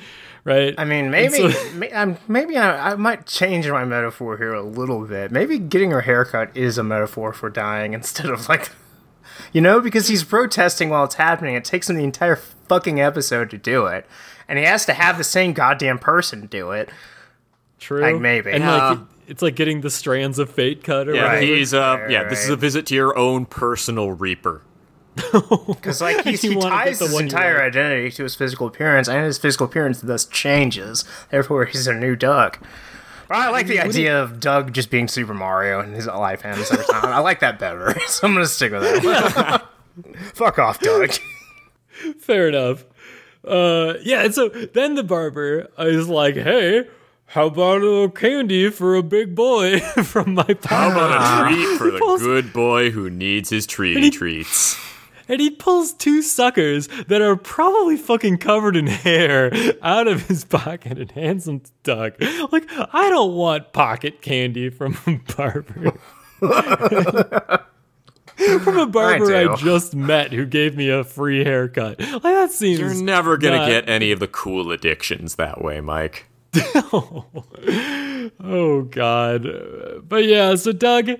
Right? 0.44 0.74
I 0.76 0.84
mean, 0.84 1.10
maybe, 1.10 1.52
so- 1.52 1.72
may, 1.74 1.92
I'm, 1.92 2.18
maybe 2.26 2.56
I, 2.56 2.92
I 2.92 2.94
might 2.96 3.26
change 3.26 3.68
my 3.68 3.84
metaphor 3.84 4.36
here 4.38 4.52
a 4.52 4.62
little 4.62 5.06
bit. 5.06 5.30
Maybe 5.30 5.58
getting 5.58 5.92
her 5.92 6.00
haircut 6.00 6.56
is 6.56 6.78
a 6.78 6.82
metaphor 6.82 7.32
for 7.32 7.48
dying 7.48 7.92
instead 7.94 8.26
of 8.26 8.48
like, 8.48 8.70
you 9.52 9.60
know, 9.60 9.80
because 9.80 10.08
he's 10.08 10.24
protesting 10.24 10.88
while 10.90 11.04
it's 11.04 11.14
happening. 11.14 11.54
It 11.54 11.64
takes 11.64 11.88
him 11.88 11.96
the 11.96 12.04
entire 12.04 12.36
fucking 12.36 13.00
episode 13.00 13.50
to 13.50 13.58
do 13.58 13.86
it, 13.86 14.04
and 14.48 14.58
he 14.58 14.64
has 14.64 14.84
to 14.86 14.94
have 14.94 15.16
the 15.16 15.24
same 15.24 15.52
goddamn 15.52 15.98
person 16.00 16.46
do 16.46 16.72
it. 16.72 16.88
True. 17.78 18.00
Like, 18.00 18.20
maybe. 18.20 18.50
And 18.50 18.64
Yeah. 18.64 18.88
like 18.90 18.98
it's 19.28 19.42
like 19.42 19.54
getting 19.54 19.80
the 19.82 19.90
strands 19.90 20.38
of 20.40 20.50
fate 20.50 20.82
cut 20.82 21.08
or 21.08 21.14
Yeah, 21.14 21.22
whatever. 21.24 21.40
he's 21.42 21.72
uh 21.72 21.98
Right, 22.00 22.10
yeah, 22.10 22.24
this 22.28 22.42
is 22.44 22.50
a 22.50 22.56
visit 22.56 22.86
to 22.86 22.94
your 22.96 23.16
own 23.16 23.46
personal 23.46 24.10
reaper. 24.10 24.62
Because 25.66 26.00
like 26.00 26.24
he's, 26.24 26.42
You 26.44 26.52
he 26.52 26.60
ties 26.60 27.00
his 27.00 27.18
entire 27.18 27.54
like. 27.54 27.62
identity 27.64 28.10
to 28.12 28.22
his 28.22 28.34
physical 28.34 28.66
appearance, 28.66 29.08
and 29.08 29.24
his 29.24 29.38
physical 29.38 29.66
appearance 29.66 30.00
thus 30.00 30.24
changes. 30.24 31.04
Therefore, 31.30 31.64
he's 31.66 31.86
a 31.86 31.94
new 31.94 32.16
Doug. 32.16 32.58
But 33.28 33.36
I 33.36 33.50
like 33.50 33.66
the 33.66 33.80
idea 33.80 34.22
of 34.22 34.40
Doug 34.40 34.72
just 34.72 34.90
being 34.90 35.08
Super 35.08 35.32
Mario 35.34 35.80
and 35.80 35.94
his 35.94 36.06
life 36.06 36.44
ends 36.44 36.70
every 36.70 36.84
time. 36.84 37.06
I 37.06 37.20
like 37.20 37.40
that 37.40 37.58
better, 37.58 37.98
so 38.06 38.26
I'm 38.26 38.34
gonna 38.34 38.46
stick 38.46 38.72
with 38.72 38.82
that. 38.82 39.66
Fuck 40.34 40.58
off, 40.58 40.80
Doug. 40.80 41.10
Fair 42.18 42.48
enough. 42.48 42.84
Uh, 43.46 43.94
yeah, 44.02 44.24
and 44.24 44.34
so 44.34 44.48
then 44.48 44.94
the 44.94 45.02
barber 45.02 45.68
is 45.78 46.08
like, 46.08 46.34
"Hey, 46.36 46.88
how 47.26 47.46
about 47.46 47.80
a 47.80 47.84
little 47.84 48.08
candy 48.10 48.70
for 48.70 48.94
a 48.94 49.02
big 49.02 49.34
boy 49.34 49.80
from 49.80 50.34
my 50.34 50.42
pocket? 50.44 50.66
How 50.66 50.90
about 50.90 51.48
a 51.50 51.54
treat 51.54 51.78
for 51.78 51.90
the 51.90 52.18
good 52.18 52.52
boy 52.52 52.90
who 52.90 53.08
needs 53.10 53.50
his 53.50 53.66
treaty 53.66 54.10
treats? 54.10 54.76
And 55.28 55.40
he 55.40 55.50
pulls 55.50 55.92
two 55.92 56.22
suckers 56.22 56.88
that 57.08 57.20
are 57.22 57.36
probably 57.36 57.96
fucking 57.96 58.38
covered 58.38 58.76
in 58.76 58.86
hair 58.86 59.52
out 59.82 60.08
of 60.08 60.26
his 60.28 60.44
pocket 60.44 60.98
and 60.98 61.10
hands 61.12 61.44
them 61.44 61.60
to 61.60 61.70
Doug. 61.82 62.14
Like, 62.52 62.66
I 62.92 63.08
don't 63.10 63.34
want 63.34 63.72
pocket 63.72 64.20
candy 64.22 64.68
from 64.70 64.96
a 65.06 65.16
barber. 65.36 65.92
from 68.62 68.78
a 68.78 68.86
barber 68.86 69.34
I, 69.36 69.44
do. 69.44 69.56
just 69.56 69.94
met 69.94 70.32
who 70.32 70.44
gave 70.46 70.76
me 70.76 70.88
a 70.88 71.04
free 71.04 71.44
haircut. 71.44 72.00
Like, 72.00 72.22
that 72.22 72.50
seems. 72.50 72.80
You're 72.80 72.94
never 72.94 73.36
gonna 73.36 73.58
not- 73.58 73.68
get 73.68 73.88
any 73.88 74.10
of 74.12 74.20
the 74.20 74.28
cool 74.28 74.70
addictions 74.72 75.36
that 75.36 75.62
way, 75.62 75.80
Mike. 75.80 76.26
Oh 78.40 78.82
God! 78.82 79.46
Uh, 79.46 79.98
But 80.06 80.24
yeah, 80.24 80.54
so 80.54 80.70
Doug. 80.72 81.10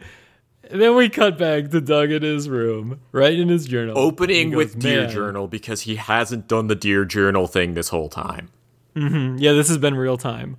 Then 0.70 0.94
we 0.96 1.08
cut 1.08 1.36
back 1.38 1.70
to 1.70 1.80
Doug 1.80 2.10
in 2.10 2.22
his 2.22 2.48
room, 2.48 3.00
right 3.10 3.38
in 3.38 3.48
his 3.48 3.66
journal. 3.66 3.98
Opening 3.98 4.50
He 4.50 4.56
with 4.56 4.74
goes, 4.74 4.82
Dear 4.82 5.00
"Man." 5.02 5.10
Journal 5.10 5.48
because 5.48 5.82
he 5.82 5.96
hasn't 5.96 6.48
done 6.48 6.68
the 6.68 6.74
Dear 6.74 7.04
Journal 7.04 7.46
thing 7.46 7.74
this 7.74 7.88
whole 7.88 8.08
time. 8.08 8.48
Yeah, 8.94 9.52
this 9.52 9.68
has 9.68 9.78
been 9.78 9.94
real 9.94 10.16
time. 10.18 10.56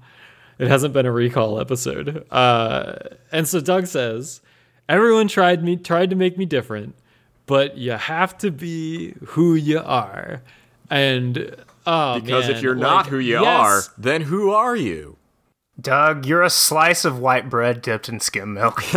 It 0.59 0.67
hasn't 0.67 0.93
been 0.93 1.05
a 1.05 1.11
recall 1.11 1.59
episode. 1.59 2.25
Uh, 2.31 2.95
and 3.31 3.47
so 3.47 3.59
Doug 3.59 3.87
says, 3.87 4.41
"Everyone 4.89 5.27
tried 5.27 5.63
me, 5.63 5.77
tried 5.77 6.09
to 6.09 6.15
make 6.15 6.37
me 6.37 6.45
different, 6.45 6.95
but 7.45 7.77
you 7.77 7.91
have 7.91 8.37
to 8.39 8.51
be 8.51 9.13
who 9.27 9.55
you 9.55 9.79
are." 9.79 10.41
And 10.89 11.55
oh, 11.87 12.19
Because 12.19 12.49
if 12.49 12.61
you're 12.61 12.75
not 12.75 13.07
who 13.07 13.17
you 13.17 13.41
yes, 13.41 13.45
are, 13.45 13.81
then 13.97 14.21
who 14.23 14.51
are 14.51 14.75
you? 14.75 15.17
Doug, 15.79 16.25
you're 16.27 16.43
a 16.43 16.51
slice 16.51 17.03
of 17.03 17.17
white 17.19 17.49
bread 17.49 17.81
dipped 17.81 18.07
in 18.09 18.19
skim 18.19 18.53
milk. 18.53 18.83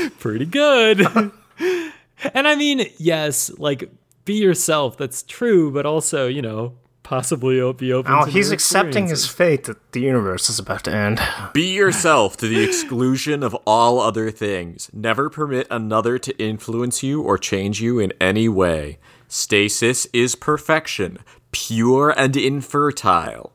pretty 0.18 0.46
good. 0.46 1.00
and 1.58 2.48
I 2.48 2.54
mean, 2.56 2.86
yes, 2.98 3.50
like 3.58 3.90
be 4.24 4.34
yourself. 4.34 4.96
That's 4.96 5.22
true, 5.22 5.70
but 5.70 5.86
also, 5.86 6.26
you 6.28 6.42
know, 6.42 6.74
possibly 7.02 7.56
be 7.74 7.92
open. 7.92 8.12
Oh, 8.12 8.24
he's 8.24 8.50
accepting 8.52 9.08
his 9.08 9.26
fate 9.26 9.64
that 9.64 9.92
the 9.92 10.00
universe 10.00 10.48
is 10.48 10.58
about 10.58 10.84
to 10.84 10.94
end. 10.94 11.20
Be 11.52 11.74
yourself 11.74 12.36
to 12.38 12.48
the 12.48 12.62
exclusion 12.62 13.42
of 13.42 13.54
all 13.66 14.00
other 14.00 14.30
things. 14.30 14.88
Never 14.92 15.28
permit 15.28 15.66
another 15.70 16.18
to 16.18 16.36
influence 16.42 17.02
you 17.02 17.20
or 17.22 17.36
change 17.38 17.80
you 17.80 17.98
in 17.98 18.12
any 18.20 18.48
way. 18.48 18.98
Stasis 19.28 20.06
is 20.12 20.34
perfection, 20.34 21.18
pure 21.50 22.10
and 22.16 22.36
infertile. 22.36 23.52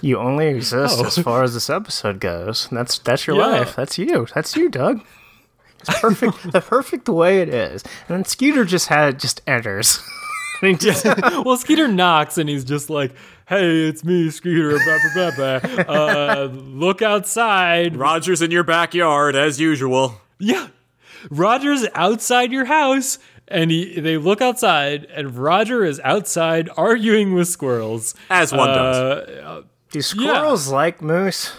You 0.00 0.18
only 0.18 0.46
exist 0.48 0.98
Oh. 1.02 1.06
as 1.06 1.18
far 1.18 1.42
as 1.42 1.54
this 1.54 1.68
episode 1.70 2.18
goes. 2.20 2.68
That's 2.72 2.98
that's 2.98 3.26
your 3.26 3.36
Yeah. 3.36 3.46
life. 3.46 3.76
That's 3.76 3.98
you. 3.98 4.26
That's 4.34 4.56
you, 4.56 4.68
Doug. 4.68 5.00
It's 5.88 6.00
perfect. 6.00 6.52
the 6.52 6.60
perfect 6.60 7.08
way 7.08 7.40
it 7.40 7.48
is. 7.48 7.82
And 7.82 8.18
then 8.18 8.24
Skeeter 8.24 8.64
just 8.64 8.88
had 8.88 9.18
just 9.18 9.40
enters. 9.46 9.98
I 10.62 10.66
mean, 10.66 10.78
just, 10.78 11.04
well, 11.44 11.56
Skeeter 11.56 11.88
knocks 11.88 12.38
and 12.38 12.48
he's 12.48 12.64
just 12.64 12.88
like, 12.88 13.12
"Hey, 13.46 13.86
it's 13.86 14.04
me, 14.04 14.30
Skeeter. 14.30 14.78
Blah, 14.78 14.98
blah, 15.14 15.30
blah, 15.30 15.60
blah. 15.60 15.94
Uh, 15.94 16.48
look 16.52 17.02
outside." 17.02 17.96
Roger's 17.96 18.40
in 18.40 18.50
your 18.50 18.64
backyard 18.64 19.36
as 19.36 19.60
usual. 19.60 20.20
Yeah, 20.38 20.68
Roger's 21.28 21.86
outside 21.94 22.52
your 22.52 22.64
house, 22.66 23.18
and 23.48 23.70
he 23.70 24.00
they 24.00 24.16
look 24.16 24.40
outside, 24.40 25.06
and 25.06 25.36
Roger 25.36 25.84
is 25.84 26.00
outside 26.04 26.70
arguing 26.76 27.34
with 27.34 27.48
squirrels. 27.48 28.14
As 28.30 28.52
one 28.52 28.68
does. 28.68 28.96
Uh, 28.96 29.62
do 29.90 30.00
squirrels 30.02 30.68
like 30.68 31.02
moose? 31.02 31.52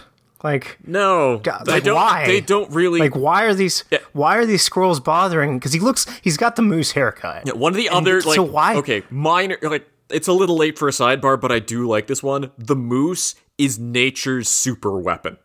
Like, 0.45 0.77
No, 0.85 1.39
God, 1.43 1.63
they 1.65 1.71
like, 1.73 1.83
don't. 1.83 1.95
why? 1.95 2.25
They 2.27 2.39
don't 2.41 2.71
really. 2.71 2.99
like 2.99 3.15
why 3.15 3.43
are 3.43 3.53
these 3.53 3.83
why 4.13 4.37
are 4.37 4.45
these 4.45 4.61
squirrels 4.61 4.99
bothering? 4.99 5.57
Because 5.57 5.73
he 5.73 5.79
looks, 5.79 6.05
he's 6.21 6.37
got 6.37 6.55
the 6.55 6.61
moose 6.61 6.91
haircut. 6.91 7.43
Yeah, 7.47 7.53
one 7.53 7.73
of 7.73 7.77
the 7.77 7.87
And 7.87 7.95
other 7.97 8.21
so 8.21 8.43
like 8.43 8.53
why- 8.53 8.75
okay 8.77 9.03
minor 9.09 9.57
like 9.63 9.87
it's 10.09 10.27
a 10.27 10.33
little 10.33 10.55
late 10.55 10.77
for 10.77 10.87
a 10.87 10.91
sidebar 10.91 11.39
but 11.41 11.51
i 11.51 11.57
do 11.57 11.87
like 11.87 12.05
this 12.05 12.21
one 12.21 12.51
the 12.59 12.75
moose 12.75 13.33
is 13.57 13.79
nature's 13.79 14.47
super 14.47 14.99
weapon 14.99 15.37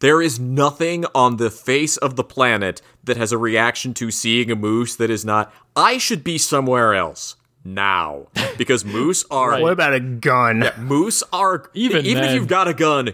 There 0.00 0.20
is 0.20 0.40
nothing 0.40 1.04
on 1.14 1.36
the 1.36 1.48
face 1.50 1.96
of 1.98 2.16
the 2.16 2.24
planet 2.24 2.82
that 3.04 3.16
has 3.16 3.30
a 3.32 3.38
reaction 3.38 3.94
to 3.94 4.10
seeing 4.10 4.50
a 4.50 4.56
moose 4.56 4.96
that 4.96 5.10
is 5.10 5.24
not, 5.24 5.52
I 5.76 5.98
should 5.98 6.24
be 6.24 6.38
somewhere 6.38 6.94
else 6.94 7.36
now. 7.64 8.26
Because 8.56 8.82
moose 8.84 9.24
are 9.30 9.60
What 9.60 9.72
about 9.74 9.92
a 9.92 10.00
gun? 10.00 10.70
moose 10.78 11.22
are 11.32 11.70
Even 11.74 12.04
even 12.06 12.22
then. 12.22 12.30
if 12.30 12.34
you've 12.34 12.48
got 12.48 12.66
a 12.66 12.74
gun, 12.74 13.12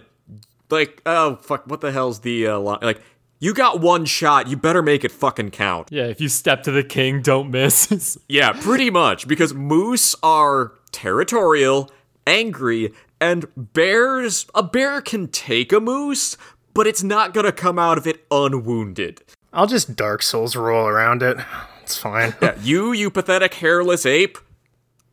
like 0.71 1.03
oh 1.07 1.37
fuck, 1.37 1.67
what 1.67 1.81
the 1.81 1.93
hell's 1.93 2.21
the 2.21 2.47
uh, 2.47 2.59
li- 2.59 2.79
like? 2.83 3.01
You 3.39 3.53
got 3.53 3.81
one 3.81 4.07
shot, 4.07 4.49
you 4.49 4.57
better 4.57 4.81
make 4.81 5.05
it 5.05 5.12
fucking 5.12 5.51
count. 5.51 5.89
Yeah, 5.91 6.05
if 6.07 6.23
you 6.23 6.29
step 6.31 6.62
to 6.62 6.71
the 6.71 6.83
king, 6.83 7.21
don't 7.21 7.51
miss. 7.51 8.17
Yeah, 8.29 8.53
pretty 8.53 8.89
much 8.89 9.29
because 9.29 9.53
moose 9.53 10.14
are 10.23 10.73
territorial, 10.91 11.91
angry, 12.27 12.95
and 13.21 13.47
bears. 13.57 14.47
A 14.55 14.62
bear 14.62 15.03
can 15.03 15.29
take 15.29 15.71
a 15.71 15.81
moose, 15.81 16.39
but 16.73 16.87
it's 16.87 17.03
not 17.03 17.35
gonna 17.35 17.53
come 17.53 17.79
out 17.79 17.99
of 17.99 18.07
it 18.07 18.25
unwounded. 18.31 19.23
I'll 19.53 19.67
just 19.67 19.97
Dark 19.97 20.23
Souls 20.23 20.57
roll 20.57 20.87
around 20.87 21.23
it. 21.23 21.37
It's 21.83 21.97
fine. 21.97 22.35
Yeah, 22.43 22.57
you, 22.62 22.93
you 22.93 23.11
pathetic 23.11 23.55
hairless 23.55 24.05
ape, 24.05 24.39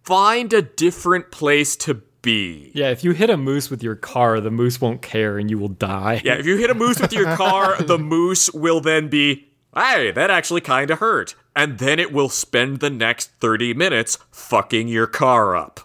find 0.03 0.51
a 0.53 0.61
different 0.61 1.29
place 1.29 1.75
to 1.77 2.01
be. 2.23 2.71
yeah, 2.73 2.89
if 2.89 3.03
you 3.03 3.11
hit 3.11 3.29
a 3.29 3.37
moose 3.37 3.69
with 3.69 3.83
your 3.83 3.95
car, 3.95 4.39
the 4.39 4.49
moose 4.49 4.81
won't 4.81 5.03
care 5.03 5.37
and 5.37 5.51
you 5.51 5.59
will 5.59 5.67
die. 5.67 6.21
Yeah, 6.23 6.33
if 6.33 6.47
you 6.47 6.57
hit 6.57 6.71
a 6.71 6.73
moose 6.73 6.99
with 6.99 7.13
your 7.13 7.35
car, 7.35 7.75
the 7.81 7.99
moose 7.99 8.51
will 8.51 8.81
then 8.81 9.09
be, 9.09 9.49
hey, 9.75 10.11
that 10.11 10.31
actually 10.31 10.61
kind 10.61 10.89
of 10.89 10.97
hurt. 10.97 11.35
And 11.55 11.77
then 11.77 11.99
it 11.99 12.11
will 12.11 12.29
spend 12.29 12.79
the 12.79 12.89
next 12.89 13.29
30 13.39 13.75
minutes 13.75 14.17
fucking 14.31 14.87
your 14.87 15.05
car 15.05 15.55
up. 15.55 15.81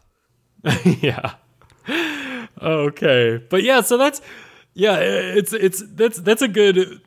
yeah. 0.84 1.34
Okay, 2.62 3.42
but 3.50 3.62
yeah, 3.62 3.82
so 3.82 3.96
that's 3.96 4.20
yeah, 4.74 4.96
it's 4.98 5.52
it's 5.52 5.82
that's 5.94 6.18
that's 6.18 6.42
a 6.42 6.48
good, 6.48 7.00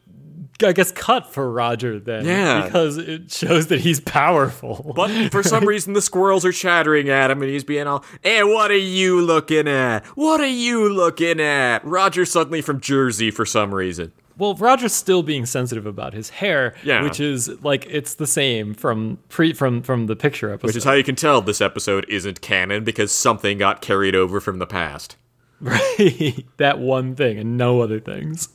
I 0.64 0.74
guess, 0.74 0.92
cut 0.92 1.32
for 1.34 1.52
Roger 1.52 2.00
then. 2.00 2.26
Yeah. 2.26 2.66
because 2.66 2.98
it 2.98 3.32
shows 3.32 3.68
that 3.68 3.82
he's 3.82 4.00
powerful. 4.00 4.94
But 4.96 5.32
for 5.32 5.44
some 5.44 5.66
reason, 5.68 5.94
the 5.94 6.02
squirrels 6.02 6.46
are 6.46 6.52
chattering 6.52 7.10
at 7.10 7.32
him 7.32 7.42
and 7.42 7.52
he's 7.52 7.64
being 7.64 7.88
all, 7.88 8.04
hey, 8.24 8.44
what 8.44 8.72
are 8.72 8.76
you 8.78 9.22
looking 9.22 9.68
at? 9.68 10.06
What 10.18 10.40
are 10.42 10.48
you 10.48 10.88
looking 10.94 11.40
at? 11.40 11.84
Roger 11.86 12.26
suddenly 12.26 12.62
from 12.62 12.80
Jersey 12.82 13.32
for 13.32 13.46
some 13.46 13.74
reason. 13.74 14.12
Well, 14.38 14.56
Roger's 14.56 14.94
still 14.94 15.22
being 15.22 15.46
sensitive 15.46 15.86
about 15.86 16.14
his 16.14 16.30
hair, 16.30 16.74
Yeah. 16.84 17.04
which 17.04 17.20
is 17.20 17.48
like 17.64 17.86
it's 17.88 18.16
the 18.16 18.26
same 18.26 18.74
from 18.74 19.20
pre 19.30 19.54
from 19.54 19.84
from 19.84 20.08
the 20.08 20.16
picture 20.16 20.52
episode. 20.52 20.68
Which 20.68 20.76
is 20.78 20.84
how 20.84 20.94
you 20.94 21.04
can 21.04 21.16
tell 21.16 21.42
this 21.42 21.62
episode 21.62 22.06
isn't 22.10 22.42
canon 22.42 22.84
because 22.84 23.12
something 23.12 23.60
got 23.60 23.82
carried 23.82 24.16
over 24.16 24.40
from 24.40 24.58
the 24.60 24.66
past. 24.66 25.16
Right. 25.62 26.44
that 26.58 26.80
one 26.80 27.14
thing 27.16 27.38
and 27.38 27.56
no 27.56 27.82
other 27.82 28.00
things. 28.00 28.50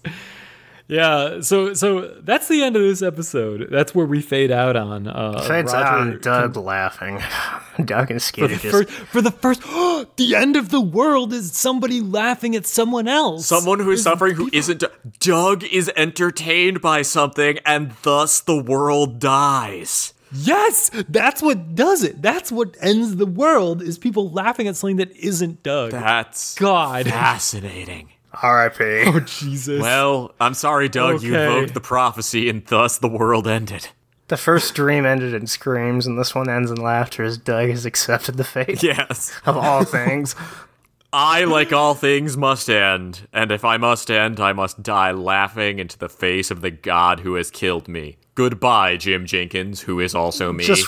Yeah, 0.88 1.40
so 1.40 1.74
so 1.74 2.14
that's 2.20 2.46
the 2.46 2.62
end 2.62 2.76
of 2.76 2.82
this 2.82 3.02
episode. 3.02 3.68
That's 3.70 3.92
where 3.94 4.06
we 4.06 4.22
fade 4.22 4.52
out 4.52 4.76
on. 4.76 5.08
Uh, 5.08 5.40
Fades 5.40 5.72
Roger 5.72 5.88
on 5.88 6.20
Doug 6.20 6.56
laughing. 6.56 7.20
Doug 7.84 8.10
and 8.10 8.22
for 8.22 8.32
Skitty 8.32 8.48
the 8.48 8.56
just 8.56 8.66
first, 8.66 8.88
for 8.88 9.20
the 9.20 9.32
first, 9.32 9.62
the 10.16 10.34
end 10.36 10.54
of 10.56 10.70
the 10.70 10.80
world 10.80 11.32
is 11.32 11.52
somebody 11.52 12.00
laughing 12.00 12.54
at 12.54 12.66
someone 12.66 13.08
else. 13.08 13.46
Someone 13.46 13.80
who 13.80 13.90
is 13.90 14.02
suffering 14.02 14.36
who 14.36 14.48
isn't. 14.52 14.84
Doug 15.18 15.64
is 15.64 15.90
entertained 15.96 16.80
by 16.80 17.02
something 17.02 17.58
and 17.66 17.92
thus 18.02 18.40
the 18.40 18.62
world 18.62 19.18
dies. 19.18 20.14
Yes, 20.32 20.90
that's 21.08 21.42
what 21.42 21.74
does 21.74 22.02
it. 22.02 22.20
That's 22.20 22.50
what 22.52 22.76
ends 22.80 23.16
the 23.16 23.26
world 23.26 23.82
is 23.82 23.98
people 23.98 24.30
laughing 24.30 24.68
at 24.68 24.76
something 24.76 24.96
that 24.96 25.16
isn't 25.16 25.62
Doug. 25.62 25.92
That's 25.92 26.54
God, 26.56 27.06
fascinating. 27.08 28.10
R.I.P. 28.42 28.84
Oh 29.06 29.20
Jesus. 29.20 29.80
Well, 29.82 30.34
I'm 30.40 30.54
sorry, 30.54 30.88
Doug. 30.88 31.22
You 31.22 31.34
Okay. 31.36 31.46
invoked 31.46 31.74
the 31.74 31.80
prophecy 31.80 32.48
and 32.48 32.64
thus 32.66 32.98
the 32.98 33.08
world 33.08 33.46
ended. 33.46 33.88
The 34.28 34.36
first 34.36 34.74
dream 34.74 35.06
ended 35.06 35.34
in 35.34 35.46
screams, 35.46 36.04
and 36.06 36.18
this 36.18 36.34
one 36.34 36.48
ends 36.50 36.70
in 36.70 36.78
laughter 36.78 37.22
as 37.22 37.38
Doug 37.38 37.68
has 37.70 37.86
accepted 37.86 38.36
the 38.36 38.44
fate 38.44 38.82
Yes. 38.82 39.32
of 39.46 39.56
all 39.56 39.84
things. 39.84 40.34
I, 41.12 41.44
like 41.44 41.72
all 41.72 41.94
things, 41.94 42.36
must 42.36 42.68
end. 42.68 43.28
And 43.32 43.52
if 43.52 43.64
I 43.64 43.76
must 43.76 44.10
end, 44.10 44.40
I 44.40 44.52
must 44.52 44.82
die 44.82 45.12
laughing 45.12 45.78
into 45.78 45.96
the 45.96 46.08
face 46.08 46.50
of 46.50 46.60
the 46.60 46.72
god 46.72 47.20
who 47.20 47.34
has 47.34 47.50
killed 47.52 47.86
me. 47.88 48.16
Goodbye, 48.34 48.96
Jim 48.96 49.24
Jenkins, 49.26 49.82
who 49.82 50.00
is 50.00 50.14
also 50.14 50.52
me. 50.52 50.64
Just 50.64 50.86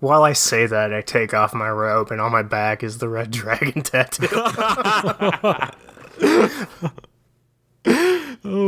while 0.00 0.24
I 0.24 0.32
say 0.32 0.66
that, 0.66 0.92
I 0.92 1.00
take 1.02 1.32
off 1.32 1.54
my 1.54 1.70
robe, 1.70 2.10
and 2.10 2.20
on 2.20 2.32
my 2.32 2.42
back 2.42 2.82
is 2.82 2.98
the 2.98 3.08
red 3.08 3.30
dragon 3.30 3.82
tattoo. 3.82 4.26
oh 6.22 6.92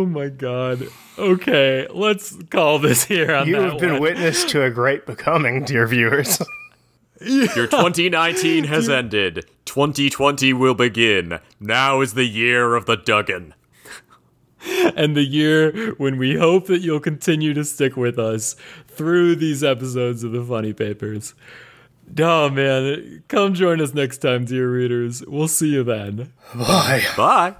my 0.07 0.29
God. 0.29 0.87
Okay, 1.19 1.87
let's 1.93 2.37
call 2.51 2.79
this 2.79 3.05
here 3.05 3.35
on 3.35 3.47
you 3.47 3.57
have 3.57 3.79
been 3.79 3.95
one. 3.95 4.03
witness 4.03 4.45
to 4.47 4.63
a 4.63 4.71
great 4.71 5.07
becoming, 5.07 5.65
dear 5.65 5.87
viewers. 5.87 6.41
Your 7.21 7.67
2019 7.69 8.65
has 8.65 8.89
ended. 8.89 9.47
2020 9.65 10.53
will 10.53 10.75
begin. 10.75 11.39
Now 11.61 12.01
is 12.01 12.15
the 12.15 12.25
year 12.25 12.75
of 12.75 12.87
the 12.87 12.97
Duggan. 12.97 13.55
and 14.97 15.17
the 15.17 15.25
year 15.25 15.95
when 15.99 16.19
we 16.19 16.37
hope 16.37 16.67
that 16.67 16.81
you'll 16.81 17.01
continue 17.01 17.55
to 17.55 17.65
stick 17.65 17.97
with 17.97 18.19
us 18.19 18.57
through 18.89 19.37
these 19.37 19.63
episodes 19.63 20.25
of 20.25 20.33
the 20.33 20.45
Funnie 20.45 20.73
Papers. 20.73 21.35
Oh 22.19 22.51
man, 22.51 23.23
come 23.29 23.55
join 23.55 23.81
us 23.81 23.95
next 23.95 24.19
time, 24.19 24.45
dear 24.45 24.71
readers. 24.71 25.23
We'll 25.27 25.49
see 25.49 25.69
you 25.69 25.83
then. 25.85 26.33
Bye. 26.55 27.03
Bye. 27.17 27.55